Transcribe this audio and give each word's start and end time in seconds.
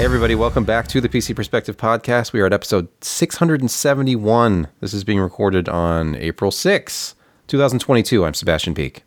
Hey, 0.00 0.06
everybody, 0.06 0.34
welcome 0.34 0.64
back 0.64 0.88
to 0.88 1.02
the 1.02 1.10
PC 1.10 1.36
Perspective 1.36 1.76
Podcast. 1.76 2.32
We 2.32 2.40
are 2.40 2.46
at 2.46 2.54
episode 2.54 2.88
671. 3.04 4.68
This 4.80 4.94
is 4.94 5.04
being 5.04 5.20
recorded 5.20 5.68
on 5.68 6.16
April 6.16 6.50
6, 6.50 7.14
2022. 7.48 8.24
I'm 8.24 8.32
Sebastian 8.32 8.72
Peak. 8.72 9.02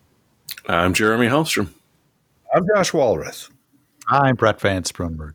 I'm 0.67 0.93
Jeremy 0.93 1.25
Hellstrom. 1.25 1.69
I'm 2.53 2.67
Josh 2.67 2.91
Walrath. 2.91 3.49
I'm 4.07 4.35
Brett 4.35 4.61
Van 4.61 4.83
Sprunberg. 4.83 5.33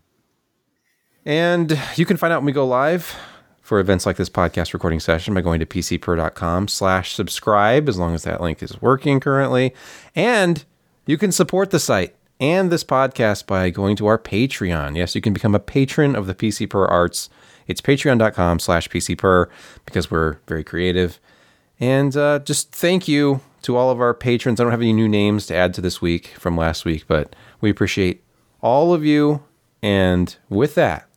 And 1.27 1.77
you 1.97 2.07
can 2.07 2.17
find 2.17 2.33
out 2.33 2.43
when 2.43 2.47
we 2.47 2.53
go 2.53 2.65
live 2.65 3.17
for 3.61 3.81
events 3.81 4.07
like 4.07 4.17
this 4.17 4.31
podcast 4.31 4.73
recording 4.73 5.01
session 5.01 5.35
by 5.35 5.41
going 5.41 5.59
to 5.59 5.67
pcper.com 5.67 6.69
slash 6.69 7.15
subscribe, 7.15 7.89
as 7.89 7.99
long 7.99 8.15
as 8.15 8.23
that 8.23 8.41
link 8.41 8.63
is 8.63 8.81
working 8.81 9.19
currently. 9.19 9.75
And 10.15 10.65
you 11.05 11.19
can 11.19 11.33
support 11.33 11.71
the 11.71 11.81
site 11.81 12.15
and 12.41 12.71
this 12.71 12.85
podcast 12.85 13.47
by 13.47 13.71
going 13.71 13.97
to 13.97 14.07
our 14.07 14.19
Patreon. 14.19 14.97
Yes, 14.97 15.15
you 15.15 15.21
can 15.21 15.33
become 15.33 15.55
a 15.55 15.61
patron 15.61 16.15
of 16.15 16.27
the 16.27 16.35
PC 16.35 16.69
Per 16.69 16.85
Arts. 16.85 17.29
It's 17.67 17.81
patreon.com 17.81 18.59
slash 18.61 18.89
PCPer 18.89 19.49
because 19.85 20.11
we're 20.11 20.39
very 20.47 20.65
creative. 20.65 21.21
And 21.81 22.17
uh, 22.17 22.41
just 22.41 22.73
thank 22.73 23.09
you 23.09 23.41
to 23.63 23.77
all 23.77 23.91
of 23.91 24.01
our 24.01 24.15
patrons. 24.15 24.61
I 24.61 24.65
don't 24.65 24.71
have 24.71 24.81
any 24.81 24.93
new 24.93 25.09
names 25.09 25.47
to 25.47 25.55
add 25.55 25.75
to 25.75 25.81
this 25.81 26.01
week 26.01 26.29
from 26.39 26.57
last 26.57 26.85
week, 26.85 27.05
but 27.07 27.35
we 27.61 27.71
appreciate 27.71 28.23
all 28.61 28.95
of 28.95 29.05
you. 29.05 29.43
And 29.83 30.35
with 30.49 30.75
that, 30.75 31.09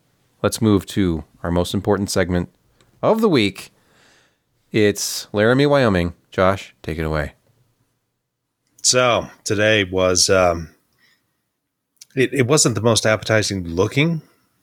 let's 0.44 0.62
move 0.62 0.86
to 0.88 1.24
our 1.44 1.52
most 1.52 1.74
important 1.74 2.10
segment 2.10 2.50
of 3.02 3.22
the 3.22 3.30
week. 3.30 3.72
It's 4.72 5.28
Laramie, 5.34 5.66
Wyoming. 5.66 6.14
Josh, 6.30 6.74
take 6.82 6.98
it 6.98 7.04
away. 7.04 7.34
So 8.84 9.28
today 9.44 9.84
was 9.84 10.30
um, 10.30 10.71
it, 12.16 12.34
it 12.34 12.48
wasn't 12.48 12.76
the 12.76 12.82
most 12.82 13.06
appetizing 13.06 13.68
looking, 13.68 14.22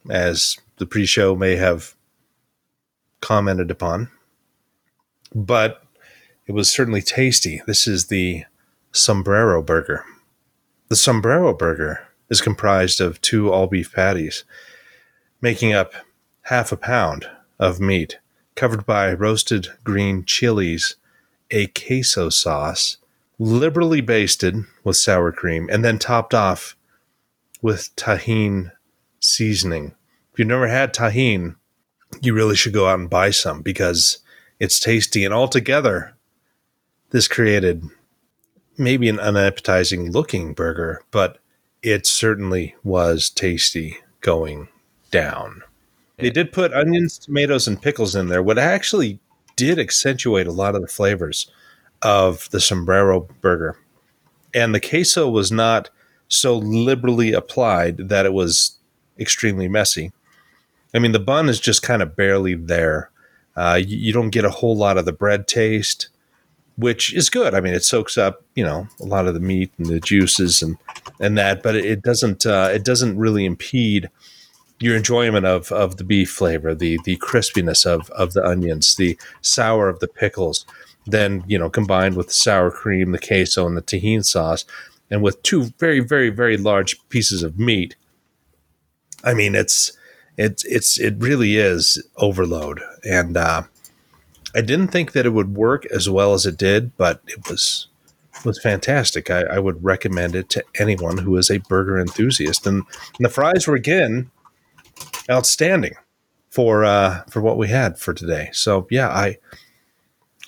as 0.09 0.56
the 0.78 0.86
pre-show 0.86 1.34
may 1.34 1.56
have 1.56 1.95
commented 3.20 3.70
upon, 3.70 4.11
but 5.34 5.83
it 6.47 6.53
was 6.53 6.70
certainly 6.70 7.03
tasty. 7.03 7.61
This 7.67 7.86
is 7.86 8.06
the 8.06 8.45
sombrero 8.92 9.62
burger. 9.62 10.05
The 10.89 10.97
sombrero 10.97 11.53
burger 11.53 12.06
is 12.31 12.41
comprised 12.41 13.00
of 13.00 13.20
two 13.20 13.53
all-beef 13.53 13.92
patties, 13.92 14.45
making 15.41 15.73
up 15.73 15.92
half 16.42 16.73
a 16.73 16.77
pound 16.77 17.28
of 17.58 17.80
meat, 17.80 18.19
covered 18.55 18.86
by 18.86 19.12
roasted 19.12 19.69
green 19.84 20.25
chilies, 20.25 20.97
a 21.51 21.67
queso 21.69 22.28
sauce, 22.28 22.97
liberally 23.39 24.01
basted 24.01 24.56
with 24.84 24.97
sour 24.97 25.33
cream, 25.33 25.69
and 25.70 25.84
then 25.84 25.98
topped 25.98 26.34
off 26.34 26.77
with 27.62 27.95
Tajín 27.97 28.73
seasoning. 29.20 29.95
If 30.33 30.39
you've 30.39 30.48
never 30.48 30.69
had 30.69 30.95
Tajín, 30.95 31.56
you 32.20 32.34
really 32.34 32.56
should 32.56 32.73
go 32.73 32.89
out 32.89 32.98
and 32.98 33.11
buy 33.11 33.31
some 33.31 33.62
because 33.62 34.19
it's 34.61 34.81
tasty. 34.81 35.25
And 35.25 35.34
altogether, 35.34 36.14
this 37.11 37.29
created 37.29 37.84
maybe 38.77 39.09
an 39.09 39.19
unappetizing 39.19 40.12
looking 40.12 40.55
burger, 40.55 41.03
but 41.11 41.39
it 41.83 42.06
certainly 42.06 42.75
was 42.84 43.31
tasty 43.31 43.98
going 44.20 44.69
down. 45.11 45.62
They 46.19 46.31
did 46.31 46.53
put 46.53 46.73
onions, 46.73 47.19
tomatoes, 47.19 47.69
and 47.69 47.81
pickles 47.81 48.14
in 48.17 48.29
there, 48.29 48.42
what 48.42 48.59
actually 48.59 49.20
did 49.56 49.79
accentuate 49.79 50.47
a 50.47 50.53
lot 50.53 50.75
of 50.75 50.83
the 50.83 50.89
flavors 50.89 51.51
of 52.03 52.48
the 52.51 52.61
sombrero 52.61 53.29
burger. 53.41 53.77
And 54.55 54.75
the 54.75 54.81
queso 54.81 55.29
was 55.29 55.53
not 55.53 55.91
so 56.29 56.57
liberally 56.57 57.33
applied 57.33 58.09
that 58.09 58.27
it 58.27 58.33
was 58.33 58.77
extremely 59.19 59.69
messy. 59.69 60.12
I 60.95 60.98
mean, 60.98 61.12
the 61.12 61.19
bun 61.19 61.48
is 61.48 61.61
just 61.61 61.83
kind 61.83 62.03
of 62.03 62.17
barely 62.17 62.55
there. 62.55 63.11
Uh, 63.57 63.80
you, 63.83 63.97
you, 63.97 64.13
don't 64.13 64.30
get 64.30 64.45
a 64.45 64.51
whole 64.51 64.77
lot 64.77 64.97
of 64.97 65.05
the 65.05 65.13
bread 65.13 65.48
taste, 65.48 66.08
which 66.77 67.13
is 67.13 67.29
good. 67.29 67.55
I 67.55 67.61
mean, 67.61 67.75
it 67.75 67.85
soaks 67.85 68.17
up, 68.17 68.45
you 68.55 68.63
know, 68.63 68.86
a 69.01 69.05
lot 69.05 69.27
of 69.27 69.35
the 69.35 69.41
meat 69.41 69.73
and 69.79 69.86
the 69.86 70.01
juices 70.01 70.63
and 70.63 70.79
and 71.19 71.36
that, 71.36 71.63
but 71.63 71.75
it 71.75 72.02
doesn't 72.02 72.47
uh, 72.47 72.70
it 72.73 72.85
doesn't 72.85 73.19
really 73.19 73.45
impede 73.45 74.11
your 74.79 74.97
enjoyment 74.97 75.45
of 75.45 75.73
of 75.73 75.97
the 75.97 76.05
beef 76.05 76.31
flavor, 76.31 76.75
the 76.75 76.98
the 77.05 77.17
crispiness 77.17 77.85
of 77.85 78.08
of 78.11 78.33
the 78.33 78.47
onions, 78.47 78.95
the 78.95 79.19
sour 79.41 79.89
of 79.89 79.98
the 79.98 80.08
pickles. 80.08 80.64
Then 81.07 81.42
you 81.48 81.58
know, 81.58 81.69
combined 81.69 82.17
with 82.17 82.29
the 82.29 82.35
sour 82.35 82.70
cream, 82.70 83.11
the 83.11 83.19
queso, 83.19 83.67
and 83.67 83.77
the 83.77 83.83
Tajín 83.83 84.25
sauce, 84.25 84.64
and 85.11 85.23
with 85.23 85.42
two 85.42 85.64
very 85.79 86.01
very 86.01 86.30
very 86.30 86.57
large 86.57 86.96
pieces 87.08 87.42
of 87.42 87.58
meat 87.58 87.96
i 89.24 89.35
mean 89.35 89.55
it's 89.55 89.92
it's 90.36 90.64
it's 90.67 91.01
it 91.01 91.17
really 91.19 91.57
is 91.57 92.01
overload. 92.17 92.80
And 93.05 93.36
uh, 93.36 93.63
i 94.55 94.61
didn't 94.61 94.89
think 94.89 95.13
that 95.13 95.27
it 95.27 95.33
would 95.33 95.57
work 95.57 95.86
as 95.86 96.08
well 96.08 96.33
as 96.35 96.46
it 96.46 96.57
did 96.57 96.96
but 96.96 97.20
it 97.27 97.48
was 97.48 97.89
was 98.45 98.61
fantastic. 98.61 99.30
I, 99.30 99.42
I 99.42 99.58
would 99.58 99.83
recommend 99.83 100.35
it 100.35 100.48
to 100.51 100.64
anyone 100.79 101.19
who 101.19 101.36
is 101.36 101.51
a 101.51 101.58
burger 101.58 101.98
enthusiast. 101.98 102.67
And, 102.67 102.85
and 103.17 103.25
the 103.25 103.29
fries 103.29 103.67
were 103.67 103.75
again 103.75 104.30
outstanding 105.30 105.95
for 106.51 106.85
uh, 106.85 107.23
for 107.30 107.40
what 107.40 107.58
we 107.58 107.69
had 107.69 107.98
for 107.98 108.14
today. 108.14 108.51
So 108.52 108.86
yeah 108.90 109.08
i 109.08 109.39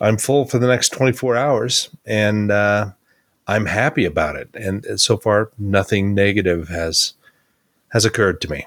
i'm 0.01 0.17
full 0.17 0.47
for 0.47 0.59
the 0.59 0.67
next 0.67 0.91
24 0.91 1.37
hours 1.37 1.91
and 2.07 2.51
uh, 2.51 2.91
I'm 3.51 3.67
happy 3.67 4.05
about 4.05 4.37
it. 4.37 4.49
And 4.55 5.01
so 5.01 5.17
far, 5.17 5.51
nothing 5.59 6.15
negative 6.15 6.69
has 6.69 7.15
has 7.89 8.05
occurred 8.05 8.41
to 8.43 8.51
me. 8.51 8.65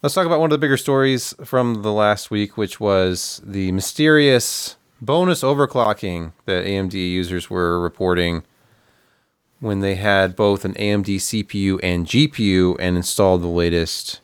Let's 0.00 0.14
talk 0.14 0.26
about 0.26 0.38
one 0.38 0.52
of 0.52 0.54
the 0.54 0.64
bigger 0.64 0.76
stories 0.76 1.34
from 1.44 1.82
the 1.82 1.92
last 1.92 2.30
week, 2.30 2.56
which 2.56 2.78
was 2.78 3.42
the 3.44 3.72
mysterious 3.72 4.76
bonus 5.00 5.42
overclocking 5.42 6.34
that 6.44 6.64
AMD 6.64 6.94
users 6.94 7.50
were 7.50 7.80
reporting 7.80 8.44
when 9.58 9.80
they 9.80 9.96
had 9.96 10.36
both 10.36 10.64
an 10.64 10.74
AMD 10.74 11.16
CPU 11.16 11.80
and 11.82 12.06
GPU 12.06 12.76
and 12.78 12.96
installed 12.96 13.42
the 13.42 13.48
latest 13.48 14.20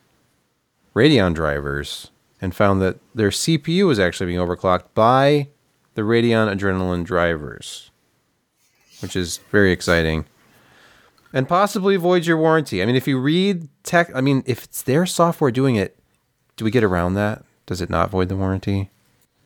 Radeon 0.95 1.33
drivers 1.33 2.09
and 2.39 2.55
found 2.55 2.81
that 2.81 2.99
their 3.13 3.31
CPU 3.31 3.85
was 3.85 3.99
actually 3.99 4.27
being 4.27 4.39
overclocked 4.39 4.93
by 4.95 5.49
the 5.95 6.03
Radeon 6.03 6.47
Adrenalin 6.55 7.03
drivers 7.03 7.90
which 9.01 9.15
is 9.15 9.39
very 9.51 9.71
exciting. 9.71 10.25
And 11.33 11.47
possibly 11.47 11.95
void 11.95 12.25
your 12.25 12.37
warranty. 12.37 12.81
I 12.81 12.85
mean, 12.85 12.95
if 12.95 13.07
you 13.07 13.17
read 13.17 13.69
tech, 13.83 14.11
I 14.13 14.21
mean, 14.21 14.43
if 14.45 14.65
it's 14.65 14.81
their 14.81 15.05
software 15.05 15.51
doing 15.51 15.75
it, 15.75 15.97
do 16.57 16.65
we 16.65 16.71
get 16.71 16.83
around 16.83 17.13
that? 17.13 17.43
Does 17.65 17.81
it 17.81 17.89
not 17.89 18.09
void 18.09 18.29
the 18.29 18.35
warranty? 18.35 18.89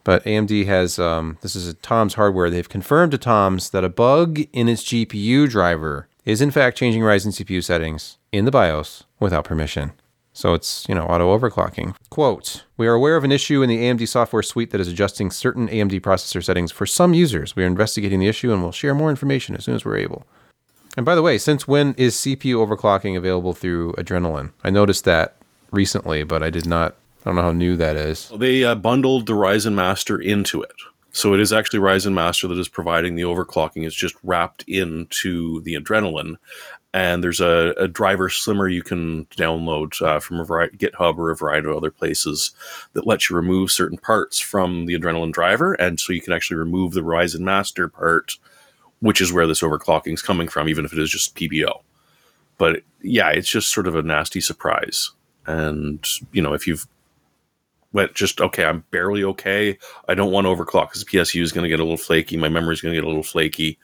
But 0.03 0.23
AMD 0.23 0.65
has, 0.65 0.99
um, 0.99 1.37
this 1.41 1.55
is 1.55 1.67
a 1.67 1.73
Tom's 1.73 2.15
hardware. 2.15 2.49
They've 2.49 2.67
confirmed 2.67 3.11
to 3.11 3.17
Tom's 3.17 3.69
that 3.71 3.83
a 3.83 3.89
bug 3.89 4.39
in 4.53 4.67
its 4.67 4.83
GPU 4.83 5.49
driver 5.49 6.07
is 6.25 6.41
in 6.41 6.51
fact 6.51 6.77
changing 6.77 7.01
Ryzen 7.01 7.33
CPU 7.33 7.63
settings 7.63 8.17
in 8.31 8.45
the 8.45 8.51
BIOS 8.51 9.03
without 9.19 9.45
permission. 9.45 9.93
So 10.35 10.53
it's, 10.53 10.85
you 10.89 10.93
know, 10.93 11.05
auto 11.05 11.35
overclocking. 11.35 11.95
Quote, 12.09 12.65
we 12.75 12.87
are 12.87 12.93
aware 12.93 13.15
of 13.15 13.23
an 13.23 13.31
issue 13.31 13.61
in 13.61 13.69
the 13.69 13.77
AMD 13.77 14.05
software 14.05 14.43
suite 14.43 14.71
that 14.71 14.81
is 14.81 14.89
adjusting 14.89 15.31
certain 15.31 15.69
AMD 15.69 16.01
processor 16.01 16.43
settings 16.43 16.73
for 16.73 16.85
some 16.85 17.13
users. 17.13 17.55
We 17.55 17.63
are 17.63 17.67
investigating 17.67 18.19
the 18.19 18.27
issue 18.27 18.51
and 18.51 18.61
will 18.61 18.73
share 18.73 18.93
more 18.93 19.09
information 19.09 19.55
as 19.55 19.63
soon 19.63 19.75
as 19.75 19.85
we're 19.85 19.95
able. 19.95 20.27
And 20.97 21.05
by 21.05 21.15
the 21.15 21.21
way, 21.21 21.37
since 21.37 21.69
when 21.69 21.93
is 21.93 22.17
CPU 22.17 22.55
overclocking 22.55 23.15
available 23.15 23.53
through 23.53 23.93
Adrenalin? 23.93 24.51
I 24.61 24.71
noticed 24.71 25.05
that 25.05 25.37
recently, 25.71 26.23
but 26.23 26.43
I 26.43 26.49
did 26.49 26.65
not, 26.65 26.95
I 27.21 27.29
don't 27.29 27.37
know 27.37 27.41
how 27.41 27.51
new 27.53 27.77
that 27.77 27.95
is. 27.95 28.29
They 28.35 28.65
uh, 28.65 28.75
bundled 28.75 29.27
the 29.27 29.33
Ryzen 29.33 29.73
Master 29.73 30.19
into 30.19 30.61
it. 30.61 30.75
So 31.11 31.33
it 31.33 31.39
is 31.39 31.53
actually 31.53 31.79
Ryzen 31.79 32.13
Master 32.13 32.49
that 32.49 32.59
is 32.59 32.67
providing 32.67 33.15
the 33.15 33.21
overclocking. 33.21 33.85
It's 33.85 33.95
just 33.95 34.15
wrapped 34.21 34.65
into 34.67 35.61
the 35.61 35.75
Adrenalin 35.75 36.35
and 36.95 37.21
there's 37.21 37.41
a, 37.41 37.73
a, 37.77 37.89
driver 37.89 38.29
slimmer 38.29 38.69
you 38.69 38.81
can 38.81 39.25
download 39.25 40.01
uh, 40.01 40.17
from 40.17 40.39
a 40.39 40.45
variety, 40.45 40.77
GitHub 40.77 41.17
or 41.17 41.29
a 41.29 41.35
variety 41.35 41.67
of 41.67 41.75
other 41.75 41.91
places 41.91 42.51
that 42.93 43.05
lets 43.05 43.29
you 43.29 43.35
remove 43.35 43.69
certain 43.69 43.97
parts 43.97 44.39
from 44.39 44.85
the 44.85 44.97
Adrenalin 44.97 45.33
driver, 45.33 45.73
and 45.73 45.99
so 45.99 46.13
you 46.13 46.21
can 46.21 46.31
actually 46.31 46.55
remove 46.55 46.93
the 46.93 47.01
Ryzen 47.01 47.41
Master 47.41 47.89
part, 47.89 48.37
which 49.01 49.19
is 49.19 49.33
where 49.33 49.45
this 49.45 49.59
overclocking 49.59 50.13
is 50.13 50.21
coming 50.21 50.47
from, 50.47 50.69
even 50.69 50.85
if 50.85 50.93
it 50.93 50.99
is 50.99 51.09
just 51.09 51.35
PBO. 51.35 51.81
But 52.57 52.83
yeah, 53.01 53.29
it's 53.29 53.49
just 53.49 53.73
sort 53.73 53.87
of 53.87 53.95
a 53.95 54.01
nasty 54.01 54.39
surprise, 54.39 55.11
and 55.45 56.01
you 56.31 56.41
know 56.41 56.53
if 56.53 56.65
you've 56.65 56.87
went 57.91 58.13
just 58.13 58.39
okay, 58.39 58.63
I'm 58.63 58.85
barely 58.91 59.25
okay. 59.25 59.77
I 60.07 60.13
don't 60.13 60.31
want 60.31 60.45
to 60.45 60.49
overclock 60.55 60.91
because 60.91 61.03
PSU 61.03 61.41
is 61.41 61.51
going 61.51 61.63
to 61.63 61.69
get 61.69 61.81
a 61.81 61.83
little 61.83 61.97
flaky. 61.97 62.37
My 62.37 62.47
memory 62.47 62.73
is 62.73 62.79
going 62.79 62.93
to 62.93 62.97
get 62.97 63.03
a 63.03 63.09
little 63.09 63.21
flaky 63.21 63.79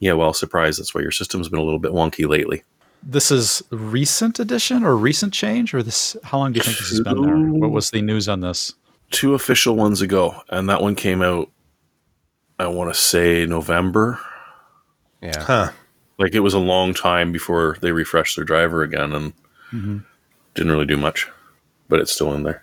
yeah, 0.00 0.14
well, 0.14 0.32
surprise. 0.32 0.78
That's 0.78 0.94
why 0.94 1.02
your 1.02 1.10
system's 1.12 1.48
been 1.48 1.60
a 1.60 1.62
little 1.62 1.78
bit 1.78 1.92
wonky 1.92 2.28
lately. 2.28 2.64
This 3.02 3.30
is 3.30 3.62
recent 3.70 4.38
addition 4.38 4.82
or 4.84 4.96
recent 4.96 5.32
change, 5.32 5.72
or 5.72 5.82
this? 5.82 6.16
How 6.24 6.38
long 6.38 6.52
do 6.52 6.58
you 6.58 6.64
think 6.64 6.78
this 6.78 6.90
has 6.90 7.00
been 7.00 7.22
there? 7.22 7.36
What 7.36 7.70
was 7.70 7.90
the 7.90 8.02
news 8.02 8.28
on 8.28 8.40
this? 8.40 8.74
Two 9.10 9.34
official 9.34 9.76
ones 9.76 10.02
ago, 10.02 10.42
and 10.48 10.68
that 10.68 10.82
one 10.82 10.94
came 10.94 11.22
out. 11.22 11.50
I 12.58 12.66
want 12.66 12.92
to 12.92 13.00
say 13.00 13.46
November. 13.46 14.20
Yeah. 15.22 15.42
Huh. 15.42 15.70
Like 16.18 16.34
it 16.34 16.40
was 16.40 16.52
a 16.52 16.58
long 16.58 16.92
time 16.92 17.32
before 17.32 17.78
they 17.80 17.92
refreshed 17.92 18.36
their 18.36 18.44
driver 18.44 18.82
again, 18.82 19.12
and 19.12 19.32
mm-hmm. 19.72 19.98
didn't 20.54 20.72
really 20.72 20.86
do 20.86 20.98
much. 20.98 21.26
but 21.90 22.00
it's 22.00 22.12
still 22.12 22.32
in 22.32 22.44
there. 22.44 22.62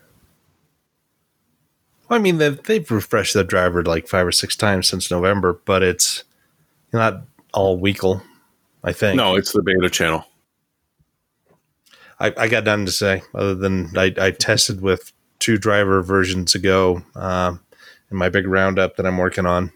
I 2.10 2.18
mean, 2.18 2.38
they've, 2.38 2.62
they've 2.63 2.90
refreshed 2.90 3.33
the 3.33 3.44
driver 3.44 3.83
like 3.83 4.07
five 4.07 4.25
or 4.25 4.31
six 4.31 4.56
times 4.56 4.88
since 4.88 5.12
November, 5.12 5.60
but 5.66 5.83
it's 5.83 6.24
not 6.94 7.22
all 7.54 7.80
WHQL, 7.80 8.22
I 8.84 8.94
think. 8.94 9.18
No, 9.18 9.36
it's 9.36 9.51
the 9.51 9.62
beta 9.62 9.89
channel. 9.89 10.25
I, 12.19 12.34
I 12.38 12.48
got 12.48 12.63
nothing 12.63 12.86
to 12.86 12.92
say 12.92 13.22
other 13.36 13.56
than 13.56 13.95
I, 13.95 14.13
I 14.19 14.31
tested 14.31 14.81
with 14.81 15.13
two 15.39 15.57
driver 15.57 16.01
versions 16.01 16.56
ago 16.56 17.04
um, 17.16 17.60
in 18.10 18.18
my 18.18 18.30
big 18.30 18.48
roundup 18.48 18.95
that 18.95 19.06
I'm 19.06 19.18
working 19.18 19.45
on. 19.45 19.72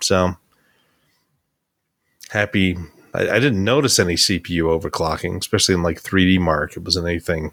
So 0.00 0.36
happy. 2.30 2.76
I, 3.12 3.28
I 3.30 3.40
didn't 3.40 3.64
notice 3.64 3.98
any 3.98 4.14
CPU 4.14 4.80
overclocking, 4.80 5.38
especially 5.38 5.74
in 5.74 5.82
like 5.82 6.02
3D 6.02 6.38
Mark. 6.38 6.76
It 6.76 6.84
wasn't 6.84 7.08
anything 7.08 7.52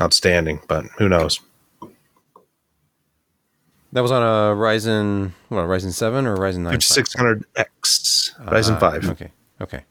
outstanding, 0.00 0.60
but 0.68 0.86
who 0.98 1.08
knows? 1.08 1.40
That 3.92 4.00
was 4.02 4.10
on 4.10 4.22
a 4.22 4.54
Ryzen, 4.56 5.32
what, 5.48 5.60
a 5.62 5.66
Ryzen 5.66 5.92
7 5.92 6.26
or 6.26 6.36
Ryzen 6.36 6.58
9? 6.58 6.72
5600X, 6.74 8.34
Ryzen 8.46 8.74
Ah, 8.76 8.78
5. 8.78 9.10
Okay, 9.10 9.30
okay. 9.60 9.84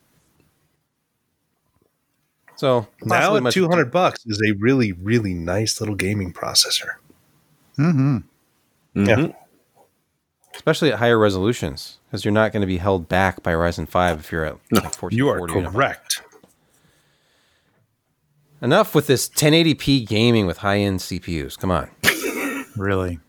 So 2.57 2.87
Now 3.03 3.35
at 3.35 3.51
200 3.51 3.91
bucks 3.91 4.25
is 4.25 4.41
a 4.47 4.53
really, 4.53 4.91
really 4.93 5.33
nice 5.33 5.79
little 5.81 5.95
gaming 5.95 6.31
processor. 6.33 6.91
Mm-hmm. 7.77 8.17
Yeah. 9.05 9.15
Mhm. 9.15 9.35
especially 10.55 10.89
at 10.93 10.99
higher 10.99 11.19
resolutions, 11.19 11.97
because 12.07 12.23
you're 12.23 12.31
not 12.33 12.53
going 12.53 12.61
to 12.61 12.67
be 12.67 12.77
held 12.77 13.09
back 13.09 13.43
by 13.43 13.51
Ryzen 13.51 13.87
5 13.89 14.19
if 14.19 14.31
you're 14.31 14.45
at 14.45 14.53
like 14.71 14.83
1440. 14.95 15.15
You 15.17 15.27
are 15.29 15.37
and 15.39 15.49
above. 15.49 15.73
correct. 15.73 16.21
Enough 18.61 18.95
with 18.95 19.07
this 19.07 19.27
1080p 19.27 20.07
gaming 20.07 20.45
with 20.47 20.59
high-end 20.59 20.99
CPUs. 21.01 21.57
Come 21.59 21.71
on. 21.71 21.89
Really? 22.77 23.19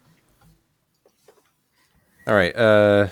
All 2.27 2.35
right. 2.35 2.55
Uh, 2.57 3.09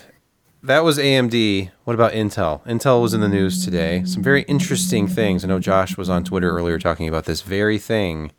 that 0.63 0.83
was 0.83 0.99
AMD. 0.99 1.71
What 1.85 1.95
about 1.95 2.13
Intel? 2.13 2.65
Intel 2.67 3.03
was 3.03 3.15
in 3.15 3.21
the 3.21 3.29
news 3.29 3.65
today. 3.65 4.03
Some 4.07 4.23
very 4.23 4.43
interesting 4.43 5.07
things. 5.07 5.45
I 5.45 5.49
know 5.49 5.61
Josh 5.61 5.97
was 5.97 6.09
on 6.09 6.25
Twitter 6.25 6.51
earlier 6.51 6.79
talking 6.79 7.07
about 7.07 7.27
this 7.27 7.43
very 7.43 7.79
thing. 7.79 8.33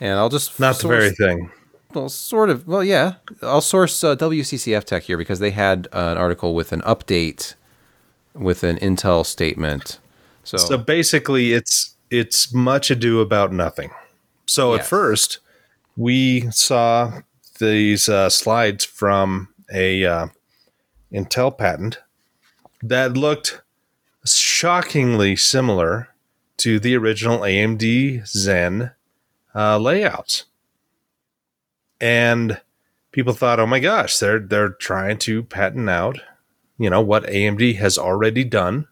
And 0.00 0.18
I'll 0.18 0.28
just 0.28 0.60
Not 0.60 0.78
the 0.78 0.88
very 0.88 1.10
thing. 1.10 1.50
well, 1.94 2.08
sort 2.10 2.50
of. 2.50 2.66
Well, 2.68 2.84
yeah. 2.84 3.14
I'll 3.42 3.62
source 3.62 4.04
uh, 4.04 4.14
WCCF 4.14 4.84
Tech 4.84 5.04
here 5.04 5.16
because 5.16 5.38
they 5.38 5.52
had 5.52 5.88
uh, 5.92 6.10
an 6.12 6.18
article 6.18 6.54
with 6.54 6.72
an 6.72 6.82
update 6.82 7.54
with 8.34 8.62
an 8.62 8.76
Intel 8.76 9.24
statement. 9.24 9.98
So, 10.44 10.58
So 10.58 10.76
basically, 10.76 11.54
it's 11.54 11.94
it's 12.10 12.52
much 12.52 12.90
ado 12.90 13.20
about 13.20 13.52
nothing. 13.52 13.90
So 14.46 14.74
at 14.74 14.86
first, 14.86 15.38
we 15.96 16.50
saw 16.52 17.20
these 17.58 18.08
uh, 18.08 18.28
slides 18.28 18.84
from 18.84 19.48
a 19.72 20.04
uh, 20.04 20.26
Intel 21.12 21.56
patent 21.56 22.00
that 22.82 23.16
looked 23.16 23.62
shockingly 24.24 25.36
similar 25.36 26.08
to 26.58 26.78
the 26.80 26.96
original 26.96 27.40
AMD 27.40 28.26
Zen 28.26 28.92
uh, 29.54 29.78
layouts, 29.78 30.44
and 32.00 32.60
people 33.12 33.32
thought, 33.32 33.60
"Oh 33.60 33.66
my 33.66 33.80
gosh, 33.80 34.18
they're 34.18 34.40
they're 34.40 34.70
trying 34.70 35.18
to 35.20 35.42
patent 35.44 35.88
out, 35.90 36.18
you 36.78 36.90
know, 36.90 37.00
what 37.00 37.24
AMD 37.26 37.76
has 37.76 37.98
already 37.98 38.44
done." 38.44 38.86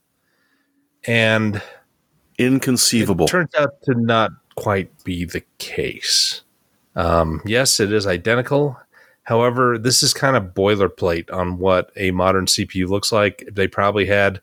And 1.07 1.63
Inconceivable. 2.39 3.27
turns 3.29 3.55
out 3.57 3.81
to 3.85 3.95
not 3.95 4.33
quite 4.57 4.91
be 5.05 5.25
the 5.25 5.43
case. 5.59 6.43
Um, 6.97 7.41
yes, 7.45 7.81
it 7.81 7.93
is 7.93 8.07
identical. 8.07 8.77
However, 9.25 9.79
this 9.79 10.03
is 10.03 10.15
kind 10.15 10.37
of 10.37 10.55
boilerplate 10.55 11.33
on 11.33 11.59
what 11.59 11.91
a 11.97 12.11
modern 12.11 12.47
CPU 12.47 12.89
looks 12.89 13.11
like. 13.11 13.49
They 13.51 13.67
probably 13.67 14.07
had, 14.07 14.41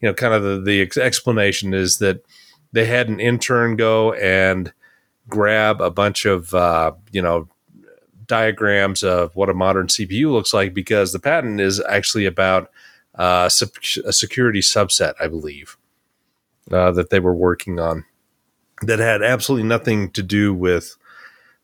you 0.00 0.08
know, 0.08 0.14
kind 0.14 0.34
of 0.34 0.42
the, 0.42 0.60
the 0.60 0.80
ex- 0.80 0.96
explanation 0.96 1.74
is 1.74 1.98
that 1.98 2.24
they 2.72 2.86
had 2.86 3.08
an 3.08 3.20
intern 3.20 3.76
go 3.76 4.12
and 4.14 4.72
grab 5.28 5.80
a 5.80 5.90
bunch 5.90 6.24
of, 6.24 6.54
uh, 6.54 6.92
you 7.10 7.20
know, 7.20 7.48
diagrams 8.26 9.02
of 9.02 9.34
what 9.34 9.48
a 9.48 9.54
modern 9.54 9.88
CPU 9.88 10.30
looks 10.30 10.54
like 10.54 10.72
because 10.72 11.12
the 11.12 11.18
patent 11.18 11.60
is 11.60 11.82
actually 11.88 12.26
about 12.26 12.70
uh, 13.16 13.50
a 14.06 14.12
security 14.12 14.60
subset, 14.60 15.14
I 15.20 15.26
believe 15.26 15.76
uh, 16.70 16.92
that 16.92 17.10
they 17.10 17.18
were 17.18 17.34
working 17.34 17.80
on 17.80 18.04
that 18.82 18.98
had 18.98 19.22
absolutely 19.22 19.68
nothing 19.68 20.10
to 20.12 20.22
do 20.22 20.54
with 20.54 20.96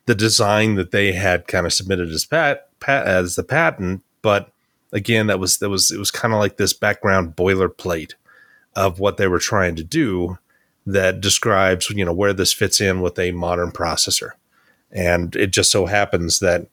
the 0.07 0.15
design 0.15 0.77
that 0.77 0.91
they 0.91 1.13
had 1.13 1.47
kind 1.47 1.67
of 1.67 1.73
submitted 1.73 2.11
as 2.11 2.25
pat, 2.25 2.69
pat 2.81 3.07
as 3.07 3.37
the 3.37 3.43
patent 3.43 4.03
but 4.23 4.51
again 4.93 5.27
that 5.27 5.39
was 5.39 5.59
that 5.59 5.69
was 5.69 5.91
it 5.91 5.99
was 5.99 6.11
kind 6.11 6.33
of 6.33 6.41
like 6.41 6.57
this 6.57 6.73
background 6.73 7.37
boilerplate 7.37 8.15
of 8.75 8.99
what 9.01 9.17
they 9.17 9.27
were 9.27 9.39
trying 9.39 9.75
to 9.77 9.85
do 9.85 10.39
that 10.87 11.21
describes 11.21 11.91
you 11.91 12.05
know 12.05 12.13
where 12.13 12.33
this 12.33 12.53
fits 12.53 12.81
in 12.81 13.01
with 13.01 13.19
a 13.19 13.33
modern 13.33 13.71
processor 13.71 14.31
and 14.91 15.35
it 15.37 15.49
just 15.49 15.71
so 15.71 15.87
happens 15.87 16.39
that 16.39 16.67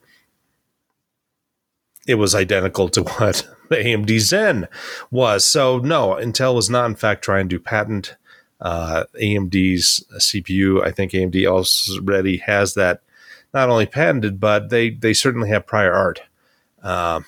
it 2.07 2.15
was 2.15 2.36
identical 2.36 2.89
to 2.89 3.03
what 3.18 3.47
the 3.69 3.75
AMD 3.77 4.19
Zen 4.19 4.68
was. 5.12 5.45
So 5.45 5.79
no, 5.79 6.15
Intel 6.15 6.56
was 6.56 6.69
not 6.69 6.86
in 6.86 6.95
fact 6.95 7.24
trying 7.24 7.50
to 7.50 7.59
patent 7.59 8.15
uh, 8.62 9.06
AMD's 9.21 10.06
CPU. 10.18 10.86
I 10.86 10.91
think 10.91 11.12
AMD 11.12 11.45
already 11.45 12.38
has 12.38 12.74
that 12.75 13.01
not 13.53 13.69
only 13.69 13.85
patented, 13.85 14.39
but 14.39 14.69
they 14.69 14.89
they 14.91 15.13
certainly 15.13 15.50
have 15.50 15.65
prior 15.65 15.94
art 15.94 16.21
um, 16.81 17.25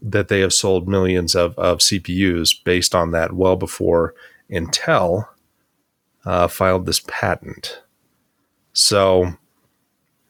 that 0.00 0.28
they 0.28 0.40
have 0.40 0.52
sold 0.52 0.88
millions 0.88 1.34
of 1.34 1.58
of 1.58 1.78
CPUs 1.78 2.52
based 2.64 2.94
on 2.94 3.10
that 3.12 3.32
well 3.34 3.56
before 3.56 4.14
Intel 4.50 5.28
uh, 6.24 6.48
filed 6.48 6.86
this 6.86 7.02
patent. 7.06 7.82
So 8.72 9.34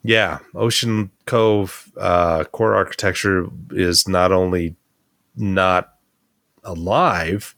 yeah, 0.03 0.39
Ocean 0.55 1.11
Cove 1.27 1.91
uh, 1.97 2.45
core 2.45 2.75
architecture 2.75 3.47
is 3.71 4.07
not 4.07 4.33
only 4.33 4.77
not 5.37 5.95
alive, 6.63 7.55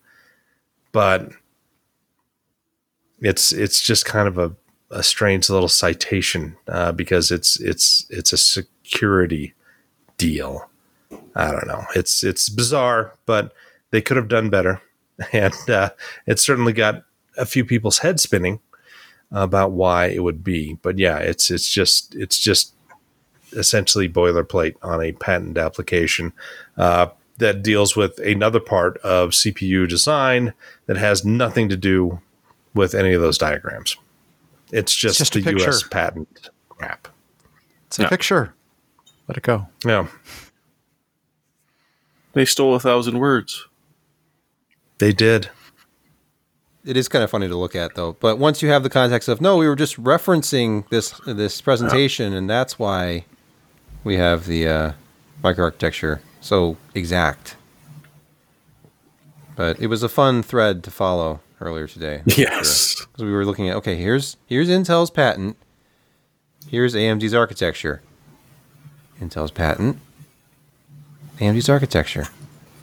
but 0.93 1.31
it's 3.21 3.53
it's 3.53 3.83
just 3.83 4.05
kind 4.05 4.29
of 4.29 4.39
a, 4.39 4.55
a 4.91 5.03
strange 5.03 5.51
little 5.51 5.69
citation 5.69 6.57
uh, 6.69 6.93
because 6.93 7.31
it's 7.31 7.61
it's 7.61 8.07
it's 8.11 8.33
a 8.33 8.39
security 8.39 9.55
deal. 10.19 10.69
I 11.35 11.51
don't 11.51 11.67
know. 11.67 11.85
It's 11.95 12.23
it's 12.23 12.49
bizarre, 12.49 13.15
but 13.27 13.53
they 13.91 14.01
could 14.01 14.17
have 14.17 14.29
done 14.29 14.51
better, 14.51 14.81
and 15.33 15.55
uh, 15.69 15.91
it 16.27 16.39
certainly 16.39 16.73
got 16.73 17.03
a 17.37 17.47
few 17.47 17.65
people's 17.65 17.99
heads 17.99 18.23
spinning 18.23 18.61
about 19.33 19.73
why 19.73 20.07
it 20.07 20.23
would 20.23 20.45
be. 20.45 20.75
But 20.83 20.99
yeah, 20.99 21.19
it's 21.19 21.51
it's 21.51 21.69
just 21.69 22.15
it's 22.15 22.39
just 22.39 22.73
essentially 23.53 24.09
boilerplate 24.09 24.75
on 24.83 25.03
a 25.03 25.13
patent 25.13 25.59
application 25.59 26.33
uh, 26.77 27.09
that 27.39 27.63
deals 27.63 27.97
with 27.97 28.19
another 28.19 28.61
part 28.61 28.99
of 28.99 29.31
CPU 29.31 29.89
design 29.89 30.53
that 30.87 30.97
has 30.97 31.25
nothing 31.25 31.69
to 31.69 31.77
do 31.77 32.21
with 32.75 32.95
any 32.95 33.13
of 33.13 33.21
those 33.21 33.39
diagrams. 33.39 33.97
It's 34.73 34.95
just, 34.95 35.19
just 35.19 35.37
a 35.37 35.41
the 35.41 35.53
U.S. 35.59 35.83
patent 35.85 36.51
crap. 36.69 37.09
It's 37.87 37.99
a 37.99 38.03
Yeah. 38.03 38.09
picture. 38.09 38.55
Let 39.29 39.37
it 39.39 39.43
go. 39.43 39.67
Yeah, 39.85 40.07
They 42.33 42.45
stole 42.45 42.75
a 42.75 42.81
thousand 42.81 43.19
words. 43.19 43.67
they 44.99 45.13
did. 45.13 45.51
it 46.85 46.97
is 46.97 47.09
kind 47.09 47.25
of 47.25 47.31
funny 47.31 47.49
to 47.49 47.57
look 47.57 47.75
at 47.75 47.95
though. 47.97 48.13
But 48.21 48.39
once 48.39 48.63
you 48.63 48.69
have 48.69 48.83
the 48.85 48.91
context 48.91 49.29
of 49.29 49.41
no, 49.41 49.57
we 49.57 49.67
were 49.69 49.75
just 49.77 50.01
referencing 50.03 50.89
this 50.91 51.13
this 51.27 51.61
presentation, 51.61 52.33
and 52.33 52.49
that's 52.49 52.79
why 52.79 53.25
we 54.05 54.17
have 54.17 54.47
the 54.47 54.69
uh, 54.69 54.93
microarchitecture 55.43 56.21
so 56.41 56.77
exact. 56.95 57.57
But 59.57 59.81
it 59.81 59.87
was 59.89 60.03
a 60.03 60.09
fun 60.09 60.43
thread 60.43 60.85
to 60.85 60.91
follow 60.91 61.41
earlier 61.61 61.87
today. 61.87 62.23
Yes. 62.37 62.95
because 63.07 63.25
we 63.25 63.33
were 63.33 63.45
looking 63.45 63.69
at 63.69 63.77
okay, 63.77 63.97
here's 63.97 64.37
here's 64.47 64.69
Intel's 64.69 65.11
patent, 65.11 65.57
here's 66.69 66.95
AMD's 66.95 67.35
architecture. 67.35 68.03
Intel's 69.21 69.51
patent, 69.51 69.99
AMD's 71.39 71.69
architecture. 71.69 72.27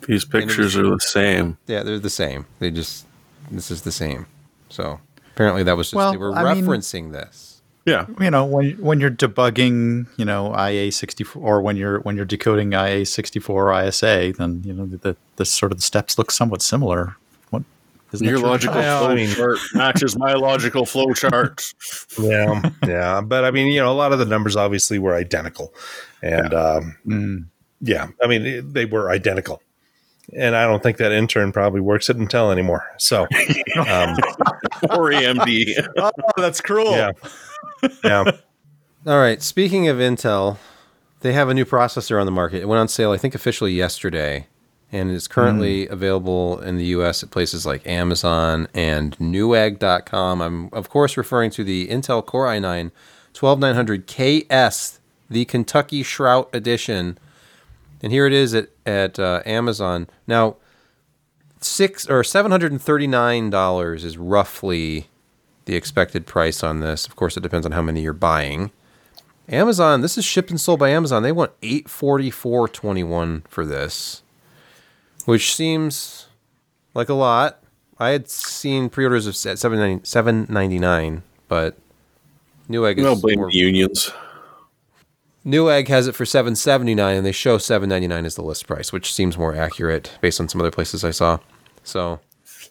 These 0.07 0.25
pictures 0.25 0.75
are 0.75 0.83
the 0.89 0.99
same. 0.99 1.57
Yeah, 1.67 1.83
they're 1.83 1.99
the 1.99 2.09
same. 2.09 2.45
They 2.59 2.71
just 2.71 3.05
this 3.51 3.71
is 3.71 3.83
the 3.83 3.91
same. 3.91 4.25
So 4.69 4.99
apparently 5.33 5.63
that 5.63 5.77
was 5.77 5.87
just 5.87 5.95
Well, 5.95 6.11
they 6.11 6.17
were 6.17 6.33
I 6.33 6.53
mean- 6.53 6.65
referencing 6.65 7.11
this. 7.11 7.49
Yeah. 7.85 8.05
You 8.19 8.31
know, 8.31 8.45
when 8.45 8.71
when 8.79 8.99
you're 9.01 9.11
debugging, 9.11 10.07
you 10.17 10.23
know, 10.25 10.53
IA 10.57 10.89
sixty 10.91 11.23
four, 11.25 11.41
or 11.57 11.61
when 11.61 11.75
you're 11.75 11.99
when 11.99 12.15
you're 12.15 12.23
decoding 12.25 12.71
IA 12.71 13.05
sixty 13.05 13.39
four 13.39 13.73
ISA, 13.73 14.33
then 14.37 14.61
you 14.65 14.71
know 14.73 14.85
the 14.85 15.17
the 15.35 15.43
sort 15.45 15.71
of 15.73 15.77
the 15.79 15.81
steps 15.83 16.17
look 16.17 16.31
somewhat 16.31 16.61
similar. 16.61 17.17
What 18.13 18.17
Isn't 18.17 18.27
Your 18.27 18.39
logical 18.39 18.75
Well, 18.75 18.99
flow 18.99 19.09
I 19.11 19.15
mean- 19.15 19.29
chart 19.29 19.57
matches 19.73 20.15
my 20.17 20.33
logical 20.33 20.85
flow 20.85 21.11
chart. 21.13 21.73
Yeah, 22.19 22.69
yeah, 22.85 23.21
but 23.21 23.43
I 23.43 23.49
mean, 23.49 23.67
you 23.73 23.79
know, 23.79 23.91
a 23.91 23.93
lot 23.93 24.13
of 24.13 24.19
the 24.19 24.25
numbers 24.25 24.55
obviously 24.55 24.99
were 24.99 25.15
identical, 25.15 25.73
and 26.21 26.53
um, 26.53 26.95
Mm. 27.07 27.45
yeah, 27.81 28.09
I 28.23 28.27
mean, 28.27 28.45
it- 28.45 28.73
they 28.73 28.85
were 28.85 29.09
identical. 29.09 29.61
And 30.37 30.55
I 30.55 30.65
don't 30.65 30.81
think 30.83 30.97
that 30.97 31.11
intern 31.11 31.51
probably 31.51 31.81
works 31.81 32.09
at 32.09 32.15
Intel 32.17 32.51
anymore. 32.51 32.85
So, 32.97 33.23
um, 33.23 33.27
or 34.91 35.11
AMD. 35.11 35.87
Oh, 35.97 36.11
that's 36.37 36.61
cruel. 36.61 36.91
yeah, 36.91 37.11
yeah. 38.03 38.23
All 39.05 39.17
right. 39.19 39.41
Speaking 39.41 39.89
of 39.89 39.97
Intel, 39.97 40.57
they 41.21 41.33
have 41.33 41.49
a 41.49 41.53
new 41.53 41.65
processor 41.65 42.19
on 42.19 42.25
the 42.25 42.31
market. 42.31 42.61
It 42.61 42.67
went 42.69 42.79
on 42.79 42.87
sale, 42.87 43.11
I 43.11 43.17
think, 43.17 43.35
officially 43.35 43.73
yesterday, 43.73 44.47
and 44.93 45.09
it 45.09 45.15
is 45.15 45.27
currently 45.27 45.87
available 45.87 46.61
in 46.61 46.77
the 46.77 46.85
U.S. 46.85 47.23
at 47.23 47.31
places 47.31 47.65
like 47.65 47.85
Amazon 47.87 48.67
and 48.75 49.17
Newegg.com. 49.17 50.41
I'm, 50.41 50.69
of 50.71 50.87
course, 50.89 51.17
referring 51.17 51.49
to 51.51 51.63
the 51.63 51.87
Intel 51.87 52.25
Core 52.25 52.45
i9 52.45 52.91
12900KS, 53.33 54.99
the 55.29 55.45
Kentucky 55.45 56.03
Shrout 56.03 56.53
Edition. 56.53 57.17
And 58.03 58.11
here 58.11 58.27
it 58.27 58.33
is 58.33 58.53
at, 58.53 58.69
at 58.85 59.17
uh, 59.17 59.41
Amazon. 59.45 60.07
Now, 60.27 60.57
six 61.59 62.07
or 62.07 62.23
seven 62.23 62.51
hundred 62.51 62.71
and 62.71 62.81
thirty 62.81 63.07
nine 63.07 63.49
dollars 63.49 64.03
is 64.05 64.17
roughly 64.17 65.07
the 65.65 65.75
expected 65.75 66.27
price 66.27 66.63
on 66.63 66.81
this. 66.81 67.07
Of 67.07 67.15
course, 67.15 67.37
it 67.37 67.41
depends 67.41 67.65
on 67.65 67.71
how 67.71 67.81
many 67.81 68.01
you're 68.01 68.13
buying. 68.13 68.71
Amazon, 69.49 70.01
this 70.01 70.17
is 70.17 70.25
shipped 70.25 70.51
and 70.51 70.59
sold 70.59 70.79
by 70.79 70.89
Amazon. 70.89 71.23
They 71.23 71.31
want 71.31 71.51
eight 71.63 71.89
forty 71.89 72.29
four 72.29 72.67
twenty 72.67 73.03
one 73.03 73.43
for 73.47 73.65
this, 73.65 74.22
which 75.25 75.55
seems 75.55 76.27
like 76.93 77.09
a 77.09 77.13
lot. 77.13 77.59
I 77.99 78.09
had 78.09 78.29
seen 78.29 78.89
pre-orders 78.89 79.27
of 79.27 79.35
at 79.49 79.59
seven 79.59 80.45
ninety 80.49 80.79
nine, 80.79 81.23
but 81.47 81.77
Newegg 82.69 82.97
is 82.97 83.03
No 83.03 83.15
blame 83.15 83.39
more- 83.39 83.51
the 83.51 83.57
unions. 83.57 84.11
Newegg 85.45 85.89
has 85.89 86.07
it 86.07 86.15
for 86.15 86.25
seven 86.25 86.55
seventy 86.55 86.95
nine, 86.95 87.17
and 87.17 87.25
they 87.25 87.31
show 87.31 87.57
seven 87.57 87.89
ninety 87.89 88.07
nine 88.07 88.25
as 88.25 88.35
the 88.35 88.41
list 88.41 88.65
price, 88.67 88.91
which 88.93 89.13
seems 89.13 89.37
more 89.37 89.55
accurate 89.55 90.11
based 90.21 90.39
on 90.39 90.47
some 90.47 90.61
other 90.61 90.71
places 90.71 91.03
I 91.03 91.11
saw. 91.11 91.39
So, 91.83 92.19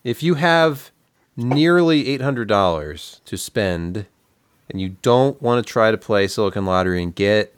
if 0.04 0.22
you 0.22 0.34
have 0.34 0.90
nearly 1.36 2.08
eight 2.08 2.22
hundred 2.22 2.48
dollars 2.48 3.20
to 3.26 3.36
spend, 3.36 4.06
and 4.70 4.80
you 4.80 4.96
don't 5.02 5.40
want 5.42 5.64
to 5.64 5.70
try 5.70 5.90
to 5.90 5.98
play 5.98 6.26
Silicon 6.26 6.64
Lottery 6.64 7.02
and 7.02 7.14
get 7.14 7.54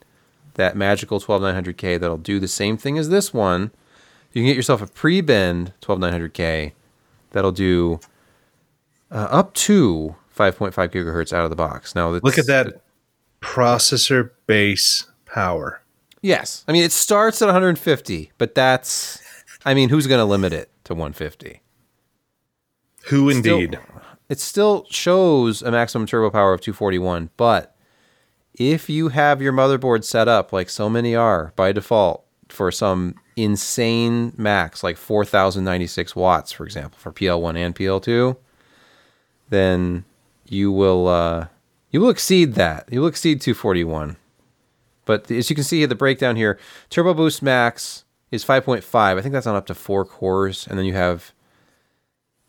that 0.54 0.76
magical 0.76 1.20
twelve 1.20 1.42
nine 1.42 1.54
hundred 1.54 1.76
K 1.76 1.96
that'll 1.96 2.18
do 2.18 2.40
the 2.40 2.48
same 2.48 2.76
thing 2.76 2.98
as 2.98 3.08
this 3.08 3.32
one, 3.32 3.70
you 4.34 4.42
can 4.42 4.46
get 4.46 4.56
yourself 4.56 4.82
a 4.82 4.86
pre-bend 4.86 5.72
twelve 5.80 5.98
nine 6.00 6.12
hundred 6.12 6.34
K 6.34 6.74
that'll 7.30 7.52
do 7.52 7.98
uh, 9.10 9.28
up 9.30 9.54
to 9.54 10.14
five 10.28 10.56
point 10.56 10.74
five 10.74 10.90
gigahertz 10.90 11.32
out 11.32 11.44
of 11.44 11.50
the 11.50 11.56
box. 11.56 11.94
Now, 11.94 12.10
Look 12.10 12.38
at 12.38 12.46
that 12.46 12.82
processor 13.40 14.30
base 14.46 15.06
power. 15.26 15.80
Yes. 16.22 16.64
I 16.66 16.72
mean, 16.72 16.84
it 16.84 16.92
starts 16.92 17.42
at 17.42 17.46
150, 17.46 18.32
but 18.38 18.54
that's, 18.54 19.20
I 19.66 19.74
mean, 19.74 19.90
who's 19.90 20.06
going 20.06 20.20
to 20.20 20.24
limit 20.24 20.54
it 20.54 20.70
to 20.84 20.94
150? 20.94 21.60
Who 23.08 23.30
Still- 23.30 23.58
indeed? 23.58 23.78
It 24.30 24.40
still 24.40 24.86
shows 24.88 25.60
a 25.60 25.70
maximum 25.70 26.06
turbo 26.06 26.30
power 26.30 26.54
of 26.54 26.62
241, 26.62 27.28
but 27.36 27.76
if 28.54 28.88
you 28.88 29.08
have 29.10 29.42
your 29.42 29.52
motherboard 29.52 30.02
set 30.02 30.28
up 30.28 30.50
like 30.50 30.70
so 30.70 30.88
many 30.88 31.14
are 31.14 31.52
by 31.56 31.72
default 31.72 32.24
for 32.48 32.72
some 32.72 33.16
insane 33.36 34.32
max, 34.36 34.82
like 34.82 34.96
4096 34.96 36.14
watts, 36.14 36.52
for 36.52 36.64
example, 36.64 36.98
for 36.98 37.12
PL1 37.12 37.56
and 37.56 37.74
PL2, 37.74 38.36
then 39.50 40.04
you 40.48 40.70
will 40.72 41.08
uh, 41.08 41.46
you 41.90 42.00
will 42.00 42.10
exceed 42.10 42.54
that. 42.54 42.88
You 42.90 43.00
will 43.00 43.08
exceed 43.08 43.40
241. 43.40 44.16
But 45.04 45.30
as 45.30 45.50
you 45.50 45.56
can 45.56 45.64
see, 45.64 45.78
here 45.78 45.86
the 45.86 45.94
breakdown 45.94 46.36
here, 46.36 46.58
Turbo 46.90 47.14
Boost 47.14 47.42
Max 47.42 48.04
is 48.30 48.44
5.5. 48.44 48.82
I 48.94 49.20
think 49.20 49.32
that's 49.32 49.46
on 49.46 49.54
up 49.54 49.66
to 49.66 49.74
four 49.74 50.04
cores, 50.04 50.66
and 50.66 50.78
then 50.78 50.86
you 50.86 50.94
have 50.94 51.32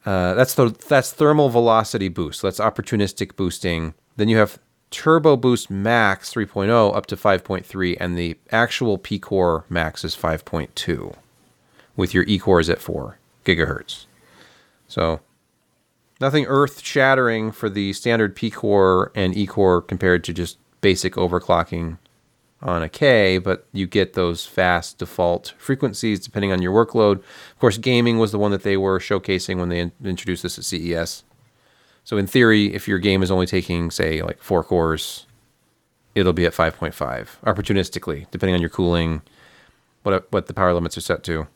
uh, 0.06 0.36
that's 0.36 0.54
the 0.54 0.70
that's 0.88 1.12
thermal 1.12 1.50
velocity 1.50 2.10
boost. 2.10 2.42
So 2.42 2.48
that's 2.48 2.60
opportunistic 2.60 3.36
boosting. 3.36 3.94
Then 4.16 4.30
you 4.30 4.38
have 4.38 4.60
Turbo 4.96 5.36
Boost 5.36 5.70
Max 5.70 6.34
3.0 6.34 6.96
up 6.96 7.06
to 7.08 7.18
5.3, 7.18 7.98
and 8.00 8.18
the 8.18 8.38
actual 8.50 8.98
P 8.98 9.20
Core 9.20 9.66
Max 9.68 10.06
is 10.06 10.16
5.2, 10.16 11.14
with 11.98 12.14
your 12.14 12.24
E 12.28 12.40
cores 12.40 12.70
at 12.70 12.80
four 12.80 13.20
gigahertz. 13.44 14.06
So 14.88 15.20
nothing 16.22 16.46
earth 16.48 16.82
shattering 16.82 17.52
for 17.52 17.70
the 17.70 17.92
standard 17.92 18.38
P 18.38 18.50
Core 18.50 19.12
and 19.14 19.36
E 19.36 19.46
Core 19.46 19.82
compared 19.82 20.24
to 20.24 20.34
just 20.34 20.58
basic 20.80 21.16
overclocking 21.16 21.98
on 22.62 22.82
a 22.82 22.88
K, 22.88 23.38
but 23.38 23.68
you 23.74 23.88
get 23.88 24.14
those 24.14 24.46
fast 24.46 24.98
default 25.00 25.54
frequencies 25.58 26.22
depending 26.22 26.54
on 26.54 26.62
your 26.62 26.74
workload. 26.74 27.18
Of 27.18 27.60
course, 27.60 27.78
gaming 27.78 28.18
was 28.18 28.32
the 28.32 28.40
one 28.40 28.52
that 28.52 28.64
they 28.64 28.78
were 28.78 29.00
showcasing 29.00 29.58
when 29.58 29.68
they 29.68 29.80
in- 29.80 29.92
introduced 30.06 30.44
this 30.44 30.58
at 30.58 30.64
CES. 30.64 31.26
So 32.06 32.18
in 32.18 32.28
theory, 32.28 32.74
if 32.74 32.88
your 32.88 33.00
game 33.00 33.24
is 33.24 33.32
only 33.32 33.48
taking, 33.48 33.90
say, 33.92 34.22
like 34.22 34.42
four 34.42 34.64
cores, 34.64 35.26
it'll 36.14 36.34
be 36.34 36.46
at 36.46 36.54
5.5 36.54 36.94
opportunistically, 37.44 38.28
depending 38.32 38.54
on 38.54 38.62
your 38.62 38.70
cooling, 38.70 39.22
what 40.04 40.32
what 40.32 40.46
the 40.46 40.54
power 40.54 40.74
limits 40.74 40.98
are 40.98 41.02
set 41.02 41.24
to. 41.24 41.48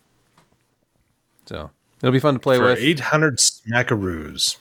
So 1.46 1.70
it'll 2.02 2.12
be 2.12 2.20
fun 2.20 2.34
to 2.34 2.40
play 2.40 2.58
For 2.58 2.66
with. 2.66 2.80
800 2.80 3.38
smackaroos. 3.38 4.58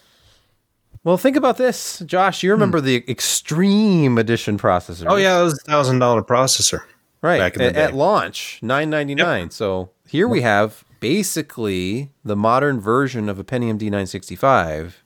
Well, 1.04 1.16
think 1.16 1.36
about 1.36 1.56
this, 1.56 2.00
Josh. 2.00 2.42
You 2.42 2.50
remember 2.52 2.80
hmm. 2.80 2.86
the 2.86 3.04
Extreme 3.08 4.18
Edition 4.18 4.58
processor? 4.58 5.06
Oh, 5.08 5.16
yeah, 5.16 5.38
that 5.38 5.42
was 5.42 5.58
a 5.90 5.92
$1,000 5.92 6.26
processor. 6.26 6.82
right 7.22 7.38
back 7.38 7.54
in 7.54 7.60
the 7.60 7.68
at, 7.68 7.76
at 7.76 7.94
launch, 7.94 8.58
nine 8.62 8.90
ninety 8.90 9.14
nine. 9.14 9.50
So 9.50 9.90
here 10.06 10.28
we 10.28 10.42
have 10.42 10.84
basically 11.00 12.10
the 12.24 12.36
modern 12.36 12.78
version 12.78 13.28
of 13.30 13.38
a 13.38 13.44
Pentium 13.44 13.78
D 13.78 13.88
nine 13.88 14.06
sixty 14.06 14.36
five 14.36 15.02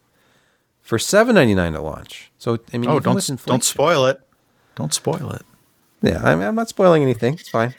for 0.83 0.99
seven 0.99 1.35
ninety 1.35 1.55
nine 1.55 1.75
at 1.75 1.83
launch. 1.83 2.31
So 2.39 2.59
I 2.73 2.79
mean, 2.79 2.91
Oh, 2.91 3.01
don't 3.01 3.47
don't 3.47 3.65
spoil 3.65 4.07
it. 4.07 4.21
Don't 4.75 4.93
spoil 4.93 5.31
it. 5.33 5.43
Yeah, 6.03 6.21
I'm, 6.23 6.41
I'm 6.43 6.55
not 6.55 6.69
spoiling 6.69 7.03
anything. 7.03 7.35
It's 7.35 7.49
fine. 7.49 7.75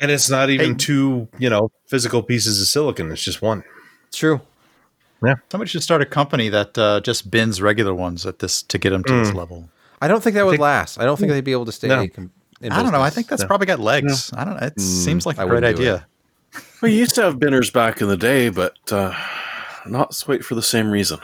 And 0.00 0.10
it's 0.10 0.28
not 0.30 0.50
even 0.50 0.70
Hey. 0.70 0.76
two, 0.76 1.28
you 1.38 1.48
know, 1.50 1.70
physical 1.86 2.22
pieces 2.22 2.60
of 2.60 2.66
silicon. 2.68 3.10
It's 3.10 3.22
just 3.22 3.42
one. 3.42 3.64
It's 4.08 4.18
true. 4.18 4.40
Yeah, 5.24 5.36
somebody 5.50 5.68
should 5.70 5.82
start 5.82 6.02
a 6.02 6.06
company 6.06 6.48
that 6.50 6.76
uh, 6.76 7.00
just 7.00 7.30
bins 7.30 7.62
regular 7.62 7.94
ones 7.94 8.26
at 8.26 8.40
this 8.40 8.62
to 8.64 8.78
get 8.78 8.90
them 8.90 9.02
to 9.04 9.12
this 9.24 9.32
level. 9.32 9.68
I 10.02 10.08
don't 10.08 10.22
think 10.22 10.34
that 10.34 10.44
would 10.44 10.52
think- 10.52 10.60
last. 10.60 10.98
I 11.00 11.04
don't 11.04 11.18
think 11.18 11.30
they'd 11.32 11.42
be 11.44 11.52
able 11.52 11.64
to 11.64 11.72
stay. 11.72 11.88
No. 11.88 12.06
com- 12.08 12.30
in 12.60 12.72
I 12.72 12.82
don't 12.82 12.92
know. 12.92 13.00
I 13.00 13.10
think 13.10 13.28
that's 13.28 13.44
probably 13.44 13.66
got 13.66 13.80
legs. 13.80 14.32
I 14.36 14.44
don't 14.44 14.60
know. 14.60 14.66
It 14.66 14.78
seems 14.80 15.24
like 15.26 15.38
I 15.38 15.44
a 15.44 15.46
great 15.46 15.64
idea. 15.64 16.06
We 16.82 16.92
used 16.94 17.14
to 17.16 17.22
have 17.22 17.38
binners 17.38 17.70
back 17.70 18.00
in 18.00 18.08
the 18.08 18.16
day, 18.16 18.48
but 18.50 18.76
uh, 18.92 19.12
not 19.86 20.20
quite 20.24 20.44
for 20.44 20.54
the 20.54 20.62
same 20.62 20.90
reason. 20.90 21.18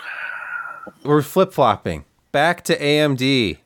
We're 1.04 1.22
flip 1.22 1.52
flopping 1.52 2.04
back 2.32 2.64
to 2.64 2.78
AMD. 2.78 3.58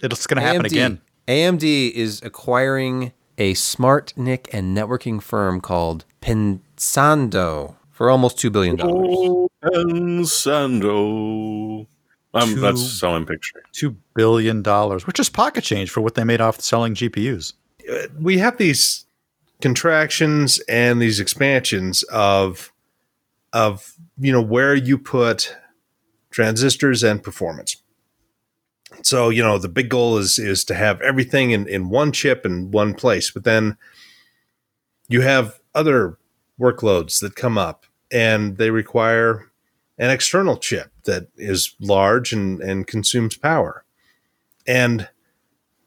It's 0.00 0.26
going 0.26 0.36
to 0.36 0.42
happen 0.46 0.66
again. 0.66 1.00
AMD 1.26 1.92
is 1.92 2.22
acquiring 2.22 3.12
a 3.36 3.54
smart 3.54 4.12
NIC 4.16 4.48
and 4.52 4.76
networking 4.76 5.22
firm 5.22 5.60
called 5.60 6.04
Pensando 6.20 7.76
for 7.90 8.10
almost 8.10 8.38
two 8.38 8.50
billion 8.50 8.76
dollars. 8.76 9.16
Oh, 9.18 9.50
Pensando. 9.62 11.86
Um, 12.34 12.54
Two- 12.54 12.60
that's 12.60 13.00
how 13.00 13.14
I'm. 13.14 13.26
Two 13.72 13.96
billion 14.14 14.62
dollars, 14.62 15.06
which 15.06 15.18
is 15.18 15.28
pocket 15.28 15.64
change 15.64 15.90
for 15.90 16.00
what 16.00 16.14
they 16.14 16.24
made 16.24 16.40
off 16.40 16.60
selling 16.60 16.94
GPUs. 16.94 17.54
we 18.20 18.38
have 18.38 18.58
these 18.58 19.04
contractions 19.60 20.60
and 20.68 21.02
these 21.02 21.18
expansions 21.20 22.02
of 22.04 22.72
of 23.52 23.94
you 24.18 24.30
know 24.30 24.42
where 24.42 24.74
you 24.74 24.98
put 24.98 25.56
transistors 26.38 27.02
and 27.02 27.24
performance 27.24 27.82
so 29.02 29.28
you 29.28 29.42
know 29.42 29.58
the 29.58 29.68
big 29.68 29.88
goal 29.88 30.16
is 30.16 30.38
is 30.38 30.64
to 30.64 30.72
have 30.72 31.00
everything 31.00 31.50
in 31.50 31.66
in 31.66 31.88
one 31.88 32.12
chip 32.12 32.46
in 32.46 32.70
one 32.70 32.94
place 32.94 33.32
but 33.32 33.42
then 33.42 33.76
you 35.08 35.20
have 35.20 35.58
other 35.74 36.16
workloads 36.60 37.20
that 37.20 37.34
come 37.34 37.58
up 37.58 37.86
and 38.12 38.56
they 38.56 38.70
require 38.70 39.50
an 39.98 40.10
external 40.10 40.56
chip 40.56 40.92
that 41.06 41.26
is 41.36 41.74
large 41.80 42.32
and 42.32 42.60
and 42.60 42.86
consumes 42.86 43.36
power 43.36 43.84
and 44.64 45.08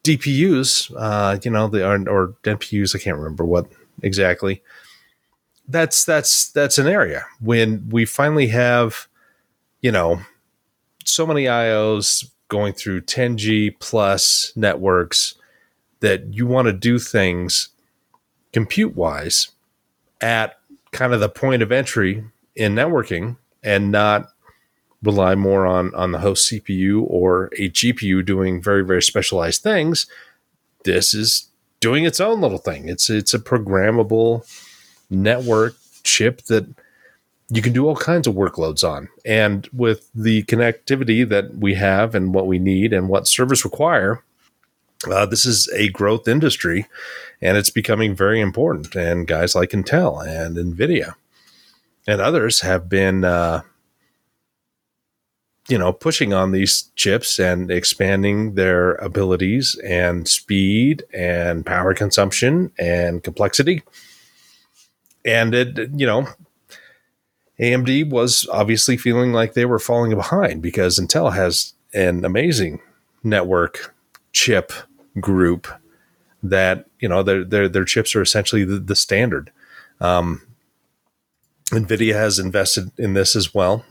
DPUs, 0.03 0.91
uh, 0.97 1.39
you 1.43 1.51
know, 1.51 1.69
the 1.69 1.87
or, 1.87 1.95
or 2.09 2.35
NPUs, 2.43 2.93
I 2.93 2.99
can't 2.99 3.17
remember 3.17 3.45
what 3.45 3.67
exactly. 4.01 4.61
That's 5.65 6.03
that's 6.03 6.51
that's 6.51 6.77
an 6.77 6.87
area 6.87 7.25
when 7.39 7.87
we 7.89 8.03
finally 8.03 8.47
have, 8.47 9.07
you 9.79 9.91
know, 9.91 10.21
so 11.05 11.25
many 11.25 11.45
IOs 11.45 12.29
going 12.47 12.73
through 12.73 13.01
10G 13.01 13.79
plus 13.79 14.51
networks 14.55 15.35
that 16.01 16.33
you 16.33 16.45
want 16.45 16.65
to 16.65 16.73
do 16.73 16.99
things 16.99 17.69
compute 18.51 18.95
wise 18.95 19.49
at 20.19 20.59
kind 20.91 21.13
of 21.13 21.19
the 21.19 21.29
point 21.29 21.61
of 21.61 21.71
entry 21.71 22.23
in 22.55 22.75
networking 22.75 23.37
and 23.63 23.91
not 23.91 24.27
rely 25.03 25.35
more 25.35 25.65
on 25.65 25.93
on 25.95 26.11
the 26.11 26.19
host 26.19 26.51
CPU 26.51 27.05
or 27.07 27.45
a 27.57 27.69
GPU 27.69 28.25
doing 28.25 28.61
very 28.61 28.83
very 28.83 29.01
specialized 29.01 29.63
things. 29.63 30.07
This 30.83 31.13
is 31.13 31.49
doing 31.79 32.05
its 32.05 32.19
own 32.19 32.41
little 32.41 32.57
thing. 32.57 32.89
It's 32.89 33.09
it's 33.09 33.33
a 33.33 33.39
programmable 33.39 34.45
network 35.09 35.75
chip 36.03 36.43
that 36.43 36.67
you 37.53 37.61
can 37.61 37.73
do 37.73 37.85
all 37.85 37.97
kinds 37.97 38.27
of 38.27 38.35
workloads 38.35 38.87
on. 38.87 39.09
And 39.25 39.67
with 39.73 40.09
the 40.15 40.43
connectivity 40.43 41.27
that 41.27 41.55
we 41.57 41.75
have 41.75 42.15
and 42.15 42.33
what 42.33 42.47
we 42.47 42.59
need 42.59 42.93
and 42.93 43.09
what 43.09 43.27
servers 43.27 43.65
require, 43.65 44.23
uh, 45.11 45.25
this 45.25 45.45
is 45.45 45.67
a 45.75 45.89
growth 45.89 46.29
industry 46.29 46.87
and 47.41 47.57
it's 47.57 47.69
becoming 47.69 48.15
very 48.15 48.39
important. 48.39 48.95
And 48.95 49.27
guys 49.27 49.53
like 49.53 49.71
Intel 49.71 50.25
and 50.25 50.55
NVIDIA 50.55 51.15
and 52.07 52.21
others 52.21 52.61
have 52.61 52.87
been, 52.87 53.25
uh, 53.25 53.63
you 55.67 55.77
know, 55.77 55.91
pushing 55.91 56.33
on 56.33 56.53
these 56.53 56.89
chips 56.95 57.37
and 57.37 57.69
expanding 57.69 58.55
their 58.55 58.93
abilities 58.95 59.77
and 59.83 60.25
speed 60.25 61.03
and 61.13 61.65
power 61.65 61.93
consumption 61.93 62.71
and 62.79 63.23
complexity. 63.23 63.83
And 65.25 65.53
it, 65.53 65.89
you 65.95 66.05
know, 66.05 66.27
AMD 67.61 68.09
was 68.09 68.47
obviously 68.51 68.97
feeling 68.97 69.33
like 69.33 69.53
they 69.53 69.65
were 69.65 69.79
falling 69.79 70.15
behind 70.15 70.61
because 70.61 70.99
Intel 70.99 71.33
has 71.33 71.73
an 71.93 72.25
amazing 72.25 72.81
network 73.23 73.93
chip 74.31 74.71
group 75.19 75.67
that 76.41 76.87
you 76.99 77.07
know 77.07 77.21
their 77.21 77.43
their 77.43 77.69
their 77.69 77.85
chips 77.85 78.15
are 78.15 78.21
essentially 78.21 78.63
the, 78.63 78.79
the 78.79 78.95
standard. 78.95 79.51
Um, 79.99 80.41
Nvidia 81.69 82.13
has 82.13 82.39
invested 82.39 82.91
in 82.97 83.13
this 83.13 83.35
as 83.35 83.53
well, 83.53 83.85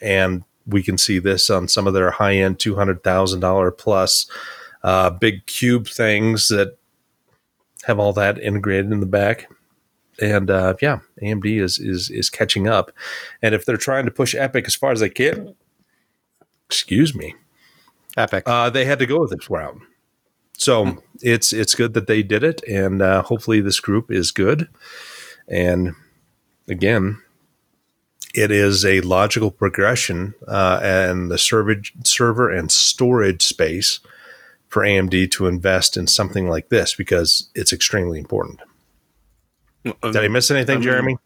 and 0.00 0.42
we 0.66 0.82
can 0.82 0.98
see 0.98 1.18
this 1.18 1.48
on 1.48 1.68
some 1.68 1.86
of 1.86 1.94
their 1.94 2.10
high 2.10 2.34
end 2.34 2.58
two 2.58 2.74
hundred 2.74 3.04
thousand 3.04 3.40
dollar 3.40 3.70
plus 3.70 4.26
uh, 4.82 5.10
big 5.10 5.46
cube 5.46 5.86
things 5.86 6.48
that 6.48 6.76
have 7.84 8.00
all 8.00 8.12
that 8.12 8.38
integrated 8.40 8.90
in 8.90 8.98
the 8.98 9.06
back 9.06 9.48
and 10.22 10.50
uh, 10.50 10.74
yeah, 10.80 11.00
AMD 11.22 11.60
is 11.60 11.78
is 11.78 12.10
is 12.10 12.30
catching 12.30 12.68
up. 12.68 12.92
And 13.42 13.54
if 13.54 13.64
they're 13.64 13.76
trying 13.76 14.04
to 14.04 14.10
push 14.10 14.34
EPYC 14.34 14.66
as 14.66 14.74
far 14.74 14.92
as 14.92 15.00
they 15.00 15.10
can, 15.10 15.54
excuse 16.66 17.14
me, 17.14 17.34
EPYC, 18.16 18.42
uh, 18.46 18.70
they 18.70 18.84
had 18.84 18.98
to 19.00 19.06
go 19.06 19.20
with 19.20 19.30
this 19.30 19.50
route. 19.50 19.80
So 20.56 21.02
it's 21.20 21.52
it's 21.52 21.74
good 21.74 21.94
that 21.94 22.06
they 22.06 22.22
did 22.22 22.44
it, 22.44 22.62
and 22.68 23.02
uh, 23.02 23.22
hopefully 23.22 23.60
this 23.60 23.80
group 23.80 24.10
is 24.10 24.30
good. 24.30 24.68
And 25.48 25.94
again, 26.68 27.20
it 28.34 28.50
is 28.50 28.84
a 28.84 29.00
logical 29.00 29.50
progression 29.50 30.34
uh, 30.46 30.78
and 30.82 31.30
the 31.30 31.38
server 31.38 31.82
server 32.04 32.48
and 32.48 32.70
storage 32.70 33.42
space 33.42 33.98
for 34.68 34.82
AMD 34.82 35.30
to 35.32 35.46
invest 35.46 35.96
in 35.96 36.06
something 36.06 36.48
like 36.48 36.68
this 36.68 36.94
because 36.94 37.50
it's 37.54 37.72
extremely 37.72 38.18
important. 38.18 38.60
Did 39.84 40.16
I 40.16 40.28
miss 40.28 40.50
anything, 40.50 40.76
I 40.76 40.78
mean, 40.78 40.82
Jeremy? 40.82 41.18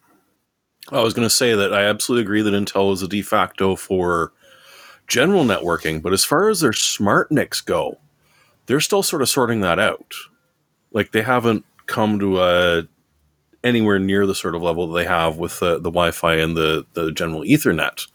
I 0.91 1.03
was 1.03 1.15
going 1.15 1.27
to 1.27 1.35
say 1.35 1.55
that 1.55 1.75
I 1.75 1.85
absolutely 1.85 2.23
agree 2.23 2.43
that 2.43 2.55
Intel 2.55 2.93
is 2.93 3.03
a 3.03 3.09
de 3.09 3.23
facto 3.23 3.77
for 3.77 4.33
general 5.07 5.45
networking, 5.45 6.01
but 6.01 6.13
as 6.13 6.25
far 6.25 6.49
as 6.49 6.61
their 6.61 6.73
smart 6.73 7.31
NICs 7.31 7.61
go, 7.61 7.99
they're 8.67 8.81
still 8.81 9.03
sort 9.03 9.23
of 9.23 9.29
sorting 9.29 9.61
that 9.61 9.79
out. 9.79 10.15
Like 10.93 11.13
they 11.13 11.23
haven't 11.23 11.65
come 11.87 12.19
to 12.19 12.41
a 12.41 12.89
anywhere 13.65 13.99
near 13.99 14.27
the 14.27 14.35
sort 14.35 14.55
of 14.55 14.63
level 14.63 14.87
that 14.87 14.95
they 14.99 15.07
have 15.07 15.39
with 15.39 15.59
the, 15.59 15.75
the 15.75 15.91
Wi-Fi 15.91 16.37
and 16.37 16.57
the 16.57 16.87
the 16.95 17.11
general 17.13 17.43
Ethernet. 17.43 18.07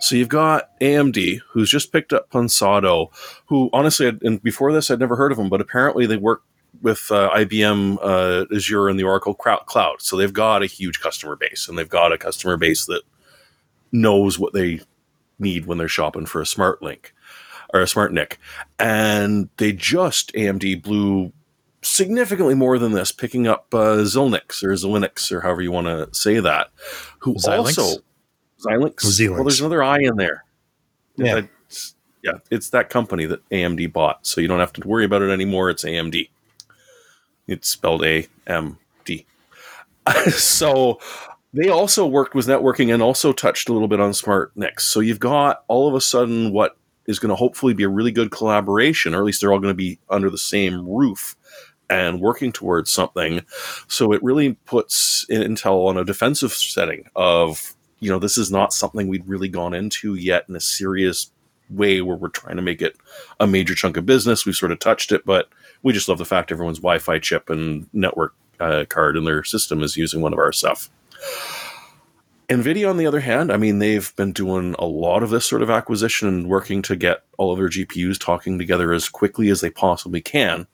So 0.00 0.16
you've 0.16 0.28
got 0.28 0.78
AMD, 0.80 1.40
who's 1.50 1.70
just 1.70 1.92
picked 1.92 2.12
up 2.12 2.30
Pensado, 2.30 3.08
who 3.46 3.70
honestly, 3.72 4.12
and 4.22 4.42
before 4.42 4.72
this, 4.72 4.90
I'd 4.90 5.00
never 5.00 5.16
heard 5.16 5.32
of 5.32 5.38
them, 5.38 5.48
but 5.48 5.60
apparently 5.60 6.06
they 6.06 6.16
work 6.16 6.42
with 6.84 7.10
uh, 7.10 7.30
IBM 7.30 7.98
uh, 8.02 8.44
Azure 8.54 8.88
and 8.90 9.00
the 9.00 9.04
Oracle 9.04 9.34
Cloud. 9.34 10.02
So 10.02 10.16
they've 10.16 10.32
got 10.32 10.62
a 10.62 10.66
huge 10.66 11.00
customer 11.00 11.34
base, 11.34 11.66
and 11.66 11.78
they've 11.78 11.88
got 11.88 12.12
a 12.12 12.18
customer 12.18 12.58
base 12.58 12.84
that 12.86 13.02
knows 13.90 14.38
what 14.38 14.52
they 14.52 14.82
need 15.38 15.64
when 15.64 15.78
they're 15.78 15.88
shopping 15.88 16.26
for 16.26 16.42
a 16.42 16.46
smart 16.46 16.82
link 16.82 17.14
or 17.72 17.80
a 17.80 17.88
smart 17.88 18.12
NIC. 18.12 18.38
And 18.78 19.48
they 19.56 19.72
just 19.72 20.32
AMD 20.34 20.82
blew 20.82 21.32
significantly 21.80 22.54
more 22.54 22.78
than 22.78 22.92
this, 22.92 23.10
picking 23.12 23.48
up 23.48 23.72
uh, 23.72 23.96
Xilinx 24.04 24.62
or 24.62 24.72
Xilinx 24.74 25.32
or 25.32 25.40
however 25.40 25.62
you 25.62 25.72
want 25.72 25.86
to 25.86 26.08
say 26.12 26.38
that. 26.38 26.68
Who 27.20 27.34
Xilinx? 27.36 27.78
also 27.78 28.02
Xilinx? 28.60 28.94
Xilinx. 28.96 29.30
Well, 29.30 29.44
there's 29.44 29.60
another 29.60 29.82
I 29.82 30.00
in 30.00 30.16
there. 30.16 30.44
Yeah. 31.16 31.42
It's, 31.66 31.94
yeah, 32.22 32.38
it's 32.50 32.70
that 32.70 32.90
company 32.90 33.24
that 33.26 33.48
AMD 33.48 33.92
bought, 33.92 34.26
so 34.26 34.40
you 34.42 34.48
don't 34.48 34.60
have 34.60 34.72
to 34.74 34.86
worry 34.86 35.06
about 35.06 35.22
it 35.22 35.30
anymore. 35.30 35.70
It's 35.70 35.84
AMD. 35.84 36.28
It's 37.46 37.68
spelled 37.68 38.04
A 38.04 38.26
M 38.46 38.78
D. 39.04 39.26
so 40.30 40.98
they 41.52 41.68
also 41.68 42.06
worked 42.06 42.34
with 42.34 42.46
networking 42.46 42.92
and 42.92 43.02
also 43.02 43.32
touched 43.32 43.68
a 43.68 43.72
little 43.72 43.88
bit 43.88 44.00
on 44.00 44.12
smart 44.12 44.52
NICs. 44.56 44.84
So 44.84 45.00
you've 45.00 45.20
got 45.20 45.64
all 45.68 45.88
of 45.88 45.94
a 45.94 46.00
sudden 46.00 46.52
what 46.52 46.76
is 47.06 47.18
going 47.18 47.30
to 47.30 47.36
hopefully 47.36 47.74
be 47.74 47.84
a 47.84 47.88
really 47.88 48.10
good 48.10 48.30
collaboration, 48.30 49.14
or 49.14 49.18
at 49.18 49.24
least 49.24 49.40
they're 49.40 49.52
all 49.52 49.60
going 49.60 49.70
to 49.70 49.74
be 49.74 49.98
under 50.08 50.30
the 50.30 50.38
same 50.38 50.88
roof 50.88 51.36
and 51.90 52.20
working 52.20 52.50
towards 52.50 52.90
something. 52.90 53.42
So 53.88 54.12
it 54.12 54.22
really 54.22 54.54
puts 54.64 55.26
Intel 55.30 55.86
on 55.86 55.96
a 55.96 56.04
defensive 56.04 56.52
setting 56.52 57.08
of, 57.14 57.74
you 58.00 58.10
know, 58.10 58.18
this 58.18 58.38
is 58.38 58.50
not 58.50 58.72
something 58.72 59.06
we'd 59.06 59.28
really 59.28 59.48
gone 59.48 59.74
into 59.74 60.14
yet 60.14 60.46
in 60.48 60.56
a 60.56 60.60
serious 60.60 61.30
way 61.70 62.00
where 62.00 62.16
we're 62.16 62.28
trying 62.28 62.56
to 62.56 62.62
make 62.62 62.82
it 62.82 62.96
a 63.38 63.46
major 63.46 63.74
chunk 63.74 63.96
of 63.96 64.06
business. 64.06 64.44
We've 64.44 64.56
sort 64.56 64.72
of 64.72 64.78
touched 64.78 65.12
it, 65.12 65.24
but 65.24 65.48
we 65.84 65.92
just 65.92 66.08
love 66.08 66.18
the 66.18 66.24
fact 66.24 66.50
everyone's 66.50 66.78
Wi-Fi 66.80 67.20
chip 67.20 67.48
and 67.48 67.86
network 67.92 68.34
uh, 68.58 68.84
card 68.88 69.16
in 69.16 69.24
their 69.24 69.44
system 69.44 69.82
is 69.82 69.96
using 69.96 70.20
one 70.20 70.32
of 70.32 70.38
our 70.38 70.50
stuff. 70.50 70.90
NVIDIA, 72.48 72.88
on 72.88 72.96
the 72.96 73.06
other 73.06 73.20
hand, 73.20 73.52
I 73.52 73.56
mean, 73.56 73.78
they've 73.78 74.14
been 74.16 74.32
doing 74.32 74.74
a 74.78 74.86
lot 74.86 75.22
of 75.22 75.30
this 75.30 75.46
sort 75.46 75.62
of 75.62 75.70
acquisition 75.70 76.28
and 76.28 76.48
working 76.48 76.82
to 76.82 76.96
get 76.96 77.24
all 77.38 77.52
of 77.52 77.58
their 77.58 77.68
GPUs 77.68 78.18
talking 78.18 78.58
together 78.58 78.92
as 78.92 79.08
quickly 79.08 79.48
as 79.48 79.60
they 79.60 79.70
possibly 79.70 80.20
can. 80.20 80.66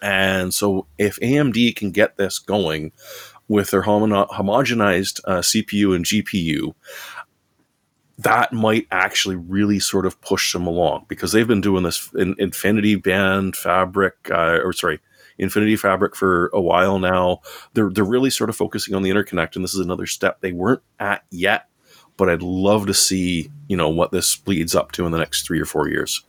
And 0.00 0.54
so, 0.54 0.86
if 0.96 1.18
AMD 1.20 1.74
can 1.76 1.90
get 1.90 2.16
this 2.16 2.38
going 2.38 2.92
with 3.48 3.70
their 3.70 3.82
homogenized 3.82 5.20
uh, 5.24 5.38
CPU 5.38 5.96
and 5.96 6.04
GPU, 6.04 6.74
that 8.18 8.52
might 8.52 8.86
actually 8.90 9.36
really 9.36 9.78
sort 9.78 10.04
of 10.04 10.20
push 10.20 10.52
them 10.52 10.66
along 10.66 11.06
because 11.08 11.32
they've 11.32 11.46
been 11.46 11.60
doing 11.60 11.84
this 11.84 12.10
in 12.14 12.34
Infinity 12.38 12.96
Band 12.96 13.54
Fabric, 13.54 14.14
uh, 14.30 14.58
or 14.64 14.72
sorry, 14.72 14.98
Infinity 15.38 15.76
Fabric 15.76 16.16
for 16.16 16.50
a 16.52 16.60
while 16.60 16.98
now. 16.98 17.40
They're 17.74 17.90
they're 17.90 18.04
really 18.04 18.30
sort 18.30 18.50
of 18.50 18.56
focusing 18.56 18.94
on 18.94 19.02
the 19.02 19.10
interconnect, 19.10 19.54
and 19.54 19.64
this 19.64 19.74
is 19.74 19.80
another 19.80 20.06
step 20.06 20.40
they 20.40 20.52
weren't 20.52 20.82
at 20.98 21.24
yet. 21.30 21.68
But 22.16 22.28
I'd 22.28 22.42
love 22.42 22.86
to 22.88 22.94
see 22.94 23.50
you 23.68 23.76
know 23.76 23.88
what 23.88 24.10
this 24.10 24.44
leads 24.46 24.74
up 24.74 24.90
to 24.92 25.06
in 25.06 25.12
the 25.12 25.18
next 25.18 25.46
three 25.46 25.60
or 25.60 25.66
four 25.66 25.88
years. 25.88 26.24